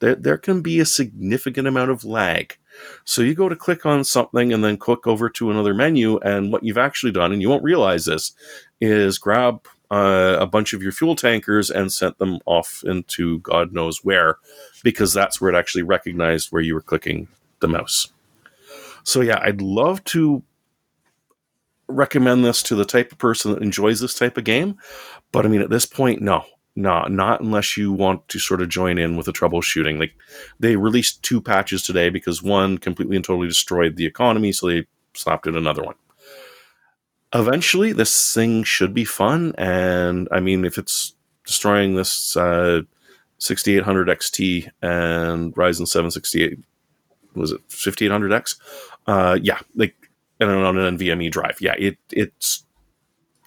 There, 0.00 0.14
there 0.14 0.38
can 0.38 0.60
be 0.60 0.80
a 0.80 0.86
significant 0.86 1.66
amount 1.66 1.90
of 1.90 2.04
lag. 2.04 2.56
So 3.04 3.22
you 3.22 3.34
go 3.34 3.48
to 3.48 3.56
click 3.56 3.84
on 3.84 4.04
something 4.04 4.52
and 4.52 4.62
then 4.62 4.76
click 4.76 5.06
over 5.06 5.28
to 5.30 5.50
another 5.50 5.74
menu, 5.74 6.18
and 6.18 6.52
what 6.52 6.62
you've 6.62 6.78
actually 6.78 7.12
done, 7.12 7.32
and 7.32 7.42
you 7.42 7.48
won't 7.48 7.64
realize 7.64 8.04
this, 8.04 8.32
is 8.80 9.18
grab 9.18 9.66
uh, 9.90 10.36
a 10.38 10.46
bunch 10.46 10.72
of 10.72 10.82
your 10.82 10.92
fuel 10.92 11.16
tankers 11.16 11.70
and 11.70 11.92
sent 11.92 12.18
them 12.18 12.38
off 12.46 12.84
into 12.86 13.40
God 13.40 13.72
knows 13.72 14.04
where, 14.04 14.36
because 14.84 15.12
that's 15.12 15.40
where 15.40 15.52
it 15.52 15.58
actually 15.58 15.82
recognized 15.82 16.52
where 16.52 16.62
you 16.62 16.74
were 16.74 16.82
clicking 16.82 17.26
the 17.60 17.68
mouse. 17.68 18.08
So, 19.02 19.22
yeah, 19.22 19.40
I'd 19.42 19.60
love 19.60 20.04
to 20.04 20.42
recommend 21.88 22.44
this 22.44 22.62
to 22.64 22.74
the 22.74 22.84
type 22.84 23.10
of 23.10 23.18
person 23.18 23.52
that 23.52 23.62
enjoys 23.62 23.98
this 24.00 24.14
type 24.14 24.36
of 24.36 24.44
game. 24.44 24.78
But 25.32 25.46
I 25.46 25.48
mean, 25.48 25.62
at 25.62 25.70
this 25.70 25.86
point, 25.86 26.20
no, 26.20 26.44
no, 26.78 27.02
not 27.04 27.40
unless 27.40 27.76
you 27.76 27.92
want 27.92 28.28
to 28.28 28.38
sort 28.38 28.62
of 28.62 28.68
join 28.68 28.98
in 28.98 29.16
with 29.16 29.26
the 29.26 29.32
troubleshooting. 29.32 29.98
Like 29.98 30.14
they 30.60 30.76
released 30.76 31.22
two 31.22 31.40
patches 31.40 31.82
today 31.82 32.08
because 32.08 32.42
one 32.42 32.78
completely 32.78 33.16
and 33.16 33.24
totally 33.24 33.48
destroyed 33.48 33.96
the 33.96 34.06
economy, 34.06 34.52
so 34.52 34.68
they 34.68 34.86
slapped 35.14 35.46
in 35.46 35.56
another 35.56 35.82
one 35.82 35.94
eventually 37.34 37.92
this 37.92 38.34
thing 38.34 38.64
should 38.64 38.94
be 38.94 39.04
fun. 39.04 39.54
And 39.58 40.28
I 40.32 40.40
mean, 40.40 40.64
if 40.64 40.78
it's 40.78 41.14
destroying 41.44 41.94
this 41.94 42.36
uh, 42.36 42.82
6800 43.38 44.08
XT 44.08 44.70
and 44.82 45.54
Ryzen 45.54 45.86
768, 45.86 46.58
was 47.34 47.52
it 47.52 47.66
5800X? 47.68 48.56
Uh, 49.06 49.38
yeah, 49.42 49.58
like 49.74 49.94
and 50.40 50.50
on 50.50 50.78
an 50.78 50.98
NVMe 50.98 51.30
drive. 51.30 51.58
Yeah, 51.60 51.74
it 51.78 51.98
it's 52.10 52.64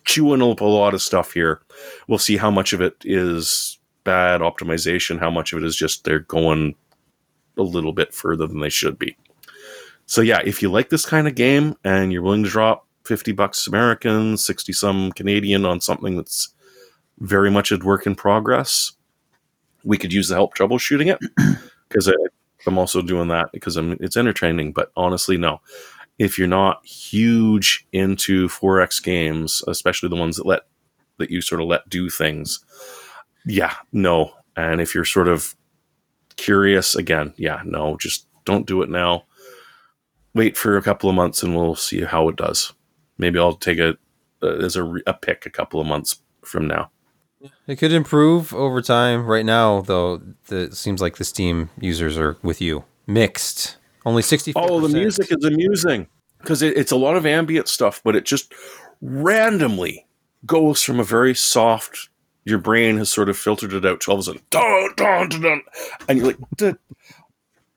chewing 0.06 0.41
up 0.41 0.62
a 0.62 0.66
lot 0.66 0.93
of 0.93 1.02
stuff 1.02 1.34
here. 1.34 1.62
We'll 2.08 2.20
see 2.20 2.38
how 2.38 2.52
much 2.52 2.74
of 2.74 2.82
it 2.82 2.95
is 3.04 3.80
bad 4.04 4.41
optimization, 4.41 5.20
how 5.20 5.30
much 5.30 5.54
of 5.54 5.62
it 5.62 5.66
is 5.66 5.76
just 5.76 6.04
they're 6.04 6.20
going 6.20 6.76
a 7.58 7.64
little 7.64 7.93
bit 7.93 8.14
further 8.14 8.47
than 8.47 8.60
they 8.60 8.70
should 8.70 8.97
be. 8.97 9.16
So 10.06 10.22
yeah, 10.22 10.41
if 10.43 10.62
you 10.62 10.70
like 10.70 10.89
this 10.89 11.06
kind 11.06 11.28
of 11.28 11.36
game 11.36 11.76
and 11.84 12.12
you're 12.12 12.22
willing 12.22 12.43
to 12.43 12.49
drop 12.49 12.88
50 13.06 13.32
bucks 13.32 13.68
American, 13.68 14.38
60 14.38 14.74
some 14.74 15.12
Canadian 15.12 15.66
on 15.66 15.82
something 15.82 16.16
that's 16.18 16.54
very 17.20 17.52
much 17.52 17.72
a 17.72 17.78
work 17.78 18.06
in 18.06 18.16
progress. 18.16 18.93
We 19.84 19.97
could 19.97 20.14
use 20.14 20.28
the 20.28 20.36
help 20.36 20.56
troubleshooting 20.56 21.16
it 21.16 21.58
because 21.89 22.12
I'm 22.68 22.78
also 22.78 23.02
doing 23.02 23.30
that 23.30 23.49
because 23.52 23.78
I'm, 23.78 23.93
it's 23.99 24.18
entertaining. 24.18 24.74
But 24.74 24.91
honestly, 24.95 25.38
no. 25.38 25.62
If 26.22 26.38
you're 26.38 26.48
not 26.48 26.86
huge 26.86 27.88
into 27.92 28.48
4X 28.48 29.02
games, 29.02 29.64
especially 29.68 30.10
the 30.10 30.16
ones 30.16 30.38
that 30.38 30.46
let 30.46 30.62
that 31.18 31.32
you 31.32 31.42
sort 31.42 31.62
of 31.62 31.68
let 31.68 31.88
do 31.90 32.10
things, 32.10 32.64
yeah, 33.46 33.76
no. 33.92 34.32
And 34.56 34.82
if 34.82 34.94
you're 34.94 35.06
sort 35.06 35.28
of 35.28 35.56
curious, 36.36 36.96
again, 36.96 37.34
yeah, 37.38 37.62
no, 37.66 37.98
just 37.98 38.28
don't 38.46 38.68
do 38.68 38.82
it 38.82 38.90
now. 38.90 39.26
Wait 40.34 40.58
for 40.58 40.78
a 40.78 40.82
couple 40.82 41.10
of 41.10 41.16
months 41.16 41.44
and 41.44 41.56
we'll 41.56 41.76
see 41.76 42.02
how 42.02 42.30
it 42.30 42.36
does 42.36 42.74
maybe 43.22 43.40
I'll 43.40 43.54
take 43.54 43.80
a 43.80 43.98
uh, 44.44 44.58
as 44.58 44.76
a, 44.76 44.96
a 45.08 45.14
pick 45.14 45.46
a 45.46 45.50
couple 45.50 45.80
of 45.80 45.88
months 45.88 46.18
from 46.44 46.68
now. 46.68 46.90
It 47.68 47.78
could 47.78 47.94
improve 47.94 48.54
over 48.54 48.82
time. 48.82 49.26
Right 49.26 49.46
now, 49.46 49.82
though, 49.82 50.22
the, 50.48 50.64
it 50.64 50.76
seems 50.76 51.00
like 51.02 51.18
the 51.18 51.24
Steam 51.24 51.70
users 51.80 52.18
are 52.18 52.38
with 52.44 52.60
you. 52.60 52.84
Mixed, 53.08 53.78
only 54.06 54.22
sixty. 54.22 54.54
Oh, 54.56 54.80
the 54.80 54.89
music 54.89 55.32
is 55.32 55.43
amusing 55.43 56.08
because 56.39 56.62
it, 56.62 56.78
it's 56.78 56.91
a 56.91 56.97
lot 56.97 57.16
of 57.16 57.26
ambient 57.26 57.68
stuff, 57.68 58.02
but 58.04 58.16
it 58.16 58.26
just 58.26 58.54
randomly 59.02 60.08
goes 60.45 60.84
from 60.84 60.99
a 60.99 61.04
very 61.04 61.36
soft. 61.36 62.10
Your 62.43 62.58
brain 62.58 62.97
has 62.97 63.10
sort 63.10 63.30
of 63.30 63.38
filtered 63.38 63.74
it 63.74 63.86
out 63.86 64.02
to 64.02 64.12
all 64.12 64.16
of 64.16 64.22
a 64.22 64.24
sudden, 64.24 64.41
dun, 64.49 64.89
dun, 64.95 65.30
dun, 65.30 65.41
dun, 65.41 65.62
and 66.10 66.18
you're 66.18 66.28
like, 66.28 66.78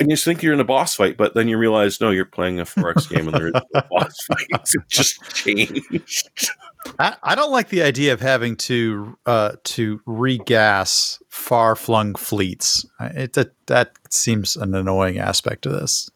and 0.01 0.11
you 0.11 0.16
think 0.16 0.43
you're 0.43 0.55
in 0.55 0.61
a 0.61 0.64
boss 0.64 0.95
fight, 0.95 1.16
but 1.16 1.35
then 1.35 1.49
you 1.49 1.57
realize 1.57 2.01
no, 2.01 2.11
you're 2.11 2.25
playing 2.25 2.59
a 2.59 2.64
4X 2.64 3.09
game 3.09 3.29
and 3.29 3.37
there 3.37 3.49
is 3.49 3.53
no 3.53 3.83
boss 3.91 4.16
fights. 4.25 4.75
It 4.75 4.83
just 4.89 5.22
changed. 5.35 6.51
I, 6.99 7.16
I 7.22 7.35
don't 7.35 7.53
like 7.53 7.68
the 7.68 7.83
idea 7.83 8.12
of 8.12 8.20
having 8.20 8.57
to 8.57 9.16
uh, 9.25 9.53
to 9.64 10.01
regas 10.01 11.22
far 11.29 11.77
flung 11.77 12.14
fleets. 12.14 12.85
It 13.01 13.35
that 13.35 13.53
that 13.66 13.93
seems 14.11 14.57
an 14.57 14.75
annoying 14.75 15.18
aspect 15.18 15.64
of 15.66 15.72
this. 15.72 16.11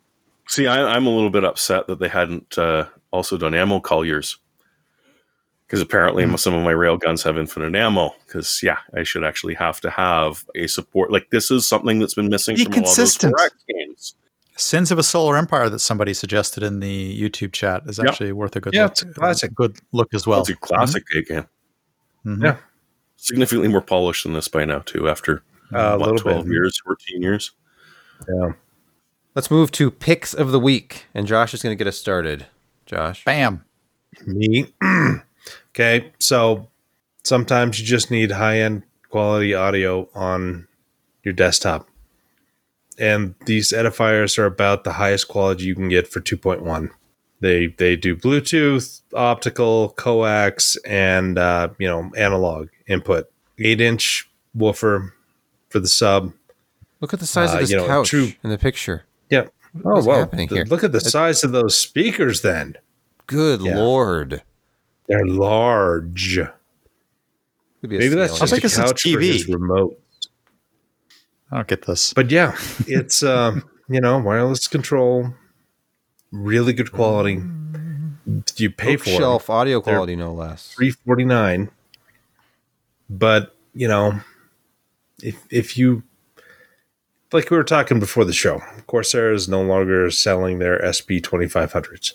See, 0.48 0.66
I, 0.66 0.82
I'm 0.96 1.06
a 1.06 1.10
little 1.10 1.30
bit 1.30 1.44
upset 1.44 1.86
that 1.88 1.98
they 2.00 2.08
hadn't 2.08 2.56
uh, 2.58 2.86
also 3.10 3.36
done 3.36 3.54
ammo 3.54 3.80
colliers. 3.80 4.38
Because 5.66 5.82
apparently 5.82 6.24
some 6.38 6.54
of 6.54 6.64
my 6.64 6.70
rail 6.70 6.96
guns 6.96 7.22
have 7.24 7.36
infinite 7.36 7.76
ammo. 7.76 8.14
Because 8.26 8.60
yeah, 8.62 8.78
I 8.96 9.02
should 9.02 9.22
actually 9.24 9.52
have 9.54 9.80
to 9.82 9.90
have 9.90 10.44
a 10.54 10.66
support. 10.66 11.12
Like 11.12 11.28
this 11.30 11.50
is 11.50 11.66
something 11.66 11.98
that's 11.98 12.14
been 12.14 12.28
missing 12.30 12.56
Be 12.56 12.64
from 12.64 12.72
a 12.72 12.76
lot 12.76 12.80
of 12.80 12.84
those 12.86 12.96
consistent. 12.96 13.34
4X 13.36 13.50
games. 13.68 14.14
Sins 14.56 14.90
of 14.90 14.98
a 14.98 15.02
Solar 15.02 15.36
Empire 15.36 15.68
that 15.68 15.78
somebody 15.80 16.14
suggested 16.14 16.62
in 16.62 16.80
the 16.80 17.20
YouTube 17.22 17.52
chat 17.52 17.82
is 17.86 17.98
Yep. 17.98 18.06
actually 18.08 18.32
worth 18.32 18.56
a 18.56 18.60
good 18.60 18.72
Yeah, 18.74 18.84
look, 18.84 18.92
it's 18.92 19.02
a 19.02 19.06
classic. 19.12 19.54
good 19.54 19.76
look 19.92 20.12
as 20.14 20.26
well. 20.26 20.40
It's 20.40 20.48
a 20.50 20.56
classic 20.56 21.04
game. 21.28 21.46
Mhm. 22.24 22.42
Yeah. 22.42 22.56
Significantly 23.16 23.68
more 23.68 23.82
polished 23.82 24.24
than 24.24 24.32
this 24.32 24.48
by 24.48 24.64
now 24.64 24.78
too. 24.80 25.08
After 25.08 25.42
Uh, 25.72 25.94
a 25.94 25.98
little 25.98 26.16
12 26.16 26.44
bit. 26.46 26.52
years, 26.54 26.80
14 26.82 27.20
years. 27.22 27.52
Yeah. 28.26 28.52
Let's 29.38 29.52
move 29.52 29.70
to 29.70 29.92
picks 29.92 30.34
of 30.34 30.50
the 30.50 30.58
week, 30.58 31.04
and 31.14 31.24
Josh 31.24 31.54
is 31.54 31.62
going 31.62 31.70
to 31.72 31.78
get 31.78 31.86
us 31.86 31.96
started. 31.96 32.46
Josh, 32.86 33.24
Bam. 33.24 33.64
Me. 34.26 34.66
okay. 35.70 36.10
So 36.18 36.66
sometimes 37.22 37.78
you 37.78 37.86
just 37.86 38.10
need 38.10 38.32
high 38.32 38.58
end 38.58 38.82
quality 39.10 39.54
audio 39.54 40.08
on 40.12 40.66
your 41.22 41.34
desktop. 41.34 41.88
And 42.98 43.36
these 43.46 43.70
edifiers 43.70 44.38
are 44.40 44.44
about 44.46 44.82
the 44.82 44.94
highest 44.94 45.28
quality 45.28 45.66
you 45.66 45.76
can 45.76 45.88
get 45.88 46.08
for 46.08 46.18
2.1. 46.18 46.90
They 47.38 47.68
they 47.68 47.94
do 47.94 48.16
Bluetooth, 48.16 49.02
optical, 49.14 49.90
coax, 49.90 50.74
and 50.84 51.38
uh, 51.38 51.68
you 51.78 51.86
know 51.86 52.10
analog 52.16 52.70
input. 52.88 53.30
Eight 53.60 53.80
inch 53.80 54.28
woofer 54.52 55.14
for 55.68 55.78
the 55.78 55.86
sub. 55.86 56.32
look 57.00 57.14
at 57.14 57.20
the 57.20 57.26
size 57.26 57.50
Uh, 57.50 57.54
of 57.54 57.60
this 57.60 57.70
you 57.70 57.76
know, 57.76 57.86
couch 57.86 58.08
true- 58.08 58.32
in 58.42 58.50
the 58.50 58.58
picture. 58.58 59.04
Yeah. 59.84 59.90
Oh 59.90 59.94
What's 59.94 60.06
happening 60.06 60.48
here? 60.48 60.64
Look 60.64 60.84
at 60.84 60.92
the 60.92 61.00
size 61.00 61.44
of 61.44 61.52
those 61.52 61.76
speakers. 61.76 62.42
Then 62.42 62.76
Good 63.26 63.60
Yeah. 63.60 63.76
lord. 63.76 64.42
they're 65.08 65.26
large. 65.26 66.38
Could 67.80 67.90
be 67.90 67.96
a 67.96 67.98
Maybe 68.00 68.14
that's. 68.16 68.32
I'll 68.34 68.38
just 68.40 68.54
take 68.54 68.64
a 68.64 68.66
us 68.66 68.74
to 68.74 68.80
couch 68.82 69.02
for 69.02 69.20
his 69.20 69.46
TV. 69.46 69.54
remote. 69.54 70.00
I 71.50 71.56
don't 71.56 71.68
get 71.68 71.86
this. 71.86 72.12
But 72.12 72.30
yeah, 72.30 72.56
it's 72.86 73.22
um, 73.22 73.64
you 73.88 74.00
know 74.00 74.18
wireless 74.18 74.66
control, 74.68 75.34
really 76.32 76.72
good 76.72 76.92
quality. 76.92 77.36
Do 77.36 78.42
You 78.62 78.70
pay 78.70 78.96
for 78.96 79.08
it, 79.08 79.12
bookshelf 79.12 79.48
audio 79.48 79.80
They're- 79.80 79.94
quality, 79.94 80.16
no 80.16 80.32
less. 80.34 80.72
three 80.74 80.90
forty 80.90 81.24
nine. 81.24 81.70
But 83.08 83.54
you 83.74 83.88
know, 83.88 84.20
if 85.22 85.36
if 85.50 85.78
you 85.78 86.02
like 87.32 87.50
we 87.50 87.56
were 87.56 87.64
talking 87.64 88.00
before 88.00 88.24
the 88.24 88.32
show, 88.32 88.62
Corsair 88.86 89.32
is 89.32 89.48
no 89.48 89.62
longer 89.62 90.10
selling 90.10 90.58
their 90.58 90.80
SP 90.92 91.20
twenty 91.22 91.48
five 91.48 91.72
hundreds. 91.72 92.14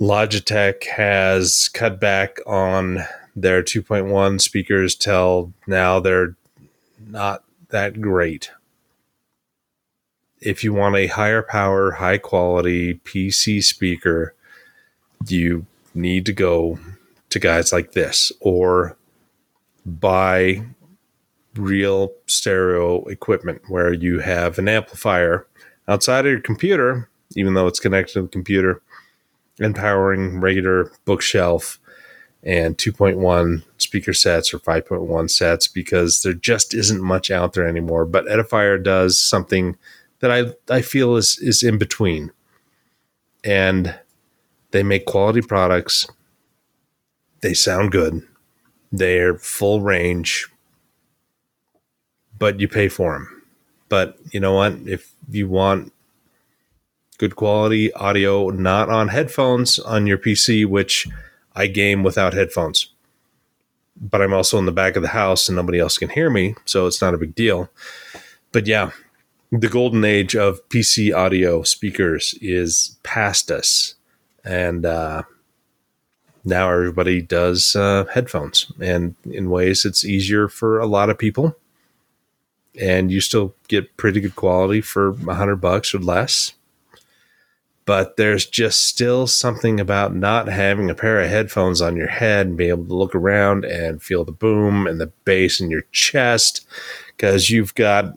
Logitech 0.00 0.84
has 0.86 1.68
cut 1.72 2.00
back 2.00 2.38
on 2.46 3.04
their 3.36 3.62
2.1 3.62 4.40
speakers 4.40 4.94
till 4.94 5.52
now 5.66 6.00
they're 6.00 6.34
not 7.06 7.44
that 7.70 8.00
great. 8.00 8.50
If 10.40 10.64
you 10.64 10.72
want 10.72 10.96
a 10.96 11.06
higher 11.06 11.42
power, 11.42 11.92
high 11.92 12.18
quality 12.18 12.94
PC 12.94 13.62
speaker, 13.62 14.34
you 15.26 15.66
need 15.94 16.26
to 16.26 16.32
go 16.32 16.78
to 17.30 17.38
guys 17.38 17.72
like 17.72 17.92
this 17.92 18.30
or 18.40 18.96
buy 19.86 20.64
real 21.56 22.12
stereo 22.26 23.04
equipment 23.04 23.62
where 23.68 23.92
you 23.92 24.20
have 24.20 24.58
an 24.58 24.68
amplifier 24.68 25.46
outside 25.88 26.26
of 26.26 26.32
your 26.32 26.40
computer, 26.40 27.08
even 27.36 27.54
though 27.54 27.66
it's 27.66 27.80
connected 27.80 28.14
to 28.14 28.22
the 28.22 28.28
computer, 28.28 28.80
and 29.60 29.74
powering 29.74 30.40
regular 30.40 30.90
bookshelf 31.04 31.78
and 32.42 32.76
2.1 32.76 33.62
speaker 33.78 34.12
sets 34.12 34.52
or 34.52 34.58
5.1 34.58 35.30
sets 35.30 35.66
because 35.66 36.22
there 36.22 36.34
just 36.34 36.74
isn't 36.74 37.00
much 37.00 37.30
out 37.30 37.54
there 37.54 37.66
anymore. 37.66 38.04
But 38.04 38.26
Edifier 38.26 38.82
does 38.82 39.18
something 39.18 39.76
that 40.20 40.30
I, 40.30 40.74
I 40.74 40.82
feel 40.82 41.16
is, 41.16 41.38
is 41.38 41.62
in 41.62 41.78
between. 41.78 42.32
And 43.42 43.98
they 44.72 44.82
make 44.82 45.06
quality 45.06 45.40
products. 45.40 46.06
They 47.40 47.54
sound 47.54 47.92
good. 47.92 48.22
They're 48.92 49.36
full 49.36 49.80
range, 49.80 50.48
but 52.38 52.60
you 52.60 52.68
pay 52.68 52.88
for 52.88 53.12
them. 53.14 53.42
But 53.88 54.18
you 54.32 54.40
know 54.40 54.54
what? 54.54 54.72
If 54.86 55.12
you 55.30 55.48
want 55.48 55.92
good 57.18 57.36
quality 57.36 57.92
audio, 57.92 58.50
not 58.50 58.88
on 58.88 59.08
headphones 59.08 59.78
on 59.78 60.06
your 60.06 60.18
PC, 60.18 60.66
which 60.66 61.06
I 61.54 61.66
game 61.68 62.02
without 62.02 62.34
headphones, 62.34 62.88
but 64.00 64.20
I'm 64.20 64.34
also 64.34 64.58
in 64.58 64.66
the 64.66 64.72
back 64.72 64.96
of 64.96 65.02
the 65.02 65.08
house 65.08 65.48
and 65.48 65.56
nobody 65.56 65.78
else 65.78 65.98
can 65.98 66.08
hear 66.08 66.28
me, 66.28 66.56
so 66.64 66.86
it's 66.86 67.00
not 67.00 67.14
a 67.14 67.18
big 67.18 67.34
deal. 67.34 67.70
But 68.50 68.66
yeah, 68.66 68.90
the 69.52 69.68
golden 69.68 70.04
age 70.04 70.34
of 70.34 70.66
PC 70.68 71.14
audio 71.14 71.62
speakers 71.62 72.34
is 72.40 72.96
past 73.02 73.50
us 73.50 73.94
and 74.44 74.84
uh, 74.84 75.22
now 76.44 76.70
everybody 76.70 77.22
does 77.22 77.76
uh, 77.76 78.04
headphones 78.12 78.70
and 78.80 79.14
in 79.24 79.50
ways 79.50 79.84
it's 79.84 80.04
easier 80.04 80.48
for 80.48 80.80
a 80.80 80.86
lot 80.86 81.08
of 81.08 81.18
people 81.18 81.56
and 82.80 83.10
you 83.10 83.20
still 83.20 83.54
get 83.68 83.96
pretty 83.96 84.20
good 84.20 84.36
quality 84.36 84.80
for 84.80 85.10
a 85.28 85.34
hundred 85.34 85.56
bucks 85.56 85.94
or 85.94 85.98
less. 85.98 86.52
But 87.86 88.16
there's 88.16 88.46
just 88.46 88.86
still 88.86 89.26
something 89.26 89.78
about 89.78 90.14
not 90.14 90.48
having 90.48 90.88
a 90.88 90.94
pair 90.94 91.20
of 91.20 91.28
headphones 91.28 91.82
on 91.82 91.96
your 91.96 92.08
head 92.08 92.46
and 92.46 92.56
being 92.56 92.70
able 92.70 92.86
to 92.86 92.94
look 92.94 93.14
around 93.14 93.66
and 93.66 94.02
feel 94.02 94.24
the 94.24 94.32
boom 94.32 94.86
and 94.86 94.98
the 94.98 95.12
bass 95.24 95.60
in 95.60 95.70
your 95.70 95.84
chest 95.92 96.66
because 97.08 97.50
you've 97.50 97.74
got 97.74 98.14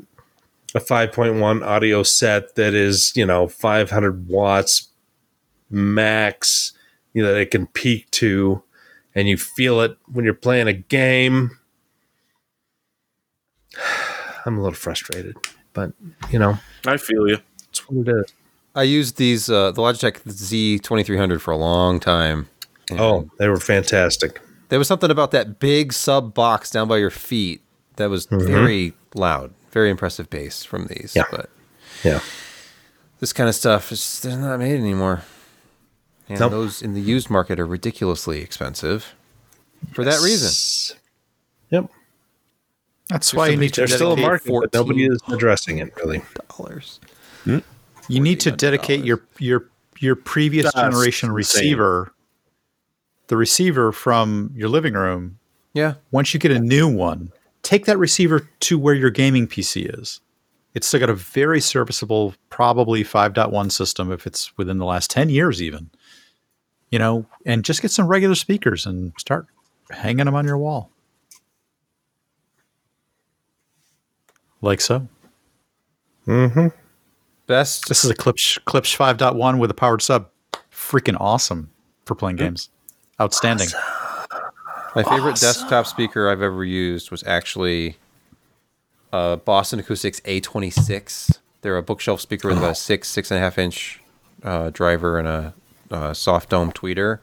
a 0.74 0.80
5.1 0.80 1.66
audio 1.66 2.04
set 2.04 2.56
that 2.56 2.74
is 2.74 3.12
you 3.16 3.26
know 3.26 3.48
500 3.48 4.28
watts 4.28 4.90
max 5.70 6.74
you 7.14 7.24
know 7.24 7.34
that 7.34 7.42
it 7.42 7.52
can 7.52 7.68
peak 7.68 8.10
to 8.12 8.62
and 9.16 9.28
you 9.28 9.38
feel 9.38 9.82
it 9.82 9.98
when 10.12 10.24
you're 10.24 10.34
playing 10.34 10.68
a 10.68 10.74
game 10.74 11.52
i'm 14.48 14.58
a 14.58 14.62
little 14.62 14.76
frustrated 14.76 15.36
but 15.74 15.92
you 16.32 16.40
know 16.40 16.58
I 16.86 16.98
feel 16.98 17.28
you. 17.28 17.38
it's 17.70 17.88
what 17.90 18.08
it 18.08 18.16
is 18.26 18.34
I 18.76 18.84
used 18.84 19.18
these 19.18 19.50
uh, 19.50 19.72
the 19.72 19.82
Logitech 19.82 20.22
Z2300 20.24 21.42
for 21.42 21.50
a 21.52 21.58
long 21.58 22.00
time. 22.00 22.48
oh 22.92 23.30
they 23.38 23.48
were 23.48 23.60
fantastic 23.60 24.42
there 24.70 24.80
was 24.80 24.88
something 24.88 25.12
about 25.12 25.32
that 25.32 25.60
big 25.60 25.94
sub 25.94 26.34
box 26.34 26.70
down 26.72 26.88
by 26.88 26.98
your 26.98 27.10
feet 27.10 27.62
that 27.96 28.10
was 28.10 28.26
very 28.28 28.94
loud, 29.16 29.54
very 29.72 29.90
impressive 29.90 30.30
bass 30.30 30.64
from 30.64 30.86
these. 30.88 31.14
Yeah. 31.16 31.24
But 31.32 31.50
yeah 32.04 32.20
this 33.20 33.34
kind 33.34 33.50
of 33.50 33.56
stuff 33.56 33.92
is 33.92 34.20
they're 34.22 34.38
not 34.38 34.60
made 34.60 34.80
anymore, 34.80 35.24
and 36.30 36.40
Nope. 36.40 36.52
those 36.52 36.82
in 36.84 36.94
the 36.94 37.02
used 37.02 37.30
market 37.32 37.60
are 37.60 37.66
ridiculously 37.66 38.42
expensive 38.42 39.16
for 39.94 40.04
that 40.04 40.22
reason. 40.22 40.98
yep 41.72 41.90
That's 43.10 43.34
why 43.34 43.48
you 43.48 43.58
need 43.58 43.74
to 43.76 43.82
there's 43.82 43.96
still 43.96 44.14
a 44.14 44.16
dedicate 44.16 44.52
market 44.52 44.72
but 44.72 44.74
nobody 44.74 45.06
is 45.06 45.20
addressing 45.30 45.78
it 45.78 45.96
really 45.98 46.22
Dollars. 46.58 47.00
Hmm? 47.44 47.60
You 48.10 48.20
need 48.20 48.40
to 48.42 48.52
dedicate 48.52 49.04
your 49.06 49.22
your 49.40 49.70
your 50.00 50.16
previous 50.16 50.66
That's 50.66 50.76
generation 50.76 51.30
insane. 51.30 51.36
receiver, 51.36 52.14
the 53.28 53.38
receiver 53.38 53.92
from 53.92 54.52
your 54.56 54.70
living 54.70 54.94
room. 54.94 55.40
Yeah, 55.74 55.96
Once 56.12 56.34
you 56.34 56.40
get 56.40 56.52
a 56.52 56.60
new 56.60 56.88
one, 56.88 57.32
take 57.62 57.86
that 57.86 58.00
receiver 58.00 58.50
to 58.62 58.80
where 58.80 58.96
your 58.96 59.12
gaming 59.12 59.48
PC 59.48 60.00
is. 60.00 60.22
It's 60.74 60.88
still 60.88 61.00
got 61.00 61.10
a 61.10 61.14
very 61.14 61.62
serviceable, 61.62 62.34
probably 62.50 63.04
5.1 63.04 63.72
system 63.72 64.12
if 64.12 64.26
it's 64.26 64.56
within 64.58 64.80
the 64.80 64.86
last 64.86 65.12
10 65.12 65.30
years, 65.30 65.62
even. 65.62 65.92
You 66.90 66.98
know, 66.98 67.26
and 67.46 67.64
just 67.64 67.82
get 67.82 67.92
some 67.92 68.08
regular 68.08 68.34
speakers 68.36 68.88
and 68.88 69.14
start 69.20 69.46
hanging 69.92 70.26
them 70.26 70.34
on 70.36 70.46
your 70.46 70.58
wall. 70.58 70.90
Like 74.62 74.82
so. 74.82 75.08
mm-hmm 76.26 76.68
best 77.48 77.88
This 77.88 78.04
is 78.06 78.12
a 78.12 78.16
Klipsch, 78.16 78.60
Klipsch 78.66 78.96
5.1 78.96 79.58
with 79.58 79.72
a 79.72 79.74
powered 79.74 80.02
sub. 80.02 80.30
Freaking 80.72 81.18
awesome 81.20 81.72
for 82.06 82.14
playing 82.14 82.36
games. 82.36 82.70
Outstanding. 83.20 83.70
My 84.96 85.04
favorite 85.04 85.38
desktop 85.38 85.88
speaker 85.88 86.30
I've 86.30 86.42
ever 86.42 86.64
used 86.64 87.10
was 87.10 87.24
actually 87.26 87.98
a 89.12 89.38
Boston 89.38 89.80
Acoustics 89.80 90.20
A26 90.22 91.40
They're 91.62 91.78
a 91.78 91.84
bookshelf 91.84 92.22
speaker 92.22 92.48
with 92.48 92.58
about 92.58 92.72
a 92.72 92.76
six, 92.76 93.10
six 93.10 93.32
and 93.32 93.40
a 93.40 93.42
half 93.42 93.58
inch 93.58 94.02
uh, 94.44 94.70
driver 94.70 95.18
and 95.18 95.28
a, 95.28 95.54
uh 95.90 96.14
soft 96.14 96.50
dome 96.50 96.72
tweeter. 96.72 97.20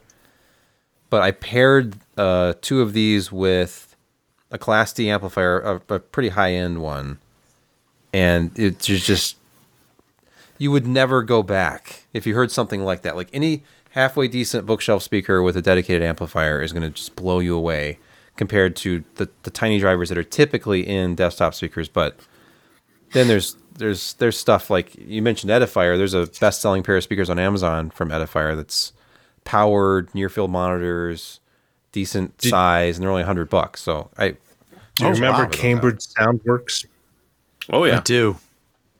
But 1.10 1.22
I 1.22 1.30
paired 1.30 1.96
uh, 2.16 2.54
two 2.60 2.80
of 2.80 2.92
these 2.92 3.30
with 3.30 3.94
a 4.50 4.58
Class 4.58 4.92
D 4.92 5.08
amplifier, 5.10 5.60
a, 5.60 5.94
a 5.94 6.00
pretty 6.00 6.30
high 6.30 6.52
end 6.52 6.82
one, 6.82 7.18
and 8.14 8.56
it's 8.56 8.86
just 8.86 9.36
you 10.56 10.70
would 10.70 10.86
never 10.86 11.20
go 11.24 11.42
back 11.42 12.04
if 12.12 12.28
you 12.28 12.34
heard 12.36 12.52
something 12.52 12.84
like 12.84 13.02
that. 13.02 13.16
Like 13.16 13.28
any 13.32 13.64
halfway 13.90 14.28
decent 14.28 14.66
bookshelf 14.66 15.02
speaker 15.02 15.42
with 15.42 15.56
a 15.56 15.62
dedicated 15.62 16.00
amplifier 16.00 16.62
is 16.62 16.72
going 16.72 16.84
to 16.84 16.90
just 16.90 17.16
blow 17.16 17.40
you 17.40 17.56
away 17.56 17.98
compared 18.36 18.76
to 18.76 19.02
the, 19.16 19.28
the 19.42 19.50
tiny 19.50 19.80
drivers 19.80 20.10
that 20.10 20.18
are 20.18 20.22
typically 20.22 20.86
in 20.86 21.16
desktop 21.16 21.54
speakers. 21.54 21.88
But 21.88 22.16
then 23.12 23.26
there's 23.26 23.56
there's 23.78 24.14
there's 24.14 24.38
stuff 24.38 24.70
like 24.70 24.94
you 24.94 25.20
mentioned 25.20 25.50
Edifier. 25.50 25.98
There's 25.98 26.14
a 26.14 26.28
best 26.40 26.60
selling 26.60 26.84
pair 26.84 26.96
of 26.96 27.02
speakers 27.02 27.28
on 27.28 27.40
Amazon 27.40 27.90
from 27.90 28.10
Edifier 28.10 28.54
that's 28.54 28.92
powered 29.42 30.14
near 30.14 30.28
field 30.28 30.52
monitors, 30.52 31.40
decent 31.90 32.40
size, 32.40 32.96
and 32.96 33.02
they're 33.02 33.10
only 33.10 33.24
hundred 33.24 33.50
bucks. 33.50 33.82
So 33.82 34.08
I 34.16 34.36
Do 34.94 35.06
you 35.06 35.08
remember. 35.08 35.46
Cambridge 35.48 35.98
Soundworks? 35.98 36.86
Oh 37.70 37.84
yeah, 37.84 37.98
I 37.98 38.00
do. 38.00 38.36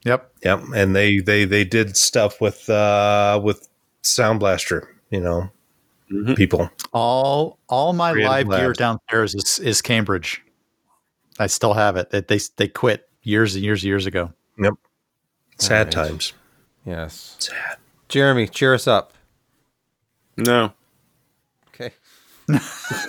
Yep. 0.05 0.31
Yep, 0.45 0.63
and 0.75 0.95
they 0.97 1.19
they 1.21 1.45
they 1.45 1.65
did 1.65 1.97
stuff 1.97 2.41
with 2.41 2.69
uh 2.69 3.41
with 3.43 3.69
Sound 4.03 4.41
Blaster, 4.41 4.95
you 5.11 5.21
know, 5.21 5.51
Mhm. 6.13 6.37
people. 6.37 6.71
All 6.93 7.59
all 7.69 7.93
my 7.95 8.13
Creative 8.13 8.49
live 8.49 8.61
gear 8.61 8.73
downstairs 8.75 9.35
is, 9.35 9.59
is 9.61 9.81
Cambridge. 9.83 10.43
I 11.39 11.47
still 11.47 11.73
have 11.75 11.97
it. 11.97 12.11
They 12.11 12.21
they, 12.21 12.39
they 12.57 12.69
quit 12.69 13.09
years 13.23 13.55
and 13.55 13.65
years 13.65 13.83
and 13.83 13.89
years 13.89 14.07
ago. 14.07 14.33
Yep. 14.59 14.75
Sad 15.59 15.95
Alright. 15.95 16.11
times. 16.11 16.33
yes, 16.85 17.37
Sad. 17.39 17.77
Jeremy, 18.09 18.47
cheer 18.47 18.75
us 18.75 18.87
up. 18.87 19.13
no, 20.37 20.73
Okay. 21.69 21.93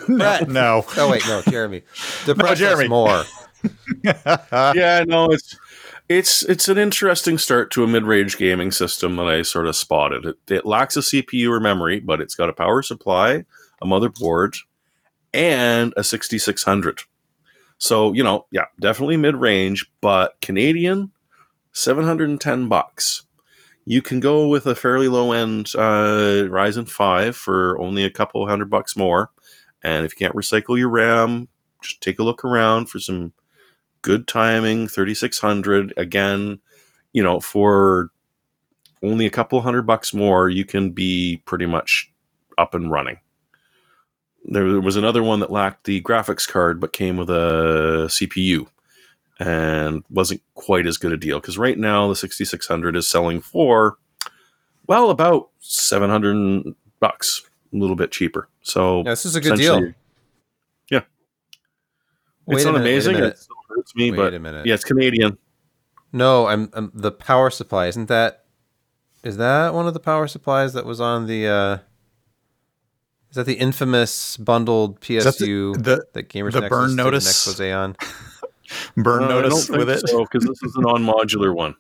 No, 0.08 0.40
no. 0.48 0.86
Oh 0.98 1.12
wait, 1.12 1.28
no, 1.28 1.42
Jeremy. 1.42 1.82
Depress 2.26 2.58
Jeremy. 2.58 2.86
us 2.86 2.90
more. 2.90 3.24
yeah, 4.04 5.04
no, 5.08 5.32
it's 5.32 5.58
it's 6.08 6.44
it's 6.44 6.68
an 6.68 6.78
interesting 6.78 7.38
start 7.38 7.72
to 7.72 7.84
a 7.84 7.88
mid-range 7.88 8.38
gaming 8.38 8.72
system 8.72 9.16
that 9.16 9.28
I 9.28 9.42
sort 9.42 9.68
of 9.68 9.76
spotted. 9.76 10.26
It, 10.26 10.38
it 10.50 10.66
lacks 10.66 10.98
a 10.98 11.02
CPU 11.02 11.50
or 11.50 11.60
memory, 11.60 12.00
but 12.00 12.22
it's 12.22 12.36
got 12.36 12.50
a 12.50 12.54
power 12.54 12.82
supply, 12.82 13.46
a 13.82 13.86
motherboard, 13.86 14.58
and 15.34 15.94
a 15.98 16.04
6600. 16.04 17.02
So 17.78 18.14
you 18.14 18.24
know, 18.24 18.46
yeah, 18.52 18.66
definitely 18.80 19.18
mid-range, 19.18 19.90
but 20.02 20.40
Canadian, 20.42 21.12
710 21.74 22.68
bucks. 22.68 23.24
You 23.88 24.02
can 24.02 24.20
go 24.20 24.48
with 24.48 24.66
a 24.66 24.74
fairly 24.74 25.08
low-end 25.08 25.72
uh, 25.76 26.50
Ryzen 26.50 26.90
5 26.90 27.36
for 27.36 27.80
only 27.80 28.04
a 28.04 28.10
couple 28.10 28.48
hundred 28.48 28.70
bucks 28.70 28.96
more, 28.96 29.30
and 29.84 30.06
if 30.06 30.14
you 30.14 30.26
can't 30.26 30.36
recycle 30.36 30.78
your 30.78 30.90
RAM, 30.90 31.48
just 31.82 32.02
take 32.02 32.20
a 32.20 32.24
look 32.24 32.44
around 32.44 32.88
for 32.90 33.00
some 33.00 33.34
good 34.06 34.28
timing 34.28 34.88
3600 34.88 35.92
again 35.98 36.60
you 37.12 37.24
know 37.24 37.40
for 37.40 38.12
only 39.02 39.26
a 39.26 39.32
couple 39.32 39.60
hundred 39.62 39.82
bucks 39.82 40.14
more 40.14 40.48
you 40.48 40.64
can 40.64 40.92
be 40.92 41.42
pretty 41.46 41.66
much 41.66 42.12
up 42.56 42.76
and 42.76 42.92
running 42.92 43.18
there, 44.48 44.64
was 44.80 44.96
another 44.96 45.24
one 45.24 45.40
that 45.40 45.50
lacked 45.50 45.86
the 45.86 46.02
graphics 46.02 46.48
card 46.48 46.80
but 46.80 46.94
came 46.94 47.18
with 47.18 47.32
a 47.32 48.06
cpu 48.10 48.68
and 49.40 50.04
wasn't 50.12 50.40
quite 50.54 50.86
as 50.86 50.98
good 50.98 51.12
a 51.12 51.18
deal 51.18 51.40
because 51.40 51.58
right 51.58 51.80
now 51.80 52.08
the 52.08 52.16
6600 52.16 52.96
is 52.96 53.10
selling 53.10 53.42
for 53.42 53.98
well 54.86 55.10
about 55.10 55.50
700 55.62 56.76
bucks 57.00 57.42
a 57.74 57.76
little 57.76 57.96
bit 57.96 58.12
cheaper 58.12 58.50
so 58.62 59.00
Yeah, 59.00 59.10
this 59.10 59.26
is 59.26 59.36
a 59.36 59.42
good 59.42 59.58
deal. 59.58 59.94
yeah 60.92 61.02
Wait 62.46 62.58
it's 62.58 62.66
not 62.66 62.74
minute, 62.74 62.86
amazing 62.88 63.14
minute. 63.16 63.40
It 63.76 63.80
hurts 63.80 63.96
me 63.96 64.12
Wait 64.12 64.18
but 64.18 64.34
a 64.34 64.40
minute. 64.40 64.66
yeah 64.66 64.74
it's 64.74 64.84
canadian 64.84 65.38
No, 66.14 66.48
I'm, 66.48 66.70
I'm 66.74 66.92
the 66.94 67.12
power 67.12 67.50
supply. 67.50 67.88
Isn't 67.88 68.08
that 68.08 68.46
is 69.24 69.36
that 69.38 69.74
one 69.74 69.86
of 69.88 69.94
the 69.94 70.00
power 70.00 70.28
supplies 70.28 70.72
that 70.74 70.86
was 70.86 71.02
on 71.02 71.28
the 71.28 71.48
uh 71.48 71.78
is 73.30 73.36
that 73.36 73.46
the 73.46 73.56
infamous 73.56 74.38
bundled 74.38 74.96
that 75.02 75.02
the- 75.02 75.18
PSU 75.20 75.84
the- 75.84 76.06
that 76.14 76.30
Gamers 76.30 76.54
the 76.54 76.62
Nexus 76.62 76.70
burn 76.70 76.96
notice? 76.96 77.28
expose 77.28 77.60
on? 77.72 77.96
Burn 78.98 79.24
Uh, 79.24 79.28
notice 79.28 79.70
with 79.70 79.90
it. 79.90 80.02
because 80.06 80.44
this 80.48 80.64
is 80.64 80.76
a 80.76 80.82
non-modular 80.82 81.54
one. 81.54 81.76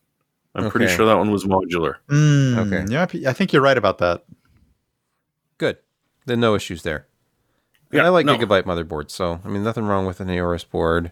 I'm 0.53 0.69
pretty 0.69 0.87
sure 0.93 1.05
that 1.07 1.17
one 1.17 1.31
was 1.31 1.43
modular. 1.45 1.95
Mm, 2.09 2.57
Okay. 2.67 2.85
Yeah, 2.91 3.29
I 3.29 3.33
think 3.33 3.51
you're 3.53 3.61
right 3.61 3.77
about 3.77 3.97
that. 3.99 4.23
Good. 5.57 5.77
Then 6.27 6.39
no 6.39 6.53
issues 6.55 6.83
there. 6.83 7.07
And 7.91 7.99
Yeah, 7.99 8.05
I 8.05 8.09
like 8.09 8.25
no. 8.25 8.37
gigabyte 8.37 8.63
motherboards, 8.63 9.11
so 9.11 9.39
I 9.43 9.47
mean 9.47 9.63
nothing 9.63 9.85
wrong 9.85 10.05
with 10.05 10.19
an 10.19 10.27
Aorus 10.29 10.63
board. 10.69 11.11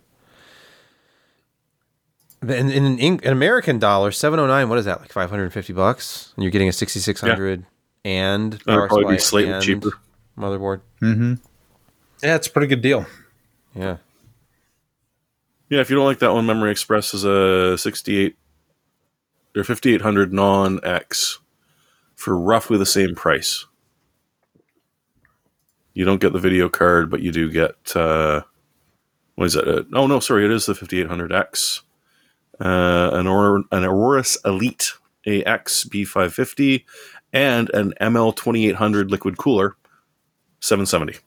In, 2.43 2.69
in, 2.69 2.85
an 2.85 2.99
Eng- 2.99 3.25
American 3.25 3.79
dollar, 3.79 4.11
seven 4.11 4.39
oh 4.39 4.47
nine. 4.47 4.69
What 4.69 4.77
is 4.77 4.85
that? 4.85 4.99
Like 5.01 5.11
five 5.11 5.29
hundred 5.29 5.43
and 5.43 5.53
fifty 5.53 5.73
bucks, 5.73 6.33
and 6.35 6.43
you're 6.43 6.51
getting 6.51 6.69
a 6.69 6.73
sixty 6.73 6.99
six 6.99 7.21
hundred 7.21 7.65
and 8.05 8.63
power 8.65 8.87
probably 8.87 9.15
be 9.15 9.19
slightly 9.19 9.59
cheaper. 9.61 9.91
motherboard. 10.37 10.81
Mm-hmm. 11.01 11.35
Yeah, 12.21 12.35
it's 12.35 12.47
a 12.47 12.51
pretty 12.51 12.67
good 12.67 12.81
deal. 12.81 13.05
Yeah. 13.75 13.97
Yeah, 15.69 15.79
if 15.79 15.89
you 15.89 15.95
don't 15.95 16.05
like 16.05 16.19
that 16.19 16.33
one, 16.33 16.45
Memory 16.45 16.71
Express 16.71 17.13
is 17.13 17.23
a 17.23 17.77
68 17.77 18.37
or 19.55 19.63
5800 19.63 20.31
non-X 20.31 21.39
for 22.15 22.37
roughly 22.37 22.77
the 22.77 22.85
same 22.85 23.15
price. 23.15 23.65
You 25.93 26.05
don't 26.05 26.21
get 26.21 26.33
the 26.33 26.39
video 26.39 26.69
card, 26.69 27.09
but 27.09 27.21
you 27.21 27.31
do 27.31 27.49
get 27.49 27.95
uh, 27.95 28.41
what 29.35 29.45
is 29.45 29.53
that? 29.53 29.67
Uh, 29.67 29.83
oh 29.93 30.07
no, 30.07 30.19
sorry, 30.19 30.45
it 30.45 30.51
is 30.51 30.65
the 30.65 30.73
5800X. 30.73 31.81
Uh, 32.59 33.09
an, 33.13 33.27
Aur- 33.27 33.63
an 33.71 33.83
Aorus 33.83 34.37
Elite 34.45 34.91
AX 35.25 35.85
B550 35.85 36.83
and 37.33 37.69
an 37.71 37.93
ML 37.99 38.35
2800 38.35 39.09
liquid 39.09 39.37
cooler 39.37 39.75
770. 40.59 41.17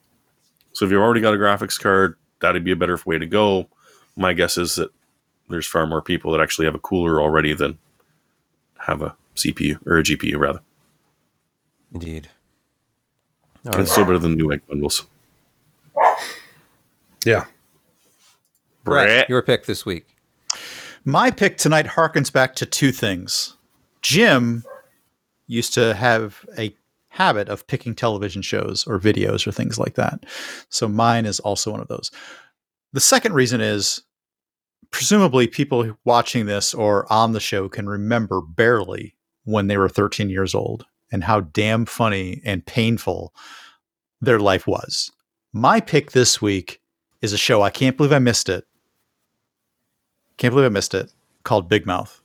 So 0.72 0.84
if 0.84 0.90
you've 0.90 1.00
already 1.00 1.20
got 1.20 1.34
a 1.34 1.36
graphics 1.36 1.80
card, 1.80 2.16
that'd 2.40 2.62
be 2.64 2.70
a 2.70 2.76
better 2.76 2.98
way 3.04 3.18
to 3.18 3.26
go. 3.26 3.68
My 4.16 4.32
guess 4.34 4.56
is 4.56 4.76
that 4.76 4.90
there's 5.48 5.66
far 5.66 5.86
more 5.86 6.00
people 6.02 6.32
that 6.32 6.40
actually 6.40 6.66
have 6.66 6.74
a 6.74 6.78
cooler 6.80 7.20
already 7.20 7.54
than 7.54 7.78
have 8.78 9.02
a 9.02 9.16
CPU 9.34 9.84
or 9.86 9.98
a 9.98 10.02
GPU 10.02 10.38
rather. 10.38 10.60
Indeed. 11.92 12.28
All 13.64 13.70
And 13.70 13.74
right. 13.74 13.82
it's 13.82 13.92
still 13.92 14.04
better 14.04 14.18
than 14.18 14.38
Newegg 14.38 14.60
bundles. 14.68 15.06
Yeah. 17.24 17.46
Brett, 18.84 19.28
your 19.28 19.42
pick 19.42 19.66
this 19.66 19.84
week. 19.84 20.06
My 21.08 21.30
pick 21.30 21.56
tonight 21.56 21.86
harkens 21.86 22.32
back 22.32 22.56
to 22.56 22.66
two 22.66 22.90
things. 22.90 23.56
Jim 24.02 24.64
used 25.46 25.72
to 25.74 25.94
have 25.94 26.44
a 26.58 26.74
habit 27.10 27.48
of 27.48 27.64
picking 27.68 27.94
television 27.94 28.42
shows 28.42 28.84
or 28.88 28.98
videos 28.98 29.46
or 29.46 29.52
things 29.52 29.78
like 29.78 29.94
that. 29.94 30.26
So 30.68 30.88
mine 30.88 31.24
is 31.24 31.38
also 31.38 31.70
one 31.70 31.78
of 31.78 31.86
those. 31.86 32.10
The 32.92 33.00
second 33.00 33.34
reason 33.34 33.60
is 33.60 34.02
presumably 34.90 35.46
people 35.46 35.96
watching 36.04 36.46
this 36.46 36.74
or 36.74 37.10
on 37.10 37.30
the 37.30 37.40
show 37.40 37.68
can 37.68 37.88
remember 37.88 38.40
barely 38.40 39.14
when 39.44 39.68
they 39.68 39.76
were 39.76 39.88
13 39.88 40.28
years 40.28 40.56
old 40.56 40.86
and 41.12 41.22
how 41.22 41.38
damn 41.38 41.86
funny 41.86 42.42
and 42.44 42.66
painful 42.66 43.32
their 44.20 44.40
life 44.40 44.66
was. 44.66 45.12
My 45.52 45.78
pick 45.78 46.10
this 46.10 46.42
week 46.42 46.80
is 47.22 47.32
a 47.32 47.38
show 47.38 47.62
I 47.62 47.70
can't 47.70 47.96
believe 47.96 48.12
I 48.12 48.18
missed 48.18 48.48
it. 48.48 48.64
Can't 50.36 50.52
believe 50.52 50.66
I 50.66 50.70
missed 50.70 50.94
it. 50.94 51.12
Called 51.44 51.68
Big 51.68 51.86
Mouth. 51.86 52.20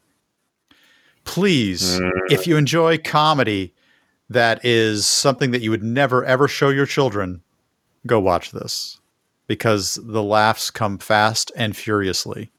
Please, 1.24 1.99
mm. 1.99 2.09
if 2.30 2.47
you 2.47 2.57
enjoy 2.57 2.97
comedy 2.97 3.74
that 4.30 4.64
is 4.64 5.05
something 5.05 5.51
that 5.51 5.62
you 5.62 5.70
would 5.70 5.84
never 5.84 6.24
ever 6.26 6.47
show 6.47 6.70
your 6.70 6.86
children, 6.86 7.41
go 8.07 8.20
watch 8.20 8.51
this 8.51 8.99
because 9.47 9.99
the 10.01 10.24
laughs 10.24 10.72
come 10.72 10.97
fast 10.97 11.51
and 11.55 11.76
furiously. 11.76 12.49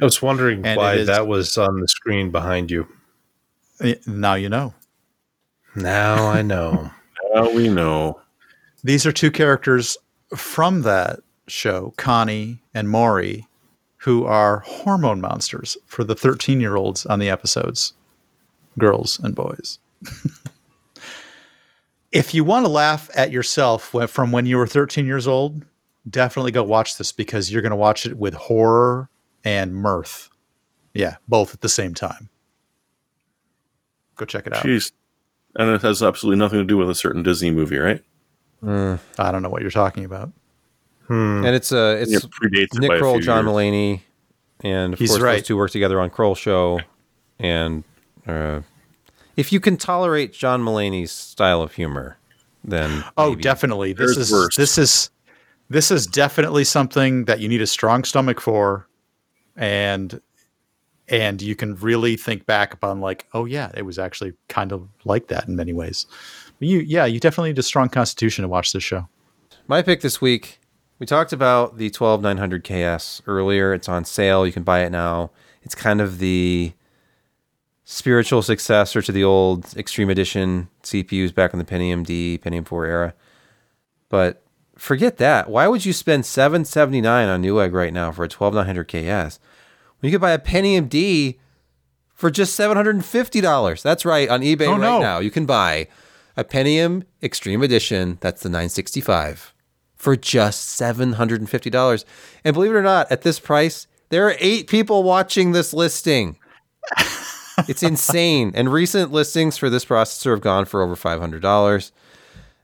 I 0.00 0.04
was 0.04 0.22
wondering 0.22 0.64
And 0.64 0.78
why 0.78 0.94
it 0.94 1.00
is- 1.00 1.06
that 1.08 1.26
was 1.26 1.58
on 1.58 1.80
the 1.80 1.88
screen 1.88 2.30
behind 2.30 2.70
you. 2.70 2.86
Now 4.06 4.34
you 4.34 4.48
know. 4.48 4.74
Now 5.74 6.26
I 6.26 6.42
know. 6.42 6.90
Now 7.34 7.50
we 7.50 7.68
know. 7.68 8.20
These 8.84 9.06
are 9.06 9.10
two 9.10 9.32
characters 9.32 9.96
from 10.36 10.82
that 10.82 11.18
show, 11.48 11.92
Connie 11.96 12.62
and 12.72 12.88
Maury, 12.88 13.48
who 14.04 14.26
are 14.26 14.58
hormone 14.66 15.18
monsters 15.18 15.78
for 15.86 16.04
the 16.04 16.14
13 16.14 16.60
year 16.60 16.76
olds 16.76 17.06
on 17.06 17.18
the 17.18 17.30
episodes, 17.30 17.94
girls 18.78 19.18
and 19.18 19.34
boys. 19.34 19.78
if 22.12 22.34
you 22.34 22.44
want 22.44 22.66
to 22.66 22.70
laugh 22.70 23.10
at 23.16 23.32
yourself 23.32 23.94
from 24.08 24.30
when 24.30 24.44
you 24.44 24.58
were 24.58 24.66
13 24.66 25.06
years 25.06 25.26
old, 25.26 25.64
definitely 26.08 26.52
go 26.52 26.62
watch 26.62 26.98
this 26.98 27.12
because 27.12 27.50
you're 27.50 27.62
going 27.62 27.70
to 27.70 27.76
watch 27.76 28.04
it 28.04 28.18
with 28.18 28.34
horror 28.34 29.08
and 29.42 29.74
mirth. 29.74 30.28
Yeah, 30.92 31.16
both 31.26 31.54
at 31.54 31.62
the 31.62 31.70
same 31.70 31.94
time. 31.94 32.28
Go 34.16 34.26
check 34.26 34.46
it 34.46 34.52
out. 34.52 34.64
Jeez. 34.64 34.92
And 35.56 35.70
it 35.70 35.80
has 35.80 36.02
absolutely 36.02 36.38
nothing 36.38 36.58
to 36.58 36.64
do 36.64 36.76
with 36.76 36.90
a 36.90 36.94
certain 36.94 37.22
Disney 37.22 37.50
movie, 37.50 37.78
right? 37.78 38.02
Mm. 38.62 38.98
I 39.18 39.32
don't 39.32 39.42
know 39.42 39.48
what 39.48 39.62
you're 39.62 39.70
talking 39.70 40.04
about. 40.04 40.30
And 41.08 41.46
it's 41.46 41.72
uh, 41.72 41.96
it's 42.00 42.12
It 42.12 42.22
predates 42.30 42.74
it 42.74 42.80
Nick 42.80 42.88
by 42.90 42.98
Kroll, 42.98 43.20
John 43.20 43.44
years. 43.44 43.54
Mulaney, 43.54 44.00
and 44.60 44.92
of 44.94 44.98
He's 44.98 45.10
course 45.10 45.22
right. 45.22 45.36
those 45.38 45.46
two 45.46 45.56
work 45.56 45.70
together 45.70 46.00
on 46.00 46.10
Kroll 46.10 46.34
Show. 46.34 46.80
And 47.38 47.84
uh, 48.26 48.60
if 49.36 49.52
you 49.52 49.60
can 49.60 49.76
tolerate 49.76 50.32
John 50.32 50.62
Mulaney's 50.62 51.10
style 51.12 51.62
of 51.62 51.74
humor, 51.74 52.16
then 52.62 53.04
Oh, 53.16 53.30
maybe. 53.30 53.42
definitely. 53.42 53.92
This 53.92 54.14
There's 54.14 54.28
is 54.28 54.32
worse. 54.32 54.56
this 54.56 54.78
is 54.78 55.10
this 55.70 55.90
is 55.90 56.06
definitely 56.06 56.64
something 56.64 57.24
that 57.24 57.40
you 57.40 57.48
need 57.48 57.60
a 57.62 57.66
strong 57.66 58.04
stomach 58.04 58.40
for, 58.40 58.86
and 59.56 60.20
and 61.08 61.42
you 61.42 61.54
can 61.54 61.74
really 61.76 62.16
think 62.16 62.46
back 62.46 62.72
upon 62.72 63.00
like, 63.00 63.26
oh 63.34 63.44
yeah, 63.44 63.70
it 63.76 63.82
was 63.82 63.98
actually 63.98 64.32
kind 64.48 64.72
of 64.72 64.88
like 65.04 65.26
that 65.28 65.46
in 65.48 65.56
many 65.56 65.72
ways. 65.72 66.06
But 66.58 66.68
You 66.68 66.78
yeah, 66.80 67.04
you 67.04 67.20
definitely 67.20 67.50
need 67.50 67.58
a 67.58 67.62
strong 67.62 67.88
constitution 67.88 68.42
to 68.42 68.48
watch 68.48 68.72
this 68.72 68.82
show. 68.84 69.08
My 69.66 69.82
pick 69.82 70.00
this 70.02 70.20
week, 70.20 70.60
we 70.98 71.06
talked 71.06 71.32
about 71.32 71.76
the 71.78 71.90
12900 71.90 72.64
KS 72.64 73.22
earlier. 73.26 73.72
It's 73.74 73.88
on 73.88 74.04
sale. 74.04 74.46
You 74.46 74.52
can 74.52 74.62
buy 74.62 74.80
it 74.84 74.90
now. 74.90 75.30
It's 75.62 75.74
kind 75.74 76.00
of 76.00 76.18
the 76.18 76.72
spiritual 77.84 78.42
successor 78.42 79.02
to 79.02 79.12
the 79.12 79.24
old 79.24 79.76
Extreme 79.76 80.10
Edition 80.10 80.68
CPUs 80.82 81.34
back 81.34 81.52
in 81.52 81.58
the 81.58 81.64
Pentium 81.64 82.04
D, 82.04 82.38
Pentium 82.42 82.66
4 82.66 82.86
era. 82.86 83.14
But 84.08 84.42
forget 84.76 85.16
that. 85.18 85.50
Why 85.50 85.66
would 85.68 85.84
you 85.84 85.92
spend 85.92 86.24
779 86.26 87.28
on 87.28 87.42
Newegg 87.42 87.72
right 87.72 87.92
now 87.92 88.10
for 88.12 88.24
a 88.24 88.28
12900 88.28 88.84
KS 88.88 89.38
when 90.00 90.10
you 90.10 90.14
could 90.16 90.20
buy 90.22 90.30
a 90.32 90.38
Pentium 90.38 90.88
D 90.88 91.38
for 92.14 92.30
just 92.30 92.58
$750? 92.58 93.82
That's 93.82 94.04
right. 94.04 94.28
On 94.28 94.40
eBay 94.40 94.66
Oh, 94.66 94.72
right 94.72 94.80
no. 94.80 95.00
now, 95.00 95.18
you 95.18 95.30
can 95.30 95.46
buy 95.46 95.88
a 96.36 96.44
Pentium 96.44 97.04
Extreme 97.22 97.62
Edition. 97.62 98.18
That's 98.20 98.42
the 98.42 98.48
965 98.48 99.53
for 100.04 100.16
just 100.16 100.78
$750. 100.78 102.04
And 102.44 102.54
believe 102.54 102.70
it 102.70 102.74
or 102.74 102.82
not, 102.82 103.10
at 103.10 103.22
this 103.22 103.40
price, 103.40 103.86
there 104.10 104.28
are 104.28 104.36
eight 104.38 104.68
people 104.68 105.02
watching 105.02 105.52
this 105.52 105.72
listing. 105.72 106.36
it's 107.66 107.82
insane. 107.82 108.52
And 108.54 108.70
recent 108.70 109.12
listings 109.12 109.56
for 109.56 109.70
this 109.70 109.86
processor 109.86 110.32
have 110.32 110.42
gone 110.42 110.66
for 110.66 110.82
over 110.82 110.94
$500. 110.94 111.90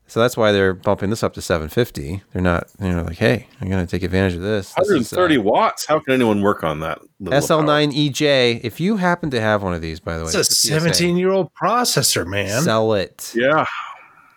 So 0.05 0.19
that's 0.19 0.37
why 0.37 0.51
they're 0.51 0.75
bumping 0.75 1.09
this 1.09 1.23
up 1.23 1.33
to 1.33 1.41
750. 1.41 2.21
They're 2.31 2.43
not, 2.43 2.67
they're 2.77 3.01
like, 3.01 3.17
hey, 3.17 3.47
I'm 3.59 3.69
going 3.69 3.83
to 3.83 3.89
take 3.89 4.03
advantage 4.03 4.35
of 4.35 4.41
this. 4.41 4.73
This 4.73 4.89
is, 4.89 5.13
uh, 5.13 5.17
130 5.17 5.37
watts. 5.39 5.87
How 5.87 5.99
can 5.99 6.13
anyone 6.13 6.43
work 6.43 6.63
on 6.63 6.81
that? 6.81 6.99
SL9EJ. 7.23 8.61
If 8.63 8.79
you 8.79 8.97
happen 8.97 9.31
to 9.31 9.41
have 9.41 9.63
one 9.63 9.73
of 9.73 9.81
these, 9.81 9.99
by 9.99 10.17
the 10.17 10.25
way, 10.25 10.29
It's 10.29 10.35
a 10.35 10.43
17 10.43 11.17
year 11.17 11.31
old 11.31 11.49
processor, 11.55 12.27
man. 12.27 12.61
Sell 12.61 12.93
it. 12.93 13.31
Yeah. 13.33 13.65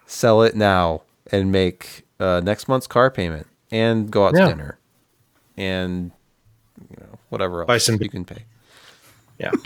Sell 0.07 0.43
it 0.43 0.57
now 0.57 1.03
and 1.31 1.53
make 1.53 2.04
uh, 2.25 2.41
next 2.41 2.69
month's 2.69 2.87
car 2.87 3.11
payment 3.11 3.47
and 3.71 4.11
go 4.11 4.27
out 4.27 4.35
to 4.35 4.47
dinner 4.47 4.79
and 5.57 6.11
you 6.91 6.97
know, 7.01 7.19
whatever 7.29 7.61
else 7.61 7.67
Buy 7.69 7.79
some- 7.79 7.99
you 8.01 8.09
can 8.09 8.25
pay. 8.25 8.45
Yeah. 9.39 9.51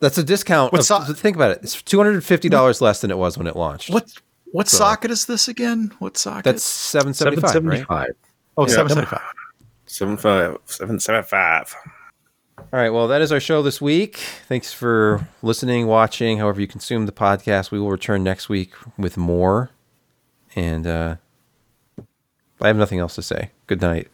That's 0.00 0.16
a 0.18 0.22
discount. 0.22 0.72
What 0.72 0.80
of- 0.80 0.86
so- 0.86 1.00
think 1.00 1.36
about 1.36 1.50
it. 1.52 1.60
It's 1.62 1.80
two 1.82 1.96
hundred 1.98 2.14
and 2.14 2.24
fifty 2.24 2.48
dollars 2.48 2.80
less 2.80 3.00
than 3.00 3.10
it 3.10 3.18
was 3.18 3.36
when 3.36 3.46
it 3.46 3.56
launched. 3.56 3.90
What 3.90 4.12
what 4.52 4.68
So- 4.68 4.78
socket 4.78 5.10
is 5.10 5.26
this 5.26 5.48
again? 5.48 5.92
What 5.98 6.16
socket? 6.16 6.44
That's 6.44 6.62
seven 6.62 7.14
seventy 7.14 7.36
five, 7.40 7.54
right? 7.64 7.84
775. 7.86 8.08
oh, 8.56 8.66
Yeah. 8.66 8.72
775. 8.74 9.20
75, 9.86 10.58
775. 10.66 11.74
All 12.58 12.78
right. 12.78 12.90
Well, 12.90 13.08
that 13.08 13.22
is 13.22 13.32
our 13.32 13.40
show 13.40 13.62
this 13.62 13.80
week. 13.80 14.16
Thanks 14.46 14.72
for 14.72 15.26
listening, 15.42 15.86
watching, 15.86 16.38
however 16.38 16.60
you 16.60 16.66
consume 16.66 17.06
the 17.06 17.12
podcast. 17.12 17.70
We 17.70 17.78
will 17.78 17.90
return 17.90 18.22
next 18.22 18.48
week 18.48 18.74
with 18.98 19.16
more. 19.16 19.70
And 20.54 20.86
uh, 20.86 21.16
I 22.60 22.66
have 22.66 22.76
nothing 22.76 22.98
else 22.98 23.14
to 23.14 23.22
say. 23.22 23.52
Good 23.68 23.80
night. 23.80 24.08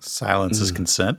Silence 0.00 0.60
is 0.60 0.72
consent. 0.72 1.18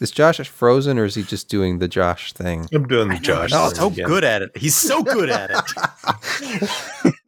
Is 0.00 0.10
Josh 0.10 0.38
frozen 0.48 0.98
or 0.98 1.04
is 1.04 1.16
he 1.16 1.22
just 1.22 1.48
doing 1.48 1.78
the 1.78 1.88
Josh 1.88 2.32
thing? 2.32 2.68
I'm 2.72 2.88
doing 2.88 3.08
the 3.08 3.18
Josh. 3.18 3.50
Oh, 3.52 3.72
so 3.72 3.88
again. 3.88 4.06
good 4.06 4.24
at 4.24 4.42
it. 4.42 4.56
He's 4.56 4.74
so 4.74 5.02
good 5.02 5.28
at 5.28 5.50
it. 5.50 7.12